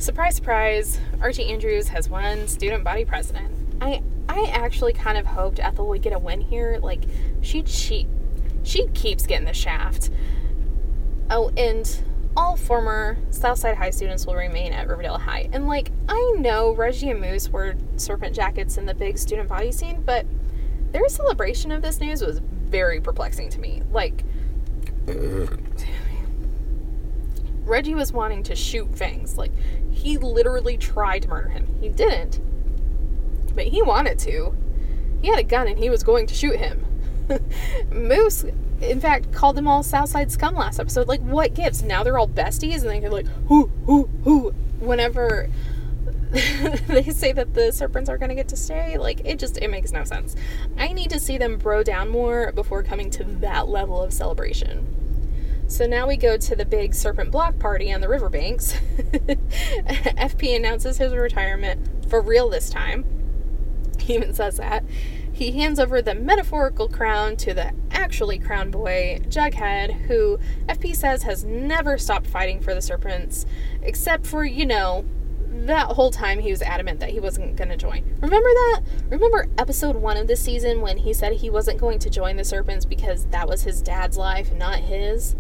Surprise, 0.03 0.35
surprise, 0.35 0.99
Archie 1.21 1.45
Andrews 1.45 1.87
has 1.87 2.09
won 2.09 2.49
student 2.49 2.83
body 2.83 3.05
president. 3.05 3.55
I 3.81 4.03
I 4.29 4.51
actually 4.53 4.95
kind 4.95 5.17
of 5.17 5.27
hoped 5.27 5.61
Ethel 5.61 5.87
would 5.91 6.03
get 6.03 6.13
a 6.13 6.19
win 6.19 6.41
here. 6.41 6.81
Like 6.83 7.05
she 7.41 7.65
she 7.67 8.09
she 8.65 8.89
keeps 8.89 9.27
getting 9.29 9.47
the 9.47 9.55
shaft. 9.55 10.11
Oh, 11.31 11.53
and 11.57 11.89
all 12.37 12.57
former 12.57 13.17
Southside 13.31 13.77
High 13.77 13.91
students 13.91 14.27
will 14.27 14.35
remain 14.35 14.73
at 14.73 14.89
Riverdale 14.89 15.19
High. 15.19 15.49
And 15.53 15.69
like, 15.69 15.93
I 16.09 16.35
know 16.37 16.75
Reggie 16.75 17.11
and 17.11 17.21
Moose 17.21 17.49
wore 17.49 17.77
serpent 17.97 18.35
jackets 18.35 18.79
in 18.79 18.87
the 18.87 18.95
big 18.95 19.17
student 19.19 19.49
body 19.49 19.71
scene, 19.71 20.03
but 20.03 20.27
their 20.91 21.09
celebration 21.09 21.71
of 21.71 21.81
this 21.81 22.01
news 22.01 22.23
was 22.23 22.41
very 22.41 23.01
perplexing 23.01 23.51
to 23.51 23.61
me. 23.61 23.83
Like, 23.93 24.25
Reggie 27.65 27.95
was 27.95 28.13
wanting 28.13 28.43
to 28.45 28.57
shoot 28.57 28.97
Fangs. 28.97 29.39
Like, 29.39 29.53
he 29.91 30.19
literally 30.19 30.77
tried 30.77 31.23
to 31.23 31.29
murder 31.29 31.49
him. 31.49 31.79
He 31.81 31.89
didn't, 31.89 32.41
but 33.55 33.65
he 33.65 33.83
wanted 33.83 34.19
to. 34.21 34.55
He 35.21 35.29
had 35.29 35.39
a 35.39 35.45
gun 35.45 35.69
and 35.69 35.79
he 35.79 35.91
was 35.91 36.03
going 36.03 36.27
to 36.27 36.35
shoot 36.35 36.57
him. 36.57 36.85
Moose, 37.91 38.45
in 38.81 39.01
fact, 39.01 39.33
called 39.33 39.57
them 39.57 39.69
all 39.69 39.83
Southside 39.83 40.33
scum 40.33 40.55
last 40.55 40.81
episode. 40.81 41.07
Like, 41.07 41.21
what 41.21 41.55
gives? 41.55 41.83
Now 41.83 42.03
they're 42.03 42.19
all 42.19 42.29
besties 42.29 42.83
and 42.83 42.91
they 42.91 43.01
can 43.01 43.13
like, 43.13 43.27
whoo, 43.49 43.71
whoo, 43.87 44.11
whoo, 44.25 44.51
whenever 44.81 45.49
they 46.33 47.05
say 47.05 47.33
that 47.33 47.55
the 47.55 47.71
serpents 47.71 48.09
are 48.09 48.19
going 48.19 48.31
to 48.31 48.35
get 48.35 48.49
to 48.49 48.57
stay. 48.57 48.99
Like, 48.99 49.21
it 49.25 49.39
just, 49.39 49.59
it 49.59 49.69
makes 49.69 49.93
no 49.93 50.03
sense. 50.03 50.35
I 50.77 50.93
need 50.93 51.11
to 51.11 51.21
see 51.21 51.39
them 51.39 51.59
bro 51.59 51.83
down 51.83 52.09
more 52.09 52.53
before 52.53 52.83
coming 52.83 53.11
to 53.11 53.25
that 53.25 53.69
level 53.69 54.03
of 54.03 54.13
celebration. 54.13 54.92
So 55.73 55.87
now 55.87 56.07
we 56.07 56.19
go 56.19 56.37
to 56.37 56.55
the 56.55 56.67
big 56.67 56.93
serpent 56.93 57.31
block 57.31 57.59
party 57.59 57.91
on 57.95 58.03
the 58.03 58.09
riverbanks. 58.09 58.75
FP 58.99 60.55
announces 60.55 60.99
his 60.99 61.15
retirement 61.15 62.11
for 62.11 62.21
real 62.21 62.51
this 62.51 62.69
time. 62.69 63.07
He 63.99 64.17
even 64.17 64.35
says 64.35 64.57
that. 64.57 64.85
He 65.33 65.53
hands 65.53 65.79
over 65.79 66.03
the 66.03 66.15
metaphorical 66.15 66.89
crown 66.89 67.37
to 67.37 67.55
the 67.55 67.73
actually 67.93 68.39
crown 68.39 68.71
boy, 68.71 69.21
Jughead, 69.29 69.93
who 70.09 70.41
FP 70.69 70.95
says 70.97 71.23
has 71.23 71.45
never 71.45 71.97
stopped 71.97 72.27
fighting 72.27 72.61
for 72.61 72.75
the 72.75 72.83
serpents, 72.83 73.47
except 73.81 74.27
for, 74.27 74.45
you 74.45 74.67
know, 74.67 75.05
that 75.53 75.87
whole 75.87 76.11
time 76.11 76.41
he 76.41 76.51
was 76.51 76.63
adamant 76.63 76.99
that 77.01 77.11
he 77.11 77.21
wasn't 77.21 77.57
going 77.57 77.69
to 77.69 77.77
join. 77.77 78.05
Remember 78.21 78.49
that? 78.49 78.83
Remember 79.09 79.49
episode 79.57 79.97
one 79.97 80.17
of 80.17 80.27
this 80.27 80.43
season 80.43 80.81
when 80.81 80.99
he 80.99 81.13
said 81.15 81.35
he 81.35 81.49
wasn't 81.49 81.79
going 81.79 82.01
to 82.01 82.11
join 82.11 82.37
the 82.37 82.45
serpents 82.45 82.85
because 82.85 83.27
that 83.27 83.49
was 83.49 83.63
his 83.63 83.81
dad's 83.81 84.19
life, 84.19 84.53
not 84.53 84.81
his? 84.81 85.37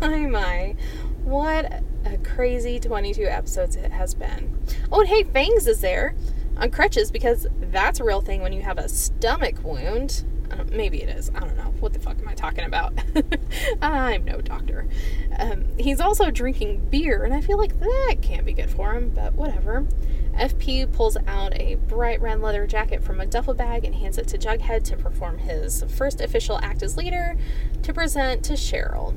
My, 0.00 0.16
my. 0.26 0.76
What 1.24 1.82
a 2.04 2.18
crazy 2.18 2.78
22 2.78 3.24
episodes 3.24 3.76
it 3.76 3.90
has 3.90 4.14
been. 4.14 4.58
Oh, 4.92 5.00
and 5.00 5.08
hey, 5.08 5.24
Fangs 5.24 5.66
is 5.66 5.80
there 5.80 6.14
on 6.56 6.70
crutches 6.70 7.10
because 7.10 7.46
that's 7.60 8.00
a 8.00 8.04
real 8.04 8.20
thing 8.20 8.42
when 8.42 8.52
you 8.52 8.62
have 8.62 8.78
a 8.78 8.88
stomach 8.88 9.62
wound. 9.62 10.24
Maybe 10.70 11.02
it 11.02 11.08
is. 11.08 11.30
I 11.34 11.40
don't 11.40 11.56
know. 11.56 11.74
What 11.80 11.92
the 11.92 11.98
fuck 11.98 12.18
am 12.18 12.28
I 12.28 12.34
talking 12.34 12.64
about? 12.64 12.94
I'm 13.82 14.24
no 14.24 14.40
doctor. 14.40 14.86
Um, 15.38 15.64
he's 15.78 16.00
also 16.00 16.30
drinking 16.30 16.86
beer, 16.88 17.24
and 17.24 17.34
I 17.34 17.40
feel 17.40 17.58
like 17.58 17.78
that 17.80 18.16
can't 18.22 18.46
be 18.46 18.52
good 18.52 18.70
for 18.70 18.92
him, 18.92 19.10
but 19.10 19.34
whatever. 19.34 19.86
FP 20.36 20.92
pulls 20.92 21.16
out 21.26 21.54
a 21.54 21.76
bright 21.76 22.20
red 22.20 22.40
leather 22.40 22.66
jacket 22.66 23.02
from 23.02 23.20
a 23.20 23.26
duffel 23.26 23.54
bag 23.54 23.84
and 23.84 23.94
hands 23.94 24.18
it 24.18 24.28
to 24.28 24.38
Jughead 24.38 24.84
to 24.84 24.96
perform 24.96 25.38
his 25.38 25.84
first 25.88 26.20
official 26.20 26.58
act 26.62 26.82
as 26.82 26.96
leader 26.96 27.36
to 27.82 27.92
present 27.92 28.44
to 28.44 28.52
Cheryl. 28.52 29.14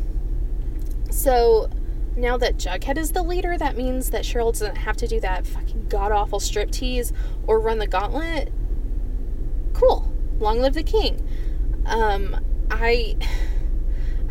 So 1.11 1.69
now 2.15 2.37
that 2.37 2.57
Jughead 2.57 2.97
is 2.97 3.11
the 3.11 3.23
leader, 3.23 3.57
that 3.57 3.75
means 3.75 4.11
that 4.11 4.23
Cheryl 4.23 4.51
doesn't 4.51 4.77
have 4.77 4.97
to 4.97 5.07
do 5.07 5.19
that 5.19 5.45
fucking 5.45 5.87
god 5.89 6.11
awful 6.11 6.39
striptease 6.39 7.11
or 7.47 7.59
run 7.59 7.79
the 7.79 7.87
gauntlet. 7.87 8.51
Cool. 9.73 10.11
Long 10.39 10.59
live 10.59 10.73
the 10.73 10.83
king. 10.83 11.27
Um, 11.85 12.43
I. 12.71 13.17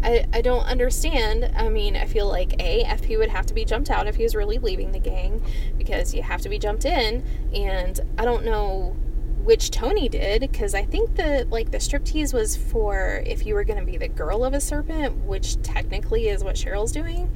I, 0.03 0.27
I 0.33 0.41
don't 0.41 0.65
understand. 0.65 1.53
I 1.57 1.69
mean, 1.69 1.97
I 1.97 2.07
feel 2.07 2.29
like 2.29 2.55
A, 2.61 2.85
FP 2.85 3.19
would 3.19 3.31
have 3.31 3.47
to 3.47 3.55
be 3.55 3.65
jumped 3.65 3.91
out 3.91 4.07
if 4.07 4.17
he 4.17 4.23
was 4.23 4.35
really 4.35 4.59
leaving 4.59 4.93
the 4.93 4.99
gang 4.99 5.43
because 5.77 6.15
you 6.15 6.23
have 6.23 6.41
to 6.43 6.49
be 6.49 6.59
jumped 6.59 6.85
in. 6.85 7.25
And 7.55 8.01
I 8.17 8.25
don't 8.25 8.45
know 8.45 8.97
which 9.43 9.71
Toni 9.71 10.09
did 10.09 10.43
because 10.43 10.75
I 10.75 10.85
think 10.85 11.17
that 11.17 11.51
like 11.51 11.71
the 11.71 11.79
striptease 11.79 12.35
was 12.35 12.57
for 12.57 13.23
if 13.25 13.47
you 13.47 13.55
were 13.55 13.65
going 13.65 13.79
to 13.79 13.85
be 13.85 13.97
the 13.97 14.09
girl 14.09 14.45
of 14.45 14.55
a 14.55 14.61
serpent, 14.61 15.25
which 15.25 15.61
technically 15.63 16.29
is 16.29 16.45
what 16.45 16.55
Cheryl's 16.55 16.93
doing. 16.93 17.31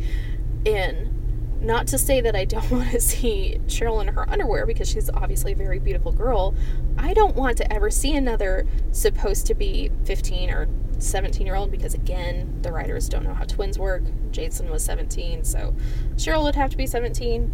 And 0.67 1.19
not 1.63 1.87
to 1.89 1.99
say 1.99 2.21
that 2.21 2.35
I 2.35 2.45
don't 2.45 2.71
want 2.71 2.91
to 2.91 3.01
see 3.01 3.59
Cheryl 3.67 4.01
in 4.03 4.09
her 4.09 4.29
underwear 4.29 4.67
because 4.67 4.89
she's 4.89 5.09
obviously 5.11 5.53
a 5.53 5.57
very 5.57 5.79
beautiful 5.79 6.13
girl. 6.13 6.55
I 6.99 7.15
don't 7.15 7.37
want 7.37 7.57
to 7.59 7.73
ever 7.73 7.91
see 7.91 8.15
another 8.15 8.67
supposed 8.91 9.47
to 9.47 9.55
be 9.55 9.91
15 10.05 10.51
or 10.51 10.69
17 11.03 11.47
year 11.47 11.57
old 11.57 11.71
because, 11.71 11.95
again, 11.95 12.59
the 12.63 12.73
writers 12.73 13.09
don't 13.09 13.25
know 13.25 13.35
how 13.35 13.45
twins 13.45 13.79
work. 13.79 14.03
Jason 14.31 14.71
was 14.71 14.85
17, 14.85 15.45
so 15.45 15.75
Cheryl 16.17 16.43
would 16.45 16.55
have 16.55 16.71
to 16.71 16.77
be 16.77 16.87
17. 16.87 17.53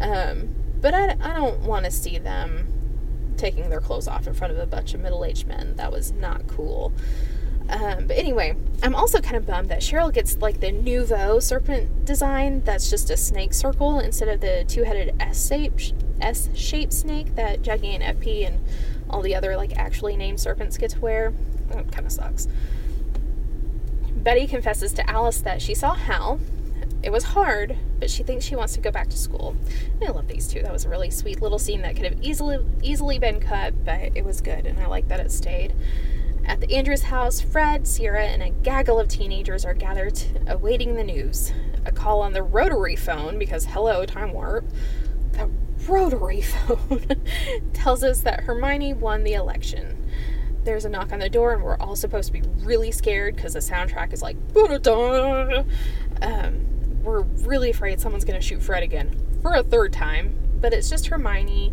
Um, 0.00 0.54
but 0.80 0.94
I, 0.94 1.16
I 1.20 1.34
don't 1.34 1.60
want 1.60 1.84
to 1.84 1.90
see 1.90 2.18
them 2.18 2.66
taking 3.36 3.70
their 3.70 3.80
clothes 3.80 4.06
off 4.06 4.26
in 4.26 4.34
front 4.34 4.52
of 4.52 4.58
a 4.58 4.66
bunch 4.66 4.94
of 4.94 5.00
middle 5.00 5.24
aged 5.24 5.46
men. 5.46 5.76
That 5.76 5.92
was 5.92 6.12
not 6.12 6.46
cool. 6.46 6.92
Um, 7.68 8.06
but 8.06 8.16
anyway, 8.16 8.56
I'm 8.82 8.94
also 8.96 9.20
kind 9.20 9.36
of 9.36 9.46
bummed 9.46 9.68
that 9.68 9.80
Cheryl 9.80 10.12
gets 10.12 10.36
like 10.38 10.60
the 10.60 10.72
nouveau 10.72 11.38
serpent 11.38 12.04
design 12.04 12.62
that's 12.64 12.90
just 12.90 13.10
a 13.10 13.16
snake 13.16 13.54
circle 13.54 14.00
instead 14.00 14.28
of 14.28 14.40
the 14.40 14.64
two 14.66 14.82
headed 14.82 15.14
S 15.20 15.48
shaped 16.54 16.92
snake 16.92 17.36
that 17.36 17.62
Juggy 17.62 17.94
and 17.94 18.18
FP 18.18 18.46
and 18.46 18.58
all 19.08 19.22
the 19.22 19.34
other 19.34 19.56
like 19.56 19.76
actually 19.76 20.16
named 20.16 20.40
serpents 20.40 20.76
get 20.76 20.90
to 20.90 21.00
wear. 21.00 21.32
Kind 21.70 22.06
of 22.06 22.12
sucks. 22.12 22.48
Betty 24.22 24.46
confesses 24.46 24.92
to 24.92 25.08
Alice 25.08 25.40
that 25.40 25.62
she 25.62 25.74
saw 25.74 25.94
Hal. 25.94 26.40
It 27.02 27.10
was 27.10 27.24
hard, 27.24 27.76
but 27.98 28.10
she 28.10 28.22
thinks 28.22 28.44
she 28.44 28.54
wants 28.54 28.74
to 28.74 28.80
go 28.80 28.90
back 28.90 29.08
to 29.08 29.16
school. 29.16 29.56
And 29.98 30.04
I 30.10 30.12
love 30.12 30.28
these 30.28 30.46
two. 30.46 30.60
That 30.60 30.72
was 30.72 30.84
a 30.84 30.90
really 30.90 31.10
sweet 31.10 31.40
little 31.40 31.58
scene 31.58 31.80
that 31.82 31.96
could 31.96 32.04
have 32.04 32.20
easily 32.20 32.58
easily 32.82 33.18
been 33.18 33.40
cut, 33.40 33.82
but 33.84 34.14
it 34.14 34.24
was 34.24 34.42
good, 34.42 34.66
and 34.66 34.78
I 34.78 34.86
like 34.86 35.08
that 35.08 35.20
it 35.20 35.32
stayed. 35.32 35.74
At 36.44 36.60
the 36.60 36.70
Andrews 36.74 37.04
house, 37.04 37.40
Fred, 37.40 37.86
Sierra, 37.86 38.24
and 38.24 38.42
a 38.42 38.50
gaggle 38.50 39.00
of 39.00 39.08
teenagers 39.08 39.64
are 39.64 39.72
gathered, 39.72 40.22
awaiting 40.46 40.96
the 40.96 41.04
news. 41.04 41.52
A 41.86 41.92
call 41.92 42.20
on 42.20 42.34
the 42.34 42.42
rotary 42.42 42.96
phone, 42.96 43.38
because 43.38 43.64
hello, 43.66 44.04
time 44.04 44.34
warp. 44.34 44.66
The 45.32 45.48
rotary 45.88 46.40
phone 46.42 47.06
tells 47.72 48.04
us 48.04 48.20
that 48.22 48.40
Hermione 48.40 48.92
won 48.92 49.24
the 49.24 49.32
election 49.32 49.99
there's 50.64 50.84
a 50.84 50.88
knock 50.88 51.12
on 51.12 51.18
the 51.18 51.28
door 51.28 51.52
and 51.52 51.62
we're 51.62 51.76
all 51.78 51.96
supposed 51.96 52.32
to 52.32 52.32
be 52.32 52.42
really 52.64 52.90
scared 52.90 53.36
because 53.36 53.54
the 53.54 53.60
soundtrack 53.60 54.12
is 54.12 54.22
like 54.22 54.36
um, 56.22 57.02
we're 57.02 57.22
really 57.22 57.70
afraid 57.70 58.00
someone's 58.00 58.24
going 58.24 58.38
to 58.38 58.46
shoot 58.46 58.62
fred 58.62 58.82
again 58.82 59.10
for 59.42 59.54
a 59.54 59.62
third 59.62 59.92
time 59.92 60.34
but 60.60 60.72
it's 60.72 60.90
just 60.90 61.06
hermione 61.06 61.72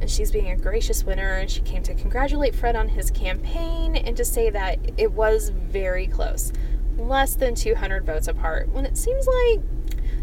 and 0.00 0.10
she's 0.10 0.30
being 0.30 0.50
a 0.50 0.56
gracious 0.56 1.04
winner 1.04 1.34
and 1.34 1.50
she 1.50 1.60
came 1.62 1.82
to 1.82 1.94
congratulate 1.94 2.54
fred 2.54 2.76
on 2.76 2.88
his 2.88 3.10
campaign 3.10 3.96
and 3.96 4.16
to 4.16 4.24
say 4.24 4.50
that 4.50 4.78
it 4.98 5.10
was 5.12 5.48
very 5.48 6.06
close 6.06 6.52
less 6.98 7.34
than 7.34 7.54
200 7.54 8.04
votes 8.04 8.28
apart 8.28 8.68
when 8.70 8.84
it 8.84 8.96
seems 8.96 9.26
like 9.26 9.60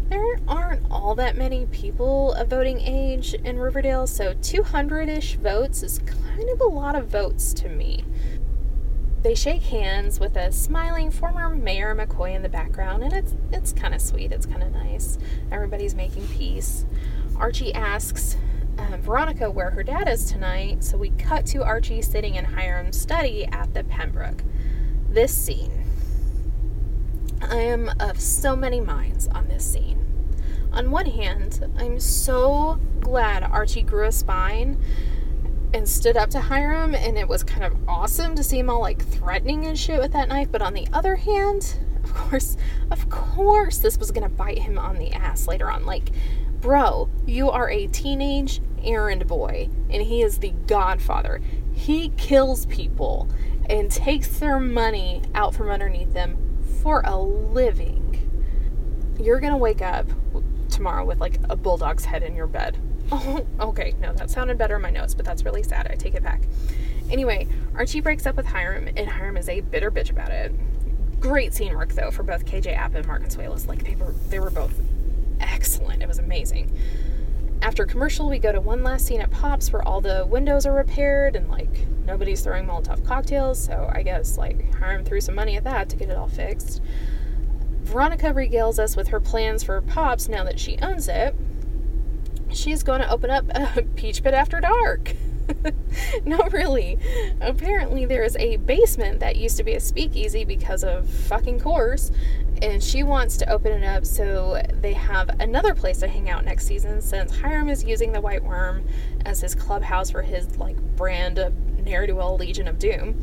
there 0.08 0.38
aren't 0.46 0.90
all 0.90 1.14
that 1.14 1.36
many 1.36 1.66
people 1.66 2.32
of 2.34 2.48
voting 2.48 2.80
age 2.80 3.34
in 3.34 3.58
Riverdale, 3.58 4.06
so 4.06 4.34
200 4.42 5.08
ish 5.08 5.36
votes 5.36 5.82
is 5.82 5.98
kind 6.00 6.48
of 6.50 6.60
a 6.60 6.64
lot 6.64 6.94
of 6.94 7.08
votes 7.08 7.52
to 7.54 7.68
me. 7.68 8.04
They 9.22 9.34
shake 9.34 9.62
hands 9.62 10.20
with 10.20 10.36
a 10.36 10.52
smiling 10.52 11.10
former 11.10 11.48
Mayor 11.54 11.94
McCoy 11.94 12.34
in 12.34 12.42
the 12.42 12.48
background, 12.48 13.02
and 13.02 13.12
it's 13.12 13.34
it's 13.52 13.72
kind 13.72 13.94
of 13.94 14.02
sweet. 14.02 14.32
It's 14.32 14.44
kind 14.44 14.62
of 14.62 14.72
nice. 14.72 15.18
Everybody's 15.50 15.94
making 15.94 16.28
peace. 16.28 16.84
Archie 17.36 17.72
asks 17.72 18.36
uh, 18.78 18.98
Veronica 18.98 19.50
where 19.50 19.70
her 19.70 19.82
dad 19.82 20.08
is 20.08 20.30
tonight, 20.30 20.84
so 20.84 20.98
we 20.98 21.10
cut 21.10 21.46
to 21.46 21.64
Archie 21.64 22.02
sitting 22.02 22.34
in 22.34 22.44
Hiram's 22.44 23.00
study 23.00 23.46
at 23.46 23.72
the 23.72 23.84
Pembroke. 23.84 24.42
This 25.08 25.32
scene 25.34 25.83
I 27.50 27.56
am 27.56 27.90
of 28.00 28.20
so 28.20 28.56
many 28.56 28.80
minds 28.80 29.28
on 29.28 29.48
this 29.48 29.64
scene. 29.64 30.00
On 30.72 30.90
one 30.90 31.06
hand, 31.06 31.64
I'm 31.78 32.00
so 32.00 32.80
glad 33.00 33.42
Archie 33.42 33.82
grew 33.82 34.06
a 34.06 34.12
spine 34.12 34.82
and 35.72 35.88
stood 35.88 36.16
up 36.16 36.30
to 36.30 36.40
Hiram, 36.40 36.94
and 36.94 37.18
it 37.18 37.28
was 37.28 37.42
kind 37.42 37.64
of 37.64 37.76
awesome 37.88 38.34
to 38.36 38.42
see 38.42 38.58
him 38.58 38.70
all 38.70 38.80
like 38.80 39.04
threatening 39.04 39.66
and 39.66 39.78
shit 39.78 40.00
with 40.00 40.12
that 40.12 40.28
knife. 40.28 40.50
But 40.50 40.62
on 40.62 40.74
the 40.74 40.88
other 40.92 41.16
hand, 41.16 41.78
of 42.02 42.14
course, 42.14 42.56
of 42.90 43.08
course, 43.10 43.78
this 43.78 43.98
was 43.98 44.10
gonna 44.10 44.28
bite 44.28 44.58
him 44.58 44.78
on 44.78 44.96
the 44.98 45.12
ass 45.12 45.46
later 45.46 45.70
on. 45.70 45.86
Like, 45.86 46.10
bro, 46.60 47.08
you 47.26 47.50
are 47.50 47.68
a 47.68 47.86
teenage 47.88 48.60
errand 48.82 49.26
boy, 49.26 49.68
and 49.90 50.02
he 50.02 50.22
is 50.22 50.38
the 50.38 50.54
godfather. 50.66 51.40
He 51.72 52.10
kills 52.16 52.66
people 52.66 53.28
and 53.68 53.90
takes 53.90 54.38
their 54.38 54.58
money 54.60 55.22
out 55.34 55.54
from 55.54 55.70
underneath 55.70 56.12
them 56.12 56.36
for 56.84 57.00
a 57.06 57.16
living, 57.16 58.30
you're 59.18 59.40
gonna 59.40 59.56
wake 59.56 59.80
up 59.80 60.06
tomorrow 60.68 61.02
with 61.02 61.18
like 61.18 61.40
a 61.48 61.56
bulldog's 61.56 62.04
head 62.04 62.22
in 62.22 62.36
your 62.36 62.46
bed. 62.46 62.76
Oh, 63.10 63.46
okay, 63.60 63.94
no, 64.00 64.12
that 64.12 64.30
sounded 64.30 64.58
better 64.58 64.76
in 64.76 64.82
my 64.82 64.90
notes, 64.90 65.14
but 65.14 65.24
that's 65.24 65.46
really 65.46 65.62
sad. 65.62 65.88
I 65.90 65.94
take 65.94 66.14
it 66.14 66.22
back. 66.22 66.42
Anyway, 67.10 67.48
Archie 67.74 68.02
breaks 68.02 68.26
up 68.26 68.36
with 68.36 68.44
Hiram, 68.44 68.86
and 68.98 69.08
Hiram 69.08 69.38
is 69.38 69.48
a 69.48 69.62
bitter 69.62 69.90
bitch 69.90 70.10
about 70.10 70.30
it. 70.30 70.52
Great 71.20 71.54
scene 71.54 71.74
work 71.74 71.94
though 71.94 72.10
for 72.10 72.22
both 72.22 72.44
KJ 72.44 72.76
Apa 72.76 72.98
and 72.98 73.06
Mark 73.06 73.22
Consuelos. 73.22 73.66
Like 73.66 73.82
they 73.82 73.94
were 73.94 74.12
they 74.28 74.38
were 74.38 74.50
both 74.50 74.78
excellent. 75.40 76.02
It 76.02 76.06
was 76.06 76.18
amazing. 76.18 76.70
After 77.62 77.86
commercial, 77.86 78.28
we 78.28 78.38
go 78.38 78.52
to 78.52 78.60
one 78.60 78.82
last 78.82 79.06
scene 79.06 79.20
at 79.20 79.30
Pops 79.30 79.72
where 79.72 79.86
all 79.86 80.00
the 80.00 80.26
windows 80.26 80.66
are 80.66 80.74
repaired 80.74 81.34
and 81.36 81.48
like 81.48 81.86
nobody's 82.06 82.42
throwing 82.42 82.66
Molotov 82.66 83.04
cocktails. 83.06 83.62
So 83.62 83.90
I 83.92 84.02
guess 84.02 84.36
like 84.36 84.74
Hiram 84.74 85.04
threw 85.04 85.20
some 85.20 85.34
money 85.34 85.56
at 85.56 85.64
that 85.64 85.88
to 85.90 85.96
get 85.96 86.10
it 86.10 86.16
all 86.16 86.28
fixed. 86.28 86.82
Veronica 87.82 88.26
regales 88.32 88.78
us 88.78 88.96
with 88.96 89.08
her 89.08 89.20
plans 89.20 89.62
for 89.62 89.80
Pops 89.80 90.28
now 90.28 90.44
that 90.44 90.58
she 90.58 90.78
owns 90.78 91.08
it. 91.08 91.34
She's 92.50 92.82
going 92.82 93.00
to 93.00 93.10
open 93.10 93.30
up 93.30 93.44
a 93.50 93.82
Peach 93.96 94.22
Pit 94.22 94.34
after 94.34 94.60
dark. 94.60 95.14
Not 96.24 96.52
really. 96.52 96.98
Apparently, 97.40 98.06
there 98.06 98.22
is 98.22 98.36
a 98.36 98.56
basement 98.56 99.20
that 99.20 99.36
used 99.36 99.56
to 99.58 99.64
be 99.64 99.74
a 99.74 99.80
speakeasy 99.80 100.44
because 100.44 100.82
of 100.84 101.08
fucking 101.08 101.60
course, 101.60 102.10
and 102.62 102.82
she 102.82 103.02
wants 103.02 103.36
to 103.38 103.50
open 103.50 103.72
it 103.72 103.84
up 103.84 104.04
so 104.04 104.62
they 104.80 104.92
have 104.92 105.28
another 105.40 105.74
place 105.74 105.98
to 105.98 106.08
hang 106.08 106.30
out 106.30 106.44
next 106.44 106.66
season 106.66 107.00
since 107.00 107.36
Hiram 107.36 107.68
is 107.68 107.84
using 107.84 108.12
the 108.12 108.20
Whyte 108.20 108.42
Wyrm 108.42 108.84
as 109.24 109.40
his 109.40 109.54
clubhouse 109.54 110.10
for 110.10 110.22
his 110.22 110.56
like 110.58 110.76
brand 110.96 111.38
of 111.38 111.54
ne'er 111.84 112.06
do 112.06 112.16
well 112.16 112.36
Legion 112.36 112.68
of 112.68 112.78
Doom. 112.78 113.20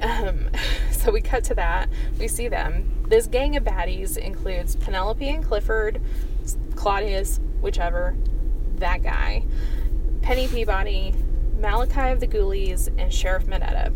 Um, 0.00 0.50
so 0.90 1.10
we 1.12 1.20
cut 1.20 1.44
to 1.44 1.54
that. 1.54 1.88
We 2.18 2.28
see 2.28 2.48
them. 2.48 3.04
This 3.08 3.26
gang 3.26 3.56
of 3.56 3.64
baddies 3.64 4.16
includes 4.16 4.76
Penelope 4.76 5.28
and 5.28 5.44
Clifford, 5.44 6.00
Claudius, 6.74 7.40
whichever, 7.60 8.16
that 8.76 9.02
guy, 9.02 9.44
Penny 10.22 10.48
Peabody, 10.48 11.14
Malachi 11.58 12.10
of 12.10 12.20
the 12.20 12.26
Ghoulies, 12.26 12.88
and 12.98 13.12
Sheriff 13.12 13.46
Minetta. 13.46 13.92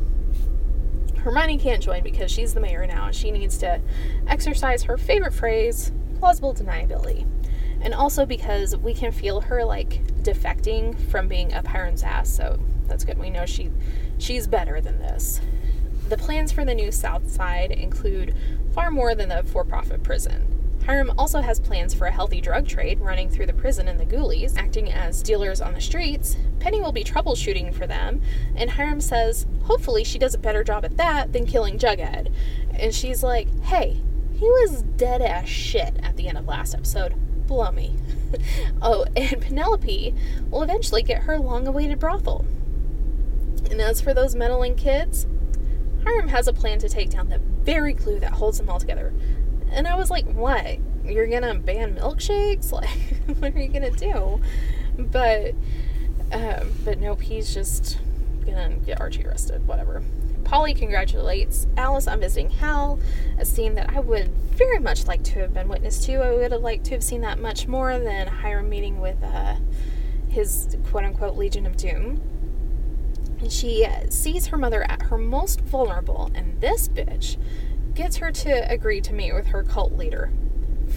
Hermione 1.26 1.58
can't 1.58 1.82
join 1.82 2.04
because 2.04 2.30
she's 2.30 2.54
the 2.54 2.60
mayor 2.60 2.86
now. 2.86 3.06
And 3.06 3.14
she 3.14 3.32
needs 3.32 3.58
to 3.58 3.80
exercise 4.28 4.84
her 4.84 4.96
favorite 4.96 5.34
phrase, 5.34 5.90
plausible 6.20 6.54
deniability. 6.54 7.26
And 7.80 7.92
also 7.92 8.24
because 8.24 8.76
we 8.76 8.94
can 8.94 9.10
feel 9.10 9.40
her 9.40 9.64
like 9.64 10.06
defecting 10.22 10.96
from 11.10 11.26
being 11.26 11.52
a 11.52 11.66
Hiram's 11.66 12.04
ass, 12.04 12.32
so 12.32 12.60
that's 12.86 13.04
good. 13.04 13.18
We 13.18 13.30
know 13.30 13.44
she 13.44 13.72
she's 14.18 14.46
better 14.46 14.80
than 14.80 15.00
this. 15.00 15.40
The 16.08 16.16
plans 16.16 16.52
for 16.52 16.64
the 16.64 16.76
new 16.76 16.92
South 16.92 17.28
Side 17.28 17.72
include 17.72 18.32
far 18.72 18.92
more 18.92 19.16
than 19.16 19.28
the 19.28 19.42
for 19.42 19.64
profit 19.64 20.04
prison. 20.04 20.55
Hiram 20.86 21.12
also 21.18 21.40
has 21.40 21.58
plans 21.58 21.94
for 21.94 22.06
a 22.06 22.12
healthy 22.12 22.40
drug 22.40 22.68
trade 22.68 23.00
running 23.00 23.28
through 23.28 23.46
the 23.46 23.52
prison 23.52 23.88
and 23.88 23.98
the 23.98 24.06
ghoulies, 24.06 24.56
acting 24.56 24.92
as 24.92 25.20
dealers 25.20 25.60
on 25.60 25.74
the 25.74 25.80
streets. 25.80 26.36
Penny 26.60 26.80
will 26.80 26.92
be 26.92 27.02
troubleshooting 27.02 27.74
for 27.74 27.88
them, 27.88 28.22
and 28.54 28.70
Hiram 28.70 29.00
says, 29.00 29.46
hopefully, 29.64 30.04
she 30.04 30.16
does 30.16 30.34
a 30.34 30.38
better 30.38 30.62
job 30.62 30.84
at 30.84 30.96
that 30.96 31.32
than 31.32 31.44
killing 31.44 31.76
Jughead. 31.76 32.32
And 32.72 32.94
she's 32.94 33.24
like, 33.24 33.48
hey, 33.62 34.00
he 34.32 34.44
was 34.44 34.82
dead 34.82 35.22
ass 35.22 35.48
shit 35.48 35.96
at 36.04 36.16
the 36.16 36.28
end 36.28 36.38
of 36.38 36.46
last 36.46 36.72
episode. 36.72 37.14
Blow 37.48 37.72
me. 37.72 37.96
oh, 38.82 39.06
and 39.16 39.40
Penelope 39.42 40.14
will 40.50 40.62
eventually 40.62 41.02
get 41.02 41.22
her 41.22 41.36
long 41.36 41.66
awaited 41.66 41.98
brothel. 41.98 42.44
And 43.70 43.80
as 43.80 44.00
for 44.00 44.14
those 44.14 44.36
meddling 44.36 44.76
kids, 44.76 45.26
Hiram 46.04 46.28
has 46.28 46.46
a 46.46 46.52
plan 46.52 46.78
to 46.78 46.88
take 46.88 47.10
down 47.10 47.28
the 47.28 47.38
very 47.38 47.92
clue 47.92 48.20
that 48.20 48.34
holds 48.34 48.58
them 48.58 48.70
all 48.70 48.78
together. 48.78 49.12
And 49.70 49.86
I 49.86 49.96
was 49.96 50.10
like, 50.10 50.26
what? 50.26 50.78
You're 51.04 51.26
gonna 51.26 51.54
ban 51.54 51.96
milkshakes? 51.96 52.72
Like, 52.76 53.38
what 53.38 53.54
are 53.54 53.60
you 53.60 53.68
gonna 53.68 53.90
do? 53.90 54.40
But, 54.98 55.54
um, 56.32 56.72
but 56.84 56.98
nope, 56.98 57.20
he's 57.20 57.52
just 57.52 57.98
gonna 58.44 58.76
get 58.76 59.00
Archie 59.00 59.26
arrested, 59.26 59.66
whatever. 59.66 60.02
Polly 60.44 60.74
congratulates 60.74 61.66
Alice 61.76 62.06
on 62.06 62.20
visiting 62.20 62.50
Hal, 62.50 63.00
a 63.36 63.44
scene 63.44 63.74
that 63.74 63.90
I 63.90 63.98
would 63.98 64.28
very 64.28 64.78
much 64.78 65.06
like 65.06 65.24
to 65.24 65.40
have 65.40 65.52
been 65.52 65.68
witness 65.68 66.04
to. 66.06 66.22
I 66.22 66.32
would 66.32 66.52
have 66.52 66.62
liked 66.62 66.84
to 66.86 66.92
have 66.92 67.02
seen 67.02 67.20
that 67.22 67.40
much 67.40 67.66
more 67.66 67.98
than 67.98 68.28
Hiram 68.28 68.68
meeting 68.68 69.00
with 69.00 69.20
uh, 69.24 69.56
his 70.28 70.76
quote 70.88 71.02
unquote 71.02 71.36
Legion 71.36 71.66
of 71.66 71.76
Doom. 71.76 72.22
And 73.40 73.50
she 73.52 73.86
sees 74.08 74.46
her 74.46 74.56
mother 74.56 74.84
at 74.84 75.02
her 75.02 75.18
most 75.18 75.60
vulnerable, 75.62 76.30
and 76.34 76.60
this 76.60 76.88
bitch 76.88 77.36
gets 77.96 78.18
her 78.18 78.30
to 78.30 78.70
agree 78.70 79.00
to 79.00 79.12
meet 79.12 79.34
with 79.34 79.46
her 79.48 79.62
cult 79.62 79.92
leader. 79.92 80.30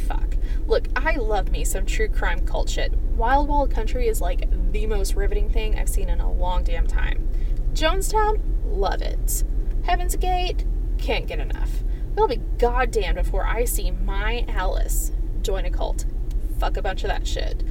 Fuck. 0.07 0.35
Look, 0.67 0.87
I 0.95 1.15
love 1.15 1.49
me 1.49 1.63
some 1.63 1.85
true 1.85 2.09
crime 2.09 2.45
cult 2.45 2.69
shit. 2.69 2.93
Wild 3.15 3.47
Wild 3.47 3.71
Country 3.71 4.07
is 4.07 4.21
like 4.21 4.47
the 4.71 4.85
most 4.85 5.15
riveting 5.15 5.49
thing 5.49 5.79
I've 5.79 5.89
seen 5.89 6.09
in 6.09 6.19
a 6.19 6.31
long 6.31 6.63
damn 6.63 6.85
time. 6.85 7.27
Jonestown, 7.73 8.41
love 8.65 9.01
it. 9.01 9.43
Heaven's 9.83 10.15
Gate, 10.15 10.65
can't 10.97 11.25
get 11.25 11.39
enough. 11.39 11.71
It'll 12.13 12.27
be 12.27 12.41
goddamn 12.57 13.15
before 13.15 13.45
I 13.45 13.65
see 13.65 13.91
my 13.91 14.45
Alice 14.47 15.11
join 15.41 15.65
a 15.65 15.71
cult. 15.71 16.05
Fuck 16.59 16.77
a 16.77 16.81
bunch 16.81 17.03
of 17.03 17.09
that 17.09 17.25
shit. 17.25 17.63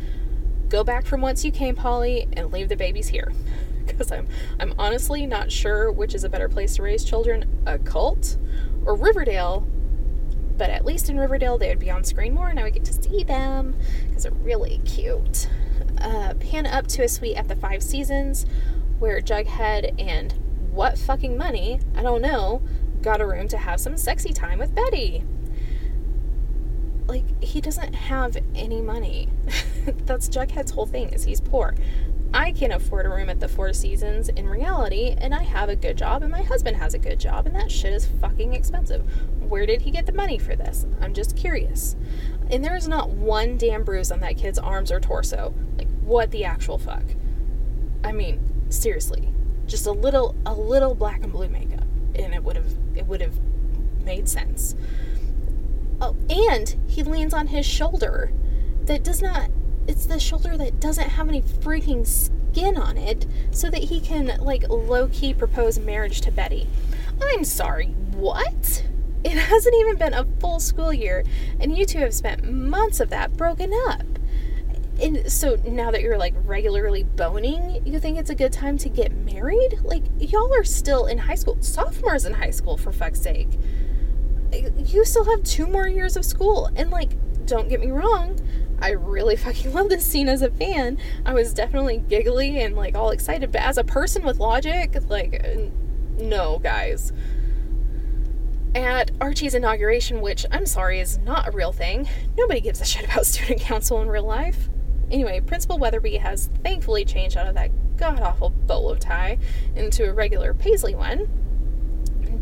Go 0.69 0.83
back 0.83 1.05
from 1.07 1.21
whence 1.21 1.45
you 1.45 1.53
came, 1.53 1.75
Polly, 1.75 2.29
and 2.33 2.51
leave 2.51 2.69
the 2.69 2.77
babies 2.77 3.09
here. 3.09 3.33
Because 3.89 4.13
I'm 4.13 4.29
I'm 4.61 4.75
honestly 4.79 5.25
not 5.25 5.51
sure 5.51 5.91
which 5.91 6.15
is 6.15 6.23
a 6.23 6.29
better 6.29 6.47
place 6.47 6.77
to 6.77 6.83
raise 6.83 7.03
children, 7.03 7.63
a 7.65 7.79
cult 7.79 8.37
or 8.89 8.97
Riverdale. 8.97 9.67
But 10.57 10.71
at 10.71 10.85
least 10.85 11.09
in 11.09 11.21
Riverdale, 11.21 11.59
they 11.59 11.69
would 11.69 11.79
be 11.79 11.91
on 11.91 12.03
screen 12.03 12.35
more, 12.35 12.49
and 12.49 12.59
I 12.59 12.65
would 12.65 12.73
get 12.73 12.85
to 12.87 12.93
see 12.93 13.23
them 13.23 13.77
because 14.09 14.25
they're 14.25 14.33
really 14.33 14.81
cute. 14.85 15.49
Uh, 16.01 16.35
pan 16.41 16.67
up 16.67 16.89
to 16.89 17.05
a 17.05 17.09
suite 17.09 17.37
at 17.37 17.47
the 17.47 17.55
Five 17.55 17.83
Seasons 17.83 18.47
where 18.99 19.21
Jughead 19.21 19.95
and 20.01 20.33
what 20.73 20.99
fucking 20.99 21.37
money, 21.37 21.81
I 21.95 22.03
don't 22.03 22.23
know, 22.23 22.63
got 23.03 23.21
a 23.21 23.27
room 23.27 23.47
to 23.49 23.59
have 23.59 23.79
some 23.79 23.97
sexy 23.97 24.33
time 24.33 24.59
with 24.59 24.75
Betty. 24.75 25.23
Like, 27.07 27.43
he 27.43 27.61
doesn't 27.61 27.95
have 27.95 28.37
any 28.55 28.81
money. 28.81 29.29
That's 30.07 30.29
Jughead's 30.29 30.73
whole 30.73 30.87
thing, 30.87 31.11
is 31.11 31.25
he's 31.25 31.41
poor. 31.41 31.75
I 32.33 32.53
can 32.53 32.73
afford 32.73 33.07
a 33.07 33.09
room 33.09 33.31
at 33.31 33.41
the 33.41 33.49
Four 33.49 33.73
Seasons 33.73 34.29
in 34.29 34.49
reality, 34.49 35.15
and 35.17 35.35
I 35.35 35.43
have 35.43 35.71
a 35.71 35.77
good 35.77 35.97
job, 35.97 36.23
and 36.23 36.31
my 36.31 36.43
husband 36.43 36.77
has 36.77 36.93
a 36.93 36.99
good 36.99 37.19
job, 37.19 37.47
and 37.47 37.55
that 37.55 37.71
shit 37.71 37.93
is 37.93 38.07
fucking 38.21 38.53
expensive. 38.53 39.03
Where 39.41 39.65
did 39.65 39.83
he 39.83 39.91
get 39.91 40.05
the 40.05 40.13
money 40.13 40.39
for 40.39 40.55
this? 40.55 40.85
I'm 41.01 41.15
just 41.15 41.37
curious. 41.37 41.97
And 42.51 42.63
there 42.63 42.77
is 42.77 42.87
not 42.87 43.11
one 43.11 43.57
damn 43.57 43.83
bruise 43.83 44.13
on 44.13 44.21
that 44.21 44.37
kid's 44.37 44.59
arms 44.59 44.93
or 44.93 45.01
torso. 45.01 45.55
Like, 45.79 45.89
what 46.03 46.31
the 46.31 46.45
actual 46.45 46.77
fuck? 46.77 47.05
I 48.05 48.13
mean, 48.13 48.41
seriously, 48.69 49.33
just 49.67 49.87
a 49.87 49.93
little, 49.93 50.37
a 50.45 50.53
little 50.53 50.95
black 50.95 51.23
and 51.23 51.33
blue 51.33 51.49
makeup, 51.49 51.87
and 52.15 52.35
it 52.35 52.45
would 52.45 52.57
have, 52.57 52.73
it 52.95 53.07
would 53.07 53.23
have 53.23 53.39
made 54.05 54.29
sense. 54.29 54.75
Oh, 56.01 56.15
and 56.29 56.77
he 56.87 57.03
leans 57.03 57.33
on 57.33 57.49
his 57.49 57.65
shoulder 57.65 58.33
that 58.83 59.03
does 59.03 59.23
not 59.23 59.51
it's 59.89 60.05
the 60.07 60.21
shoulder 60.21 60.57
that 60.59 60.79
doesn't 60.79 61.09
have 61.09 61.29
any 61.29 61.41
freaking 61.41 62.07
skin 62.07 62.77
on 62.77 62.99
it 62.99 63.27
so 63.51 63.71
that 63.71 63.85
he 63.85 64.01
can 64.01 64.39
like 64.41 64.69
low-key 64.69 65.33
propose 65.35 65.79
marriage 65.79 66.21
to 66.21 66.31
Betty. 66.31 66.69
I'm 67.21 67.43
sorry, 67.43 67.87
what? 68.13 68.85
It 69.25 69.33
hasn't 69.39 69.75
even 69.75 69.97
been 69.97 70.15
a 70.15 70.27
full 70.41 70.61
school 70.61 70.93
year 70.93 71.25
and 71.59 71.77
you 71.77 71.87
two 71.87 71.99
have 72.01 72.15
spent 72.15 72.45
months 72.45 73.01
of 73.01 73.09
that 73.11 73.37
broken 73.37 73.73
up. 73.89 74.03
And 75.01 75.31
so 75.31 75.57
now 75.65 75.91
that 75.91 76.03
you're 76.03 76.19
like 76.19 76.35
regularly 76.45 77.05
boning, 77.05 77.87
you 77.87 77.99
think 77.99 78.19
it's 78.19 78.31
a 78.31 78.35
good 78.35 78.53
time 78.53 78.77
to 78.79 78.89
get 78.89 79.13
married? 79.13 79.79
Like 79.83 80.03
y'all 80.19 80.53
are 80.53 80.65
still 80.65 81.07
in 81.07 81.19
high 81.19 81.37
school, 81.37 81.57
sophomores 81.61 82.27
in 82.27 82.35
high 82.35 82.51
school 82.51 82.77
for 82.77 82.93
fuck's 82.93 83.21
sake. 83.21 83.49
You 84.53 85.05
still 85.05 85.25
have 85.25 85.43
two 85.45 85.67
more 85.67 85.89
years 85.89 86.17
of 86.17 86.25
school 86.25 86.71
and 86.77 86.91
like 86.91 87.13
don't 87.47 87.69
get 87.69 87.81
me 87.81 87.91
wrong, 87.91 88.39
I 88.81 88.91
really 88.91 89.37
fucking 89.37 89.73
love 89.75 89.89
this 89.89 90.07
scene 90.07 90.29
as 90.29 90.43
a 90.43 90.51
fan. 90.51 90.99
I 91.25 91.35
was 91.35 91.53
definitely 91.53 91.99
giggly 91.99 92.61
and 92.61 92.77
like 92.77 92.95
all 92.95 93.11
excited, 93.11 93.53
but 93.53 93.61
as 93.63 93.79
a 93.79 93.85
person 93.85 94.25
with 94.25 94.39
logic, 94.39 94.97
like, 95.09 95.45
no, 96.19 96.59
guys. 96.59 97.13
At 98.75 99.11
Archie's 99.21 99.55
inauguration, 99.55 100.21
which 100.21 100.45
I'm 100.51 100.67
sorry 100.67 101.01
is 101.01 101.19
not 101.19 101.49
a 101.49 101.51
real 101.51 101.73
thing, 101.73 102.09
nobody 102.37 102.61
gives 102.61 102.81
a 102.81 102.85
shit 102.85 103.05
about 103.05 103.27
student 103.27 103.61
council 103.61 104.01
in 104.03 104.09
real 104.09 104.25
life. 104.25 104.69
Anyway, 105.11 105.41
Principal 105.41 105.79
Weatherbee 105.79 106.21
has 106.21 106.51
thankfully 106.63 107.05
changed 107.05 107.37
out 107.37 107.47
of 107.47 107.55
that 107.55 107.71
god 107.97 108.21
awful 108.21 108.51
bolo 108.51 108.95
tie 108.95 109.39
into 109.75 110.09
a 110.09 110.13
regular 110.13 110.55
paisley 110.55 110.95
one. 110.95 111.29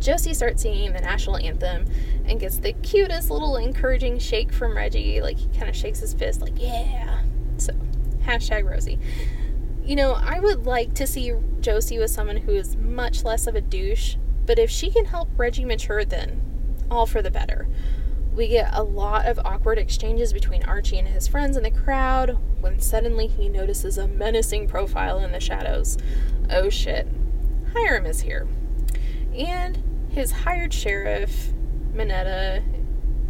Josie 0.00 0.34
starts 0.34 0.62
singing 0.62 0.92
the 0.92 1.00
national 1.00 1.36
anthem 1.36 1.86
and 2.24 2.40
gets 2.40 2.58
the 2.58 2.72
cutest 2.72 3.30
little 3.30 3.56
encouraging 3.56 4.18
shake 4.18 4.52
from 4.52 4.76
Reggie. 4.76 5.20
Like 5.20 5.38
he 5.38 5.46
kind 5.58 5.68
of 5.68 5.76
shakes 5.76 6.00
his 6.00 6.14
fist, 6.14 6.40
like, 6.40 6.60
yeah. 6.60 7.22
So, 7.58 7.72
hashtag 8.24 8.68
Rosie. 8.70 8.98
You 9.84 9.96
know, 9.96 10.14
I 10.14 10.40
would 10.40 10.66
like 10.66 10.94
to 10.94 11.06
see 11.06 11.32
Josie 11.60 11.98
with 11.98 12.10
someone 12.10 12.38
who 12.38 12.52
is 12.52 12.76
much 12.76 13.24
less 13.24 13.46
of 13.46 13.54
a 13.54 13.60
douche, 13.60 14.16
but 14.44 14.58
if 14.58 14.70
she 14.70 14.90
can 14.90 15.06
help 15.06 15.28
Reggie 15.36 15.64
mature, 15.64 16.04
then 16.04 16.40
all 16.90 17.06
for 17.06 17.22
the 17.22 17.30
better. 17.30 17.68
We 18.34 18.48
get 18.48 18.70
a 18.72 18.82
lot 18.82 19.26
of 19.26 19.38
awkward 19.44 19.78
exchanges 19.78 20.32
between 20.32 20.64
Archie 20.64 20.98
and 20.98 21.08
his 21.08 21.26
friends 21.26 21.56
in 21.56 21.62
the 21.62 21.70
crowd 21.70 22.36
when 22.60 22.80
suddenly 22.80 23.28
he 23.28 23.48
notices 23.48 23.96
a 23.96 24.06
menacing 24.08 24.68
profile 24.68 25.18
in 25.20 25.32
the 25.32 25.40
shadows. 25.40 25.96
Oh 26.50 26.68
shit. 26.68 27.08
Hiram 27.72 28.06
is 28.06 28.20
here. 28.20 28.46
And 29.36 29.82
his 30.10 30.32
hired 30.32 30.72
sheriff 30.72 31.52
Minetta 31.92 32.62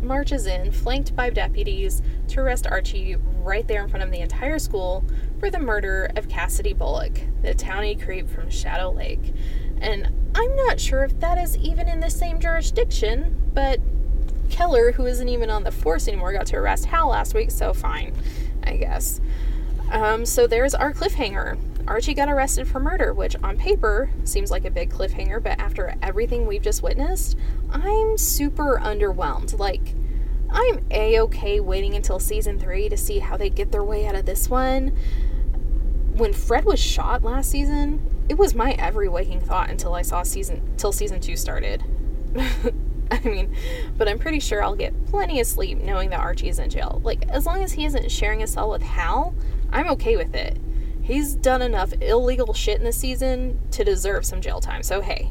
marches 0.03 0.47
in, 0.47 0.71
flanked 0.71 1.17
by 1.17 1.31
deputies, 1.31 2.03
to 2.29 2.41
arrest 2.41 2.67
Archie 2.67 3.17
right 3.43 3.67
there 3.67 3.83
in 3.83 3.89
front 3.89 4.05
of 4.05 4.11
the 4.11 4.21
entire 4.21 4.59
school 4.59 5.05
for 5.41 5.51
the 5.51 5.59
murder 5.59 6.11
of 6.17 6.29
Cassidy 6.29 6.73
Bullock, 6.73 7.21
the 7.43 7.55
townie 7.55 8.01
creep 8.01 8.29
from 8.29 8.51
Shadow 8.51 8.91
Lake. 8.91 9.35
And 9.81 10.13
I'm 10.35 10.57
not 10.57 10.81
sure 10.81 11.05
if 11.05 11.19
that 11.21 11.39
is 11.39 11.57
even 11.57 11.89
in 11.89 12.01
the 12.01 12.11
same 12.11 12.41
jurisdiction, 12.41 13.51
but 13.53 13.81
Keller, 14.49 14.93
who 14.93 15.07
isn't 15.07 15.29
even 15.29 15.51
on 15.51 15.65
the 15.65 15.73
force 15.73 16.09
anymore, 16.09 16.33
got 16.33 16.47
to 16.47 16.57
arrest 16.57 16.87
Hal 16.87 17.09
last 17.09 17.35
week, 17.35 17.51
so 17.51 17.73
fine, 17.73 18.15
I 18.65 18.77
guess. 18.77 19.21
Um, 19.91 20.25
so 20.25 20.47
there's 20.47 20.75
our 20.75 20.93
cliffhanger. 20.93 21.59
Archie 21.87 22.15
got 22.15 22.29
arrested 22.29 22.67
for 22.67 22.81
murder, 22.81 23.13
which 23.13 23.37
on 23.43 23.57
paper 23.57 24.11
seems 24.25 24.51
like 24.51 24.65
a 24.65 24.71
big 24.71 24.91
cliffhanger, 24.91 25.43
but 25.43 25.59
after 25.61 25.95
everything 26.03 26.47
we've 26.47 26.63
just 26.63 26.83
witnessed, 26.83 27.37
I'm 27.71 28.19
super 28.19 28.81
underwhelmed. 28.83 29.59
Like, 29.59 29.95
I'm 30.51 30.85
a 30.91 31.21
okay 31.21 31.61
waiting 31.61 31.95
until 31.95 32.19
season 32.19 32.59
three 32.59 32.89
to 32.89 32.97
see 32.97 33.21
how 33.21 33.37
they 33.37 33.51
get 33.51 33.71
their 33.71 33.85
way 33.85 34.07
out 34.07 34.15
of 34.17 34.27
this 34.27 34.49
one. 34.49 34.97
When 36.15 36.33
Fred 36.33 36.65
was 36.65 36.81
shot 36.81 37.23
last 37.23 37.51
season, 37.51 38.03
it 38.29 38.39
was 38.39 38.55
my 38.55 38.73
every 38.73 39.09
waking 39.09 39.41
thought 39.41 39.71
until 39.71 39.95
I 39.95 40.03
saw 40.03 40.23
season 40.23 40.77
till 40.77 40.93
season 40.93 41.21
two 41.21 41.37
started. 41.37 41.85
I 43.11 43.21
mean, 43.21 43.55
but 43.97 44.09
I'm 44.09 44.19
pretty 44.19 44.41
sure 44.41 44.63
I'll 44.63 44.75
get 44.75 45.07
plenty 45.07 45.41
of 45.41 45.47
sleep 45.47 45.79
knowing 45.79 46.11
that 46.11 46.21
Archie 46.21 46.49
is 46.49 46.59
in 46.59 46.71
jail. 46.71 47.01
Like, 47.05 47.29
as 47.29 47.47
long 47.47 47.63
as 47.63 47.73
he 47.73 47.85
isn't 47.85 48.11
sharing 48.11 48.43
a 48.43 48.47
cell 48.47 48.71
with 48.71 48.83
Hal, 48.83 49.35
I'm 49.71 49.89
okay 49.91 50.17
with 50.17 50.35
it. 50.35 50.59
He's 51.07 51.37
done 51.37 51.63
enough 51.63 51.93
illegal 52.03 52.53
shit 52.53 52.79
in 52.79 52.85
the 52.85 52.93
season 52.93 53.61
to 53.71 53.85
deserve 53.85 54.27
some 54.27 54.41
jail 54.41 54.61
time. 54.61 54.83
So, 54.83 55.01
hey, 55.01 55.31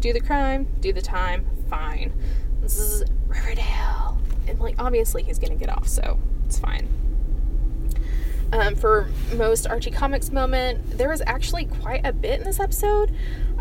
do 0.00 0.12
the 0.12 0.20
crime, 0.20 0.68
do 0.80 0.92
the 0.92 1.00
time, 1.00 1.46
fine. 1.70 2.12
This 2.60 2.78
is 2.78 3.04
Riverdale. 3.26 4.20
And, 4.46 4.60
like, 4.60 4.74
obviously 4.78 5.22
he's 5.22 5.38
gonna 5.38 5.56
get 5.56 5.70
off, 5.70 5.88
so 5.88 6.20
it's 6.44 6.58
fine. 6.58 6.88
Um, 8.52 8.74
for 8.74 9.08
most 9.34 9.66
Archie 9.66 9.90
Comics 9.90 10.30
moment, 10.30 10.98
there 10.98 11.08
was 11.08 11.22
actually 11.26 11.64
quite 11.64 12.04
a 12.04 12.12
bit 12.12 12.40
in 12.40 12.44
this 12.44 12.60
episode. 12.60 13.10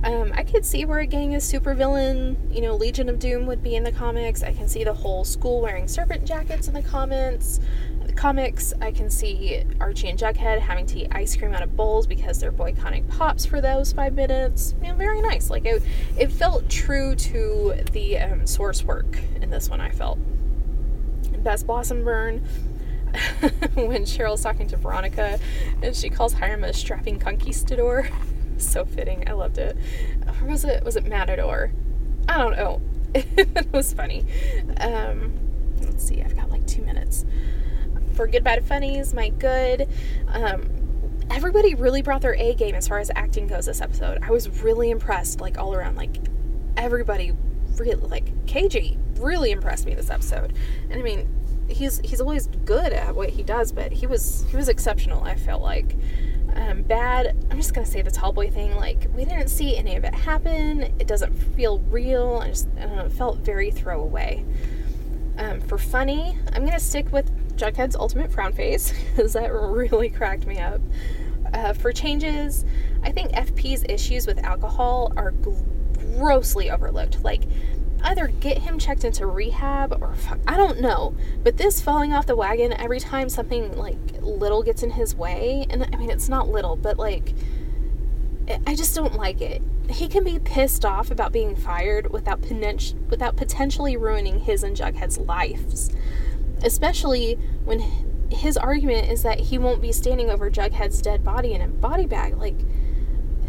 Um, 0.03 0.33
I 0.35 0.43
could 0.43 0.65
see 0.65 0.83
where 0.83 0.99
a 0.99 1.05
gang 1.05 1.33
of 1.33 1.41
supervillain, 1.41 2.53
you 2.53 2.61
know, 2.61 2.75
Legion 2.75 3.07
of 3.07 3.19
Doom 3.19 3.45
would 3.47 3.63
be 3.63 3.75
in 3.75 3.85
the 3.85 3.91
comics. 3.91 4.43
I 4.43 4.51
can 4.51 4.67
see 4.67 4.83
the 4.83 4.93
whole 4.93 5.23
school 5.23 5.61
wearing 5.61 5.87
serpent 5.87 6.25
jackets 6.25 6.67
in 6.67 6.73
the 6.73 6.83
comments. 6.83 7.61
The 8.07 8.13
comics, 8.13 8.73
I 8.81 8.91
can 8.91 9.09
see 9.09 9.63
Archie 9.79 10.07
and 10.07 10.17
Jughead 10.17 10.59
having 10.59 10.85
to 10.87 10.99
eat 10.99 11.09
ice 11.11 11.35
cream 11.35 11.53
out 11.53 11.61
of 11.61 11.75
bowls 11.75 12.07
because 12.07 12.39
they're 12.39 12.51
boycotting 12.51 13.03
pops 13.05 13.45
for 13.45 13.59
those 13.59 13.91
five 13.91 14.13
minutes. 14.13 14.75
You 14.81 14.89
know, 14.89 14.95
very 14.95 15.21
nice. 15.21 15.49
Like 15.49 15.65
it, 15.65 15.83
it 16.17 16.31
felt 16.31 16.69
true 16.69 17.15
to 17.15 17.75
the 17.91 18.17
um, 18.17 18.47
source 18.47 18.83
work 18.83 19.19
in 19.41 19.49
this 19.49 19.69
one. 19.69 19.81
I 19.81 19.91
felt. 19.91 20.19
Best 21.43 21.67
Blossom 21.67 22.03
Burn 22.03 22.39
when 23.73 24.03
Cheryl's 24.03 24.41
talking 24.41 24.67
to 24.67 24.77
Veronica 24.77 25.39
and 25.81 25.95
she 25.95 26.09
calls 26.09 26.33
Hiram 26.33 26.63
a 26.63 26.73
strapping 26.73 27.19
conquistador. 27.19 28.09
so 28.57 28.85
fitting. 28.85 29.27
I 29.29 29.33
loved 29.33 29.57
it. 29.57 29.77
Or 30.41 30.47
was 30.47 30.63
it 30.63 30.83
was 30.83 30.95
it 30.95 31.05
Matador? 31.05 31.71
I 32.27 32.37
don't 32.37 32.55
know. 32.55 32.81
it 33.13 33.71
was 33.71 33.93
funny. 33.93 34.25
Um, 34.79 35.33
let's 35.81 36.05
see. 36.05 36.21
I've 36.21 36.35
got 36.35 36.49
like 36.49 36.65
two 36.65 36.81
minutes 36.81 37.25
for 38.17 38.27
good 38.27 38.43
bad 38.43 38.65
funnies. 38.65 39.13
My 39.13 39.29
good. 39.29 39.87
Um, 40.27 40.67
everybody 41.29 41.75
really 41.75 42.01
brought 42.01 42.21
their 42.21 42.33
A 42.33 42.55
game 42.55 42.73
as 42.73 42.87
far 42.87 42.97
as 42.97 43.11
acting 43.15 43.47
goes 43.47 43.67
this 43.67 43.79
episode. 43.79 44.19
I 44.23 44.31
was 44.31 44.49
really 44.63 44.89
impressed, 44.89 45.39
like 45.39 45.57
all 45.57 45.73
around. 45.73 45.95
Like 45.95 46.17
everybody, 46.75 47.31
really 47.77 47.95
like 47.95 48.47
KJ 48.47 49.19
really 49.19 49.51
impressed 49.51 49.85
me 49.85 49.93
this 49.93 50.09
episode. 50.09 50.53
And 50.89 50.99
I 50.99 51.03
mean, 51.03 51.29
he's 51.69 51.99
he's 51.99 52.19
always 52.19 52.47
good 52.65 52.91
at 52.91 53.15
what 53.15 53.29
he 53.29 53.43
does, 53.43 53.71
but 53.71 53.91
he 53.91 54.07
was 54.07 54.45
he 54.49 54.57
was 54.57 54.67
exceptional. 54.67 55.23
I 55.23 55.35
felt 55.35 55.61
like. 55.61 55.95
Um, 56.55 56.81
bad. 56.81 57.37
I'm 57.51 57.57
just 57.57 57.75
gonna 57.75 57.85
say 57.85 58.01
the 58.01 58.09
tall 58.09 58.33
boy 58.33 58.49
thing. 58.49 58.75
Like 58.75 59.05
we 59.13 59.25
didn't 59.25 59.49
see 59.49 59.77
any 59.77 59.95
of 59.95 60.03
it 60.03 60.15
happen. 60.15 60.81
It 60.97 61.05
doesn't 61.05 61.33
feel 61.33 61.79
real. 61.81 62.39
I 62.41 62.47
just 62.47 62.67
I 62.77 62.87
don't 62.87 62.95
know. 62.95 63.05
It 63.05 63.11
felt 63.11 63.39
very 63.39 63.69
throwaway. 63.69 64.43
Um, 65.37 65.61
for 65.61 65.77
funny, 65.77 66.35
I'm 66.53 66.65
gonna 66.65 66.79
stick 66.79 67.11
with 67.11 67.29
Jughead's 67.57 67.95
ultimate 67.95 68.31
frown 68.31 68.53
face 68.53 68.93
because 69.15 69.33
that 69.33 69.51
really 69.51 70.09
cracked 70.09 70.45
me 70.45 70.59
up. 70.59 70.81
Uh, 71.53 71.73
for 71.73 71.91
changes, 71.91 72.65
I 73.03 73.11
think 73.11 73.31
FP's 73.31 73.85
issues 73.87 74.27
with 74.27 74.37
alcohol 74.39 75.13
are 75.15 75.33
grossly 76.17 76.69
overlooked. 76.69 77.23
Like 77.23 77.43
either 78.03 78.27
get 78.27 78.59
him 78.59 78.77
checked 78.77 79.03
into 79.03 79.25
rehab 79.25 79.97
or 80.01 80.13
fuck, 80.15 80.39
I 80.47 80.57
don't 80.57 80.79
know. 80.81 81.15
But 81.43 81.57
this 81.57 81.81
falling 81.81 82.13
off 82.13 82.25
the 82.25 82.35
wagon 82.35 82.73
every 82.73 82.99
time 82.99 83.29
something 83.29 83.77
like 83.77 83.97
little 84.21 84.63
gets 84.63 84.83
in 84.83 84.91
his 84.91 85.15
way, 85.15 85.65
and 85.69 85.87
I 85.93 85.97
mean, 85.97 86.09
it's 86.09 86.29
not 86.29 86.49
little, 86.49 86.75
but 86.75 86.97
like, 86.97 87.33
I 88.65 88.75
just 88.75 88.95
don't 88.95 89.15
like 89.15 89.41
it. 89.41 89.61
He 89.89 90.07
can 90.07 90.23
be 90.23 90.39
pissed 90.39 90.85
off 90.85 91.11
about 91.11 91.31
being 91.31 91.55
fired 91.55 92.11
without, 92.11 92.39
without 93.09 93.35
potentially 93.35 93.97
ruining 93.97 94.39
his 94.39 94.63
and 94.63 94.75
Jughead's 94.75 95.17
lives. 95.17 95.91
Especially 96.63 97.35
when 97.65 97.79
his 98.29 98.57
argument 98.57 99.09
is 99.09 99.23
that 99.23 99.39
he 99.39 99.57
won't 99.57 99.81
be 99.81 99.91
standing 99.91 100.29
over 100.29 100.49
Jughead's 100.49 101.01
dead 101.01 101.23
body 101.23 101.53
in 101.53 101.61
a 101.61 101.67
body 101.67 102.05
bag. 102.05 102.35
Like, 102.37 102.57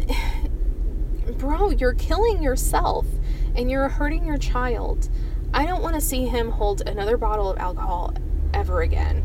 bro, 1.37 1.71
you're 1.71 1.93
killing 1.93 2.41
yourself 2.41 3.05
and 3.55 3.69
you're 3.69 3.89
hurting 3.89 4.25
your 4.25 4.37
child. 4.37 5.09
I 5.53 5.65
don't 5.65 5.81
want 5.81 5.95
to 5.95 6.01
see 6.01 6.25
him 6.25 6.51
hold 6.51 6.81
another 6.81 7.17
bottle 7.17 7.51
of 7.51 7.57
alcohol 7.57 8.13
ever 8.53 8.81
again. 8.81 9.23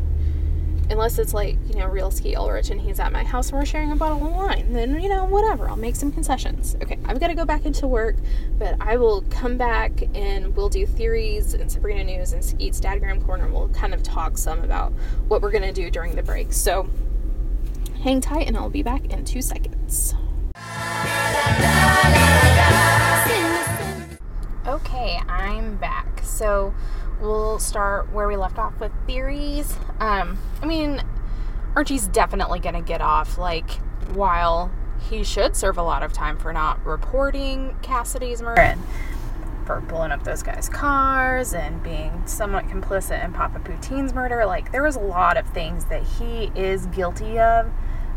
Unless 0.89 1.17
it's 1.17 1.33
like, 1.33 1.57
you 1.67 1.75
know, 1.79 1.87
real 1.87 2.11
Skeet 2.11 2.35
Ulrich 2.35 2.69
and 2.69 2.79
he's 2.79 2.99
at 2.99 3.11
my 3.11 3.23
house 3.23 3.49
and 3.49 3.57
we're 3.57 3.65
sharing 3.65 3.91
a 3.91 3.95
bottle 3.95 4.25
of 4.25 4.33
wine. 4.33 4.71
Then, 4.71 5.01
you 5.01 5.09
know, 5.09 5.25
whatever. 5.25 5.67
I'll 5.67 5.75
make 5.75 5.95
some 5.95 6.11
concessions. 6.11 6.75
Okay, 6.81 6.99
I've 7.05 7.19
got 7.19 7.27
to 7.27 7.33
go 7.33 7.43
back 7.43 7.65
into 7.65 7.87
work, 7.87 8.15
but 8.59 8.75
I 8.79 8.97
will 8.97 9.23
come 9.29 9.57
back 9.57 9.91
and 10.13 10.55
we'll 10.55 10.69
do 10.69 10.85
theories 10.85 11.55
and 11.55 11.71
Sabrina 11.71 12.03
News 12.03 12.33
and 12.33 12.45
Skeet's 12.45 12.79
Dadgram 12.79 13.25
Corner. 13.25 13.47
We'll 13.47 13.69
kind 13.69 13.93
of 13.93 14.03
talk 14.03 14.37
some 14.37 14.63
about 14.63 14.91
what 15.27 15.41
we're 15.41 15.51
going 15.51 15.63
to 15.63 15.73
do 15.73 15.89
during 15.89 16.15
the 16.15 16.23
break. 16.23 16.53
So 16.53 16.87
hang 18.03 18.21
tight 18.21 18.47
and 18.47 18.55
I'll 18.55 18.69
be 18.69 18.83
back 18.83 19.05
in 19.05 19.25
two 19.25 19.41
seconds. 19.41 20.13
Okay, 24.67 25.19
I'm 25.27 25.77
back. 25.77 26.21
So 26.23 26.73
we'll 27.21 27.59
start 27.59 28.11
where 28.11 28.27
we 28.27 28.35
left 28.35 28.57
off 28.57 28.79
with 28.79 28.91
theories. 29.07 29.75
Um, 29.99 30.37
I 30.61 30.65
mean, 30.65 31.01
Archie's 31.75 32.07
definitely 32.07 32.59
gonna 32.59 32.81
get 32.81 33.01
off. 33.01 33.37
Like, 33.37 33.71
while 34.13 34.71
he 35.09 35.23
should 35.23 35.55
serve 35.55 35.77
a 35.77 35.83
lot 35.83 36.03
of 36.03 36.13
time 36.13 36.37
for 36.37 36.53
not 36.53 36.83
reporting 36.85 37.75
Cassidy's 37.81 38.41
murder 38.41 38.75
for 39.65 39.81
blowing 39.81 40.11
up 40.11 40.23
those 40.23 40.43
guys' 40.43 40.69
cars 40.69 41.53
and 41.53 41.81
being 41.81 42.21
somewhat 42.27 42.65
complicit 42.67 43.23
in 43.23 43.33
Papa 43.33 43.59
Poutine's 43.59 44.13
murder, 44.13 44.45
like, 44.45 44.71
there 44.71 44.83
was 44.83 44.95
a 44.95 44.99
lot 44.99 45.37
of 45.37 45.47
things 45.49 45.85
that 45.85 46.03
he 46.03 46.51
is 46.55 46.85
guilty 46.87 47.39
of. 47.39 47.71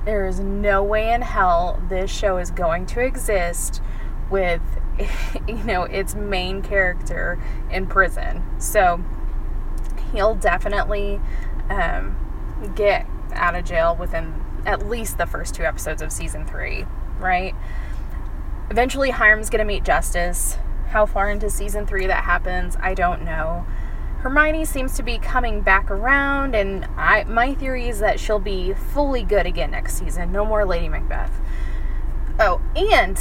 There 0.04 0.26
is 0.26 0.40
no 0.40 0.82
way 0.82 1.12
in 1.12 1.22
hell 1.22 1.82
this 1.88 2.10
show 2.10 2.38
is 2.38 2.50
going 2.50 2.86
to 2.86 3.00
exist 3.00 3.82
with 4.30 4.62
you 5.48 5.62
know 5.64 5.84
its 5.84 6.14
main 6.14 6.62
character 6.62 7.38
in 7.70 7.86
prison. 7.86 8.42
So 8.60 9.04
he'll 10.12 10.34
definitely 10.34 11.20
um, 11.70 12.72
get 12.74 13.06
out 13.32 13.54
of 13.54 13.64
jail 13.64 13.94
within 13.94 14.44
at 14.66 14.88
least 14.88 15.18
the 15.18 15.26
first 15.26 15.54
two 15.54 15.62
episodes 15.64 16.02
of 16.02 16.10
season 16.10 16.46
three 16.46 16.84
right? 17.18 17.54
Eventually 18.70 19.10
hiram's 19.10 19.50
gonna 19.50 19.64
meet 19.64 19.84
justice. 19.84 20.58
How 20.88 21.06
far 21.06 21.30
into 21.30 21.50
season 21.50 21.86
three 21.86 22.06
that 22.06 22.24
happens 22.24 22.76
i 22.80 22.94
don't 22.94 23.22
know. 23.22 23.66
Hermione 24.20 24.64
seems 24.64 24.96
to 24.96 25.02
be 25.02 25.18
coming 25.18 25.60
back 25.60 25.90
around 25.90 26.54
and 26.54 26.86
i 26.96 27.24
my 27.24 27.54
theory 27.54 27.88
is 27.88 28.00
that 28.00 28.18
she'll 28.18 28.38
be 28.38 28.72
fully 28.72 29.22
good 29.22 29.46
again 29.46 29.70
next 29.70 29.98
season. 29.98 30.32
No 30.32 30.44
more 30.44 30.64
lady 30.64 30.88
macbeth. 30.88 31.40
Oh 32.40 32.60
and 32.74 33.18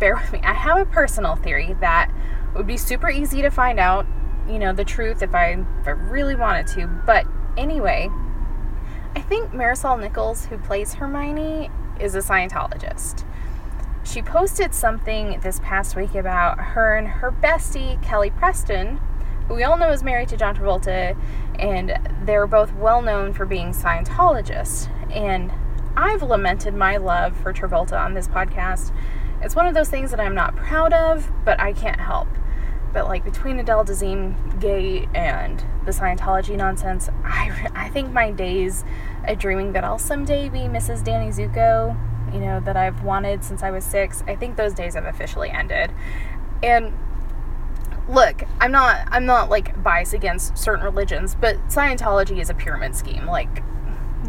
bear 0.00 0.16
with 0.16 0.32
me. 0.32 0.40
I 0.42 0.54
have 0.54 0.78
a 0.78 0.84
personal 0.84 1.36
theory 1.36 1.76
that 1.80 2.10
it 2.52 2.56
would 2.56 2.66
be 2.66 2.76
super 2.76 3.08
easy 3.08 3.42
to 3.42 3.50
find 3.50 3.78
out, 3.78 4.06
you 4.48 4.58
know, 4.58 4.72
the 4.72 4.84
truth 4.84 5.22
if 5.22 5.34
I 5.34 5.64
if 5.80 5.86
I 5.86 5.90
really 5.90 6.34
wanted 6.34 6.66
to. 6.68 6.86
But 6.86 7.26
anyway, 7.56 8.10
I 9.14 9.20
think 9.20 9.50
Marisol 9.52 10.00
Nichols, 10.00 10.46
who 10.46 10.58
plays 10.58 10.94
Hermione, 10.94 11.70
is 12.00 12.14
a 12.14 12.18
Scientologist. 12.18 13.24
She 14.02 14.22
posted 14.22 14.74
something 14.74 15.38
this 15.40 15.60
past 15.60 15.94
week 15.94 16.14
about 16.14 16.58
her 16.58 16.96
and 16.96 17.06
her 17.06 17.30
bestie, 17.30 18.02
Kelly 18.02 18.30
Preston, 18.30 18.98
who 19.46 19.54
we 19.54 19.62
all 19.62 19.76
know 19.76 19.90
is 19.90 20.02
married 20.02 20.28
to 20.30 20.36
John 20.36 20.56
Travolta, 20.56 21.16
and 21.58 21.98
they're 22.24 22.46
both 22.46 22.72
well 22.74 23.02
known 23.02 23.32
for 23.34 23.44
being 23.44 23.72
Scientologists. 23.72 24.88
And 25.12 25.52
I've 25.96 26.22
lamented 26.22 26.74
my 26.74 26.96
love 26.96 27.36
for 27.36 27.52
Travolta 27.52 28.00
on 28.00 28.14
this 28.14 28.28
podcast 28.28 28.92
it's 29.42 29.56
one 29.56 29.66
of 29.66 29.74
those 29.74 29.88
things 29.88 30.10
that 30.10 30.20
I'm 30.20 30.34
not 30.34 30.56
proud 30.56 30.92
of, 30.92 31.30
but 31.44 31.60
I 31.60 31.72
can't 31.72 32.00
help. 32.00 32.28
But 32.92 33.06
like 33.06 33.24
between 33.24 33.58
Adele 33.58 33.84
Dazeem 33.84 34.60
gate 34.60 35.08
and 35.14 35.64
the 35.84 35.92
Scientology 35.92 36.56
nonsense, 36.56 37.08
I, 37.24 37.68
I 37.74 37.88
think 37.88 38.12
my 38.12 38.30
days 38.30 38.84
of 39.26 39.38
dreaming 39.38 39.72
that 39.72 39.84
I'll 39.84 39.98
someday 39.98 40.48
be 40.48 40.60
Mrs. 40.60 41.04
Danny 41.04 41.30
Zuko, 41.30 41.96
you 42.32 42.40
know, 42.40 42.60
that 42.60 42.76
I've 42.76 43.02
wanted 43.02 43.44
since 43.44 43.62
I 43.62 43.70
was 43.70 43.84
six, 43.84 44.22
I 44.26 44.34
think 44.34 44.56
those 44.56 44.74
days 44.74 44.94
have 44.94 45.04
officially 45.04 45.50
ended. 45.50 45.92
And 46.62 46.92
look, 48.08 48.42
I'm 48.60 48.72
not 48.72 49.06
I'm 49.10 49.24
not 49.24 49.50
like 49.50 49.82
biased 49.82 50.14
against 50.14 50.58
certain 50.58 50.84
religions, 50.84 51.34
but 51.34 51.56
Scientology 51.68 52.40
is 52.40 52.50
a 52.50 52.54
pyramid 52.54 52.94
scheme. 52.96 53.26
Like 53.26 53.62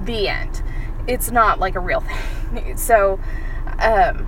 the 0.06 0.28
end. 0.28 0.64
It's 1.08 1.32
not 1.32 1.60
like 1.60 1.76
a 1.76 1.80
real 1.80 2.02
thing. 2.54 2.78
so 2.78 3.20
um 3.80 4.28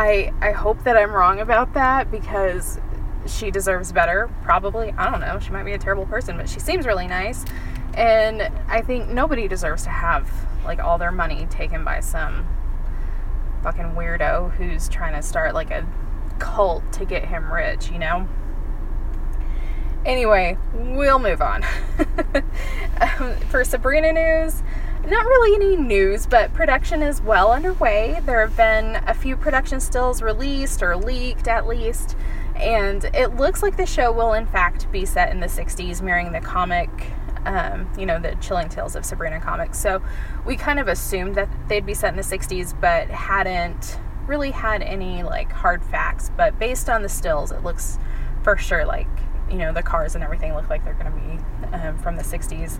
I 0.00 0.32
I 0.40 0.52
hope 0.52 0.82
that 0.84 0.96
I'm 0.96 1.12
wrong 1.12 1.40
about 1.40 1.74
that 1.74 2.10
because 2.10 2.80
she 3.26 3.50
deserves 3.50 3.92
better. 3.92 4.30
Probably. 4.42 4.92
I 4.96 5.10
don't 5.10 5.20
know. 5.20 5.38
She 5.38 5.50
might 5.50 5.64
be 5.64 5.72
a 5.72 5.78
terrible 5.78 6.06
person, 6.06 6.38
but 6.38 6.48
she 6.48 6.58
seems 6.58 6.86
really 6.86 7.06
nice. 7.06 7.44
And 7.92 8.50
I 8.66 8.80
think 8.80 9.10
nobody 9.10 9.46
deserves 9.46 9.82
to 9.82 9.90
have 9.90 10.30
like 10.64 10.78
all 10.78 10.96
their 10.96 11.12
money 11.12 11.46
taken 11.50 11.84
by 11.84 12.00
some 12.00 12.48
fucking 13.62 13.92
weirdo 13.92 14.52
who's 14.52 14.88
trying 14.88 15.12
to 15.12 15.22
start 15.22 15.52
like 15.52 15.70
a 15.70 15.86
cult 16.38 16.90
to 16.94 17.04
get 17.04 17.26
him 17.26 17.52
rich, 17.52 17.90
you 17.90 17.98
know? 17.98 18.26
Anyway, 20.06 20.56
we'll 20.72 21.18
move 21.18 21.42
on. 21.42 21.62
um, 23.02 23.36
for 23.50 23.64
Sabrina 23.64 24.14
news, 24.14 24.62
not 25.06 25.24
really 25.24 25.54
any 25.54 25.76
news, 25.76 26.26
but 26.26 26.52
production 26.52 27.02
is 27.02 27.22
well 27.22 27.52
underway. 27.52 28.20
There 28.26 28.40
have 28.46 28.56
been 28.56 28.96
a 29.06 29.14
few 29.14 29.36
production 29.36 29.80
stills 29.80 30.22
released 30.22 30.82
or 30.82 30.96
leaked 30.96 31.48
at 31.48 31.66
least, 31.66 32.16
and 32.54 33.04
it 33.14 33.36
looks 33.36 33.62
like 33.62 33.76
the 33.76 33.86
show 33.86 34.12
will 34.12 34.34
in 34.34 34.46
fact 34.46 34.90
be 34.92 35.06
set 35.06 35.30
in 35.30 35.40
the 35.40 35.46
60s, 35.46 36.02
mirroring 36.02 36.32
the 36.32 36.40
comic, 36.40 36.90
um, 37.46 37.90
you 37.98 38.04
know, 38.04 38.20
the 38.20 38.34
Chilling 38.36 38.68
Tales 38.68 38.94
of 38.94 39.04
Sabrina 39.04 39.40
comics. 39.40 39.78
So 39.78 40.02
we 40.44 40.56
kind 40.56 40.78
of 40.78 40.86
assumed 40.86 41.34
that 41.36 41.48
they'd 41.68 41.86
be 41.86 41.94
set 41.94 42.10
in 42.10 42.16
the 42.16 42.22
60s, 42.22 42.78
but 42.78 43.08
hadn't 43.08 43.98
really 44.26 44.50
had 44.50 44.82
any 44.82 45.22
like 45.22 45.50
hard 45.50 45.82
facts. 45.82 46.30
But 46.36 46.58
based 46.58 46.90
on 46.90 47.02
the 47.02 47.08
stills, 47.08 47.52
it 47.52 47.64
looks 47.64 47.98
for 48.42 48.56
sure 48.56 48.84
like, 48.84 49.08
you 49.50 49.56
know, 49.56 49.72
the 49.72 49.82
cars 49.82 50.14
and 50.14 50.22
everything 50.22 50.54
look 50.54 50.68
like 50.68 50.84
they're 50.84 50.94
going 50.94 51.12
to 51.12 51.18
be 51.18 51.76
um, 51.76 51.98
from 51.98 52.16
the 52.16 52.22
60s 52.22 52.78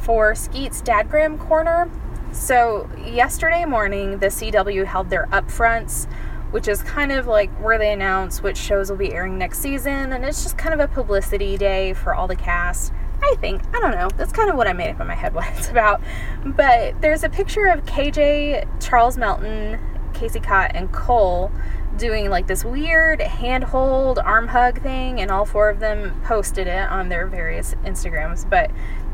for 0.00 0.34
Skeet's 0.34 0.82
Dadgram 0.82 1.38
Corner. 1.38 1.90
So, 2.32 2.88
yesterday 3.04 3.64
morning, 3.64 4.18
the 4.18 4.26
CW 4.26 4.84
held 4.84 5.10
their 5.10 5.26
upfronts, 5.26 6.10
which 6.52 6.68
is 6.68 6.82
kind 6.82 7.12
of 7.12 7.26
like 7.26 7.50
where 7.60 7.78
they 7.78 7.92
announce 7.92 8.42
which 8.42 8.56
shows 8.56 8.90
will 8.90 8.96
be 8.96 9.12
airing 9.12 9.36
next 9.38 9.58
season, 9.58 10.12
and 10.12 10.24
it's 10.24 10.42
just 10.42 10.56
kind 10.56 10.72
of 10.72 10.80
a 10.80 10.88
publicity 10.88 11.56
day 11.56 11.92
for 11.92 12.14
all 12.14 12.28
the 12.28 12.36
cast. 12.36 12.92
I 13.22 13.34
think. 13.40 13.62
I 13.74 13.80
don't 13.80 13.90
know. 13.92 14.08
That's 14.16 14.32
kind 14.32 14.48
of 14.48 14.56
what 14.56 14.66
I 14.66 14.72
made 14.72 14.90
up 14.90 15.00
in 15.00 15.06
my 15.06 15.14
head 15.14 15.34
what 15.34 15.46
it's 15.56 15.68
about. 15.68 16.00
But 16.44 17.00
there's 17.00 17.24
a 17.24 17.28
picture 17.28 17.66
of 17.66 17.84
KJ, 17.84 18.80
Charles 18.80 19.18
Melton, 19.18 19.78
Casey 20.14 20.40
Cott, 20.40 20.72
and 20.74 20.90
Cole 20.92 21.52
doing 21.96 22.30
like 22.30 22.46
this 22.46 22.64
weird 22.64 23.20
handhold 23.20 24.18
arm 24.18 24.48
hug 24.48 24.80
thing, 24.82 25.20
and 25.20 25.30
all 25.30 25.44
four 25.44 25.68
of 25.68 25.80
them 25.80 26.20
posted 26.24 26.66
it 26.66 26.88
on 26.88 27.08
their 27.08 27.26
various 27.26 27.74
Instagrams. 27.84 28.48
But 28.48 28.70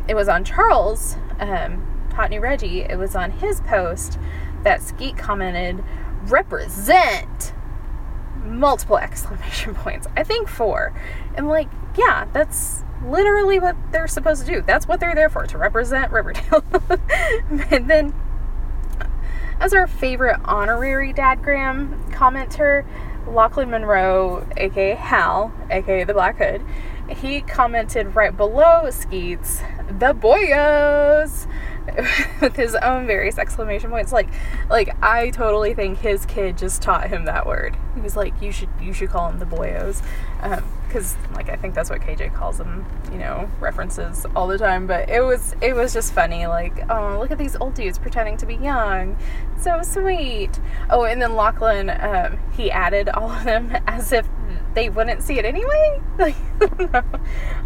it 0.08 0.14
was 0.14 0.28
on 0.28 0.44
Charles, 0.44 1.16
um, 1.38 1.84
Hot 2.14 2.30
New 2.30 2.40
Reggie, 2.40 2.80
it 2.82 2.98
was 2.98 3.14
on 3.14 3.30
his 3.30 3.60
post 3.62 4.18
that 4.62 4.82
Skeet 4.82 5.16
commented, 5.16 5.84
represent 6.24 7.52
multiple 8.44 8.98
exclamation 8.98 9.74
points. 9.74 10.06
I 10.16 10.24
think 10.24 10.48
four. 10.48 10.94
And 11.34 11.48
like, 11.48 11.68
yeah, 11.96 12.26
that's 12.32 12.82
literally 13.04 13.58
what 13.58 13.76
they're 13.92 14.08
supposed 14.08 14.46
to 14.46 14.52
do. 14.52 14.62
That's 14.62 14.88
what 14.88 15.00
they're 15.00 15.14
there 15.14 15.28
for, 15.28 15.46
to 15.46 15.58
represent 15.58 16.12
Riverdale. 16.12 16.64
and 17.70 17.88
then 17.90 18.14
as 19.60 19.72
our 19.72 19.86
favorite 19.86 20.38
honorary 20.44 21.12
dad, 21.12 21.40
dadgram 21.42 22.10
commenter, 22.12 22.86
Lochlyn 23.26 23.70
Munro, 23.70 24.46
aka 24.56 24.94
Hal, 24.94 25.52
aka 25.70 26.04
the 26.04 26.14
Black 26.14 26.36
Hood, 26.38 26.62
he 27.08 27.40
commented 27.40 28.14
right 28.14 28.36
below 28.36 28.90
Skeets, 28.90 29.60
the 29.88 30.12
boyos, 30.12 31.46
with 32.40 32.56
his 32.56 32.74
own 32.76 33.06
various 33.06 33.38
exclamation 33.38 33.90
points. 33.90 34.12
Like, 34.12 34.28
like 34.68 34.96
I 35.02 35.30
totally 35.30 35.74
think 35.74 35.98
his 35.98 36.26
kid 36.26 36.58
just 36.58 36.82
taught 36.82 37.08
him 37.08 37.24
that 37.26 37.46
word. 37.46 37.76
He 37.94 38.00
was 38.00 38.16
like, 38.16 38.40
you 38.42 38.52
should, 38.52 38.68
you 38.80 38.92
should 38.92 39.10
call 39.10 39.28
him 39.28 39.38
the 39.38 39.46
boyos, 39.46 40.02
because 40.86 41.14
um, 41.14 41.34
like 41.34 41.48
I 41.48 41.56
think 41.56 41.74
that's 41.74 41.90
what 41.90 42.00
KJ 42.00 42.34
calls 42.34 42.58
them. 42.58 42.84
You 43.12 43.18
know, 43.18 43.48
references 43.60 44.26
all 44.34 44.46
the 44.48 44.58
time. 44.58 44.86
But 44.86 45.08
it 45.08 45.20
was, 45.20 45.54
it 45.60 45.74
was 45.74 45.92
just 45.92 46.12
funny. 46.12 46.46
Like, 46.46 46.90
oh, 46.90 47.18
look 47.18 47.30
at 47.30 47.38
these 47.38 47.56
old 47.56 47.74
dudes 47.74 47.98
pretending 47.98 48.36
to 48.38 48.46
be 48.46 48.56
young. 48.56 49.16
So 49.60 49.82
sweet. 49.82 50.58
Oh, 50.90 51.04
and 51.04 51.22
then 51.22 51.30
Lochlyn, 51.30 52.02
um, 52.02 52.38
he 52.56 52.70
added 52.70 53.08
all 53.08 53.30
of 53.30 53.44
them 53.44 53.76
as 53.86 54.12
if 54.12 54.26
they 54.76 54.90
wouldn't 54.90 55.22
see 55.22 55.38
it 55.40 55.44
anyway? 55.44 56.00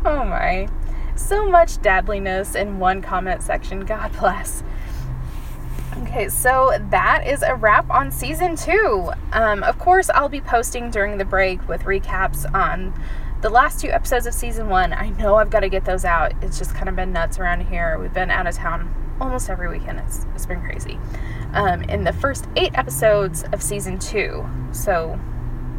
Oh 0.03 0.25
my. 0.25 0.67
So 1.15 1.51
much 1.51 1.77
dadliness 1.79 2.57
in 2.59 2.79
one 2.79 3.03
comment 3.03 3.43
section. 3.43 3.85
God 3.85 4.13
bless. 4.19 4.63
Okay, 5.99 6.31
so 6.31 6.79
that 6.91 7.27
is 7.27 7.43
a 7.43 7.55
wrap 7.55 7.91
on 7.91 8.11
season 8.11 8.57
two. 8.57 9.13
Um, 9.33 9.63
of 9.63 9.79
course, 9.79 10.09
I'll 10.09 10.31
be 10.31 10.41
posting 10.41 10.91
during 10.91 11.19
the 11.19 11.25
break 11.27 11.69
with 11.69 11.83
recaps 11.83 12.51
on 12.55 12.95
the 13.43 13.51
last 13.51 13.81
two 13.81 13.89
episodes 13.89 14.27
of 14.27 14.33
season 14.33 14.69
one. 14.69 14.95
I 14.95 15.11
know 15.11 15.35
I've 15.35 15.51
got 15.51 15.61
to 15.61 15.69
get 15.69 15.85
those 15.85 16.07
out. 16.07 16.33
It's 16.43 16.59
just 16.59 16.75
kind 16.75 16.89
of 16.89 16.97
been 16.97 17.13
nuts 17.13 17.39
around 17.39 17.67
here. 17.67 17.99
We've 17.99 18.15
been 18.15 18.31
out 18.31 18.47
of 18.47 18.55
town 18.55 18.95
almost 19.21 19.51
every 19.51 19.69
weekend. 19.69 19.99
It's, 19.99 20.25
it's 20.35 20.47
been 20.47 20.63
crazy. 20.63 20.99
Um, 21.53 21.83
in 21.83 22.05
the 22.05 22.13
first 22.13 22.47
eight 22.57 22.73
episodes 22.79 23.45
of 23.53 23.63
season 23.63 23.99
two. 23.99 24.49
So 24.73 25.19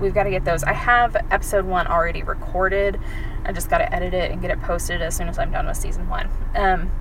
we've 0.01 0.13
got 0.13 0.23
to 0.23 0.31
get 0.31 0.43
those. 0.43 0.63
I 0.63 0.73
have 0.73 1.15
episode 1.31 1.65
one 1.65 1.87
already 1.87 2.23
recorded. 2.23 2.99
I 3.45 3.51
just 3.53 3.69
got 3.69 3.77
to 3.77 3.93
edit 3.93 4.13
it 4.13 4.31
and 4.31 4.41
get 4.41 4.51
it 4.51 4.61
posted 4.61 5.01
as 5.01 5.15
soon 5.15 5.29
as 5.29 5.39
I'm 5.39 5.51
done 5.51 5.67
with 5.67 5.77
season 5.77 6.09
one. 6.09 6.29
Um, 6.55 6.91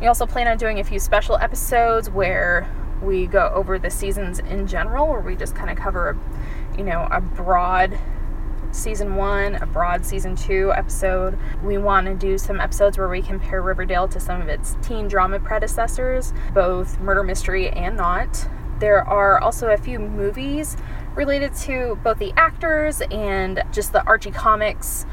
we 0.00 0.06
also 0.06 0.26
plan 0.26 0.46
on 0.46 0.58
doing 0.58 0.78
a 0.78 0.84
few 0.84 0.98
special 0.98 1.36
episodes 1.36 2.08
where 2.08 2.70
we 3.02 3.26
go 3.26 3.50
over 3.54 3.78
the 3.78 3.90
seasons 3.90 4.38
in 4.38 4.66
general, 4.66 5.08
where 5.08 5.20
we 5.20 5.34
just 5.34 5.54
kind 5.54 5.70
of 5.70 5.76
cover, 5.76 6.16
you 6.76 6.84
know, 6.84 7.08
a 7.10 7.20
broad 7.20 7.98
season 8.72 9.16
one, 9.16 9.56
a 9.56 9.66
broad 9.66 10.04
season 10.04 10.36
two 10.36 10.72
episode. 10.74 11.38
We 11.62 11.78
want 11.78 12.06
to 12.06 12.14
do 12.14 12.38
some 12.38 12.60
episodes 12.60 12.98
where 12.98 13.08
we 13.08 13.22
compare 13.22 13.62
Riverdale 13.62 14.06
to 14.08 14.20
some 14.20 14.40
of 14.40 14.48
its 14.48 14.76
teen 14.82 15.08
drama 15.08 15.40
predecessors, 15.40 16.32
both 16.54 17.00
murder 17.00 17.22
mystery 17.22 17.70
and 17.70 17.96
not. 17.96 18.46
There 18.78 19.06
are 19.06 19.38
also 19.40 19.68
a 19.68 19.76
few 19.76 19.98
movies 19.98 20.76
related 21.20 21.54
to 21.54 21.98
both 22.02 22.18
the 22.18 22.32
actors 22.34 23.02
and 23.10 23.62
just 23.72 23.92
the 23.92 24.02
Archie 24.06 24.30
comics 24.30 25.04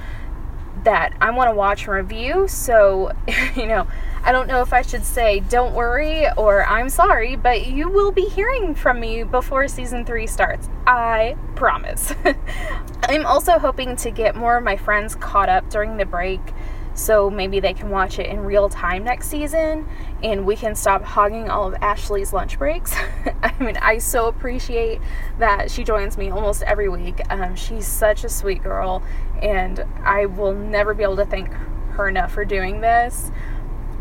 that 0.85 1.13
I 1.19 1.31
want 1.31 1.49
to 1.49 1.53
watch 1.53 1.81
and 1.81 1.95
review. 1.95 2.47
So, 2.47 3.11
you 3.57 3.65
know, 3.65 3.85
I 4.23 4.31
don't 4.31 4.47
know 4.47 4.61
if 4.61 4.71
I 4.71 4.83
should 4.83 5.03
say 5.03 5.41
don't 5.41 5.73
worry 5.73 6.25
or 6.37 6.65
I'm 6.65 6.87
sorry, 6.87 7.35
but 7.35 7.67
you 7.67 7.89
will 7.89 8.13
be 8.13 8.21
hearing 8.21 8.73
from 8.73 9.01
me 9.01 9.23
before 9.23 9.67
season 9.67 10.05
three 10.05 10.27
starts. 10.27 10.69
I 10.85 11.35
promise. 11.55 12.13
I'm 13.03 13.25
also 13.25 13.59
hoping 13.59 13.97
to 13.97 14.09
get 14.09 14.33
more 14.33 14.55
of 14.55 14.63
my 14.63 14.77
friends 14.77 15.13
caught 15.13 15.49
up 15.49 15.69
during 15.69 15.97
the 15.97 16.05
break 16.05 16.39
so 16.93 17.29
maybe 17.29 17.59
they 17.59 17.73
can 17.73 17.89
watch 17.89 18.17
it 18.17 18.27
in 18.27 18.39
real 18.39 18.69
time 18.69 19.03
next 19.03 19.27
season 19.27 19.85
and 20.23 20.45
we 20.45 20.55
can 20.55 20.75
stop 20.75 21.03
hogging 21.03 21.49
all 21.49 21.67
of 21.67 21.75
Ashley's 21.75 22.33
lunch 22.33 22.57
breaks. 22.57 22.93
I 23.43 23.53
mean, 23.59 23.77
I 23.77 23.99
so 23.99 24.27
appreciate 24.27 24.99
that 25.37 25.69
she 25.69 25.83
joins 25.83 26.17
me 26.17 26.29
almost 26.29 26.63
every 26.63 26.89
week. 26.89 27.21
Um, 27.29 27.55
she's 27.55 27.85
such 27.85 28.23
a 28.23 28.29
sweet 28.29 28.63
girl, 28.63 29.03
and 29.41 29.85
I 30.03 30.25
will 30.25 30.53
never 30.53 30.93
be 30.93 31.03
able 31.03 31.17
to 31.17 31.25
thank 31.25 31.51
her 31.91 32.07
enough 32.07 32.31
for 32.31 32.45
doing 32.45 32.81
this. 32.81 33.31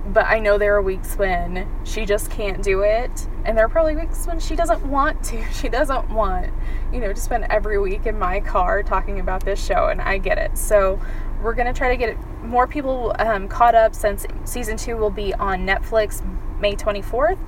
But 0.07 0.27
I 0.27 0.39
know 0.39 0.57
there 0.57 0.77
are 0.77 0.83
weeks 0.83 1.17
when 1.17 1.69
she 1.85 2.07
just 2.07 2.31
can't 2.31 2.62
do 2.62 2.83
it, 2.83 3.27
and 3.45 3.59
there 3.59 3.64
are 3.64 3.69
probably 3.69 3.97
weeks 3.97 4.27
when 4.27 4.39
she 4.39 4.55
doesn't 4.55 4.87
want 4.87 5.23
to. 5.25 5.45
She 5.53 5.69
doesn't 5.69 6.09
want, 6.11 6.53
you 6.93 7.01
know, 7.01 7.12
to 7.12 7.21
spend 7.21 7.45
every 7.51 7.79
week 7.79 8.07
in 8.07 8.19
my 8.19 8.41
car 8.41 8.83
talking 8.83 9.21
about 9.21 9.45
this 9.45 9.62
show, 9.62 9.89
and 9.89 10.01
I 10.01 10.19
get 10.19 10.39
it. 10.39 10.57
So 10.57 11.01
we're 11.47 11.55
going 11.55 11.72
to 11.72 11.72
try 11.72 11.88
to 11.88 11.97
get 11.97 12.16
more 12.42 12.66
people 12.66 13.14
um, 13.20 13.47
caught 13.47 13.76
up 13.76 13.94
since 13.94 14.26
season 14.44 14.76
two 14.76 14.97
will 14.97 15.11
be 15.11 15.32
on 15.34 15.64
Netflix 15.64 16.20
May 16.59 16.74
24th. 16.74 17.38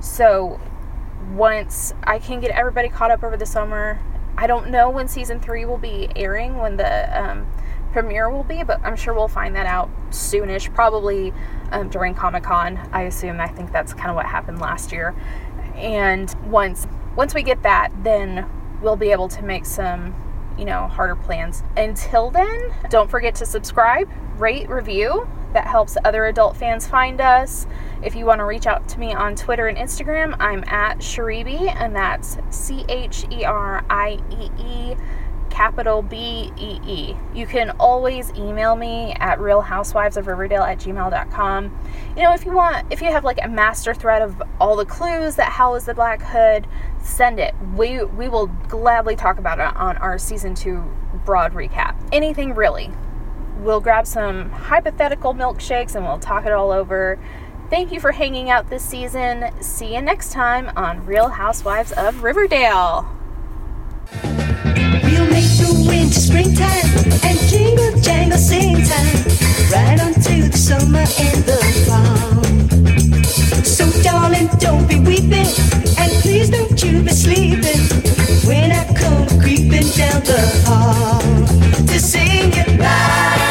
So 0.00 0.60
once 1.32 1.92
I 2.04 2.20
can 2.20 2.38
get 2.38 2.52
everybody 2.52 2.88
caught 2.88 3.10
up 3.10 3.24
over 3.24 3.36
the 3.36 3.44
summer, 3.44 4.00
I 4.36 4.46
don't 4.46 4.70
know 4.70 4.90
when 4.90 5.08
season 5.08 5.40
three 5.40 5.64
will 5.64 5.76
be 5.76 6.08
airing, 6.14 6.58
when 6.58 6.76
the 6.76 7.20
um, 7.20 7.48
premiere 7.90 8.30
will 8.30 8.44
be, 8.44 8.62
but 8.62 8.80
I'm 8.84 8.94
sure 8.94 9.12
we'll 9.12 9.26
find 9.26 9.56
that 9.56 9.66
out 9.66 9.90
soonish, 10.10 10.72
probably 10.72 11.32
um, 11.72 11.88
during 11.88 12.14
Comic 12.14 12.44
Con. 12.44 12.76
I 12.92 13.02
assume. 13.02 13.40
I 13.40 13.48
think 13.48 13.72
that's 13.72 13.92
kind 13.92 14.08
of 14.08 14.14
what 14.14 14.26
happened 14.26 14.60
last 14.60 14.92
year. 14.92 15.16
And 15.74 16.32
once 16.48 16.86
once 17.16 17.34
we 17.34 17.42
get 17.42 17.64
that, 17.64 17.90
then 18.04 18.48
we'll 18.80 18.94
be 18.94 19.10
able 19.10 19.26
to 19.26 19.42
make 19.42 19.66
some 19.66 20.14
you 20.58 20.64
know, 20.64 20.88
harder 20.88 21.16
plans. 21.16 21.62
Until 21.76 22.30
then, 22.30 22.74
don't 22.90 23.10
forget 23.10 23.34
to 23.36 23.46
subscribe, 23.46 24.10
rate, 24.36 24.68
review. 24.68 25.28
That 25.52 25.66
helps 25.66 25.96
other 26.04 26.26
adult 26.26 26.56
fans 26.56 26.86
find 26.86 27.20
us. 27.20 27.66
If 28.02 28.14
you 28.14 28.26
want 28.26 28.40
to 28.40 28.44
reach 28.44 28.66
out 28.66 28.86
to 28.90 29.00
me 29.00 29.14
on 29.14 29.34
Twitter 29.34 29.66
and 29.66 29.78
Instagram, 29.78 30.36
I'm 30.38 30.62
at 30.64 30.98
Cheribe, 30.98 31.74
and 31.76 31.96
that's 31.96 32.36
C 32.50 32.84
H 32.88 33.24
E 33.30 33.44
R 33.44 33.84
I 33.88 34.18
E 34.30 34.50
E 34.62 34.96
capital 35.50 36.02
B 36.02 36.52
E 36.56 36.80
E. 36.86 37.16
You 37.34 37.46
can 37.46 37.70
always 37.78 38.32
email 38.34 38.76
me 38.76 39.14
at 39.18 39.38
realhousewivesofriverdale 39.38 40.66
at 40.66 40.78
gmail.com. 40.78 41.78
You 42.16 42.22
know, 42.22 42.32
if 42.32 42.44
you 42.44 42.52
want, 42.52 42.86
if 42.92 43.00
you 43.02 43.10
have 43.10 43.24
like 43.24 43.38
a 43.42 43.48
master 43.48 43.94
thread 43.94 44.22
of 44.22 44.42
all 44.60 44.76
the 44.76 44.84
clues 44.84 45.36
that 45.36 45.52
Hal 45.52 45.74
is 45.74 45.86
the 45.86 45.94
Black 45.94 46.22
Hood, 46.22 46.66
send 47.00 47.38
it. 47.38 47.54
We, 47.74 48.04
we 48.04 48.28
will 48.28 48.46
gladly 48.68 49.16
talk 49.16 49.38
about 49.38 49.58
it 49.58 49.76
on 49.76 49.96
our 49.98 50.18
season 50.18 50.54
two 50.54 50.84
broad 51.24 51.52
recap. 51.52 51.96
Anything 52.12 52.54
really. 52.54 52.90
We'll 53.58 53.80
grab 53.80 54.06
some 54.06 54.50
hypothetical 54.50 55.34
milkshakes 55.34 55.96
and 55.96 56.04
we'll 56.04 56.20
talk 56.20 56.46
it 56.46 56.52
all 56.52 56.70
over. 56.70 57.18
Thank 57.70 57.92
you 57.92 58.00
for 58.00 58.12
hanging 58.12 58.48
out 58.48 58.70
this 58.70 58.84
season. 58.84 59.50
See 59.60 59.94
you 59.94 60.00
next 60.00 60.32
time 60.32 60.70
on 60.76 61.04
Real 61.04 61.28
Housewives 61.28 61.92
of 61.92 62.22
Riverdale 62.22 63.14
winter, 65.86 66.20
springtime, 66.20 66.88
and 67.24 67.38
jingle 67.48 68.00
jangle 68.00 68.38
sing 68.38 68.82
time, 68.82 69.24
right 69.70 70.00
on 70.00 70.14
to 70.14 70.48
the 70.48 70.56
summer 70.56 71.04
and 71.24 71.38
the 71.44 71.60
fall. 71.86 72.44
So 73.64 73.84
darling, 74.02 74.48
don't 74.58 74.86
be 74.88 74.98
weeping, 75.00 75.50
and 75.98 76.10
please 76.22 76.50
don't 76.50 76.82
you 76.82 77.02
be 77.02 77.12
sleeping 77.12 77.82
when 78.46 78.72
I 78.72 78.84
come 78.94 79.26
creeping 79.40 79.88
down 79.96 80.22
the 80.22 80.42
hall 80.64 81.20
to 81.86 82.00
sing 82.00 82.52
it 82.52 82.80
right. 82.80 83.47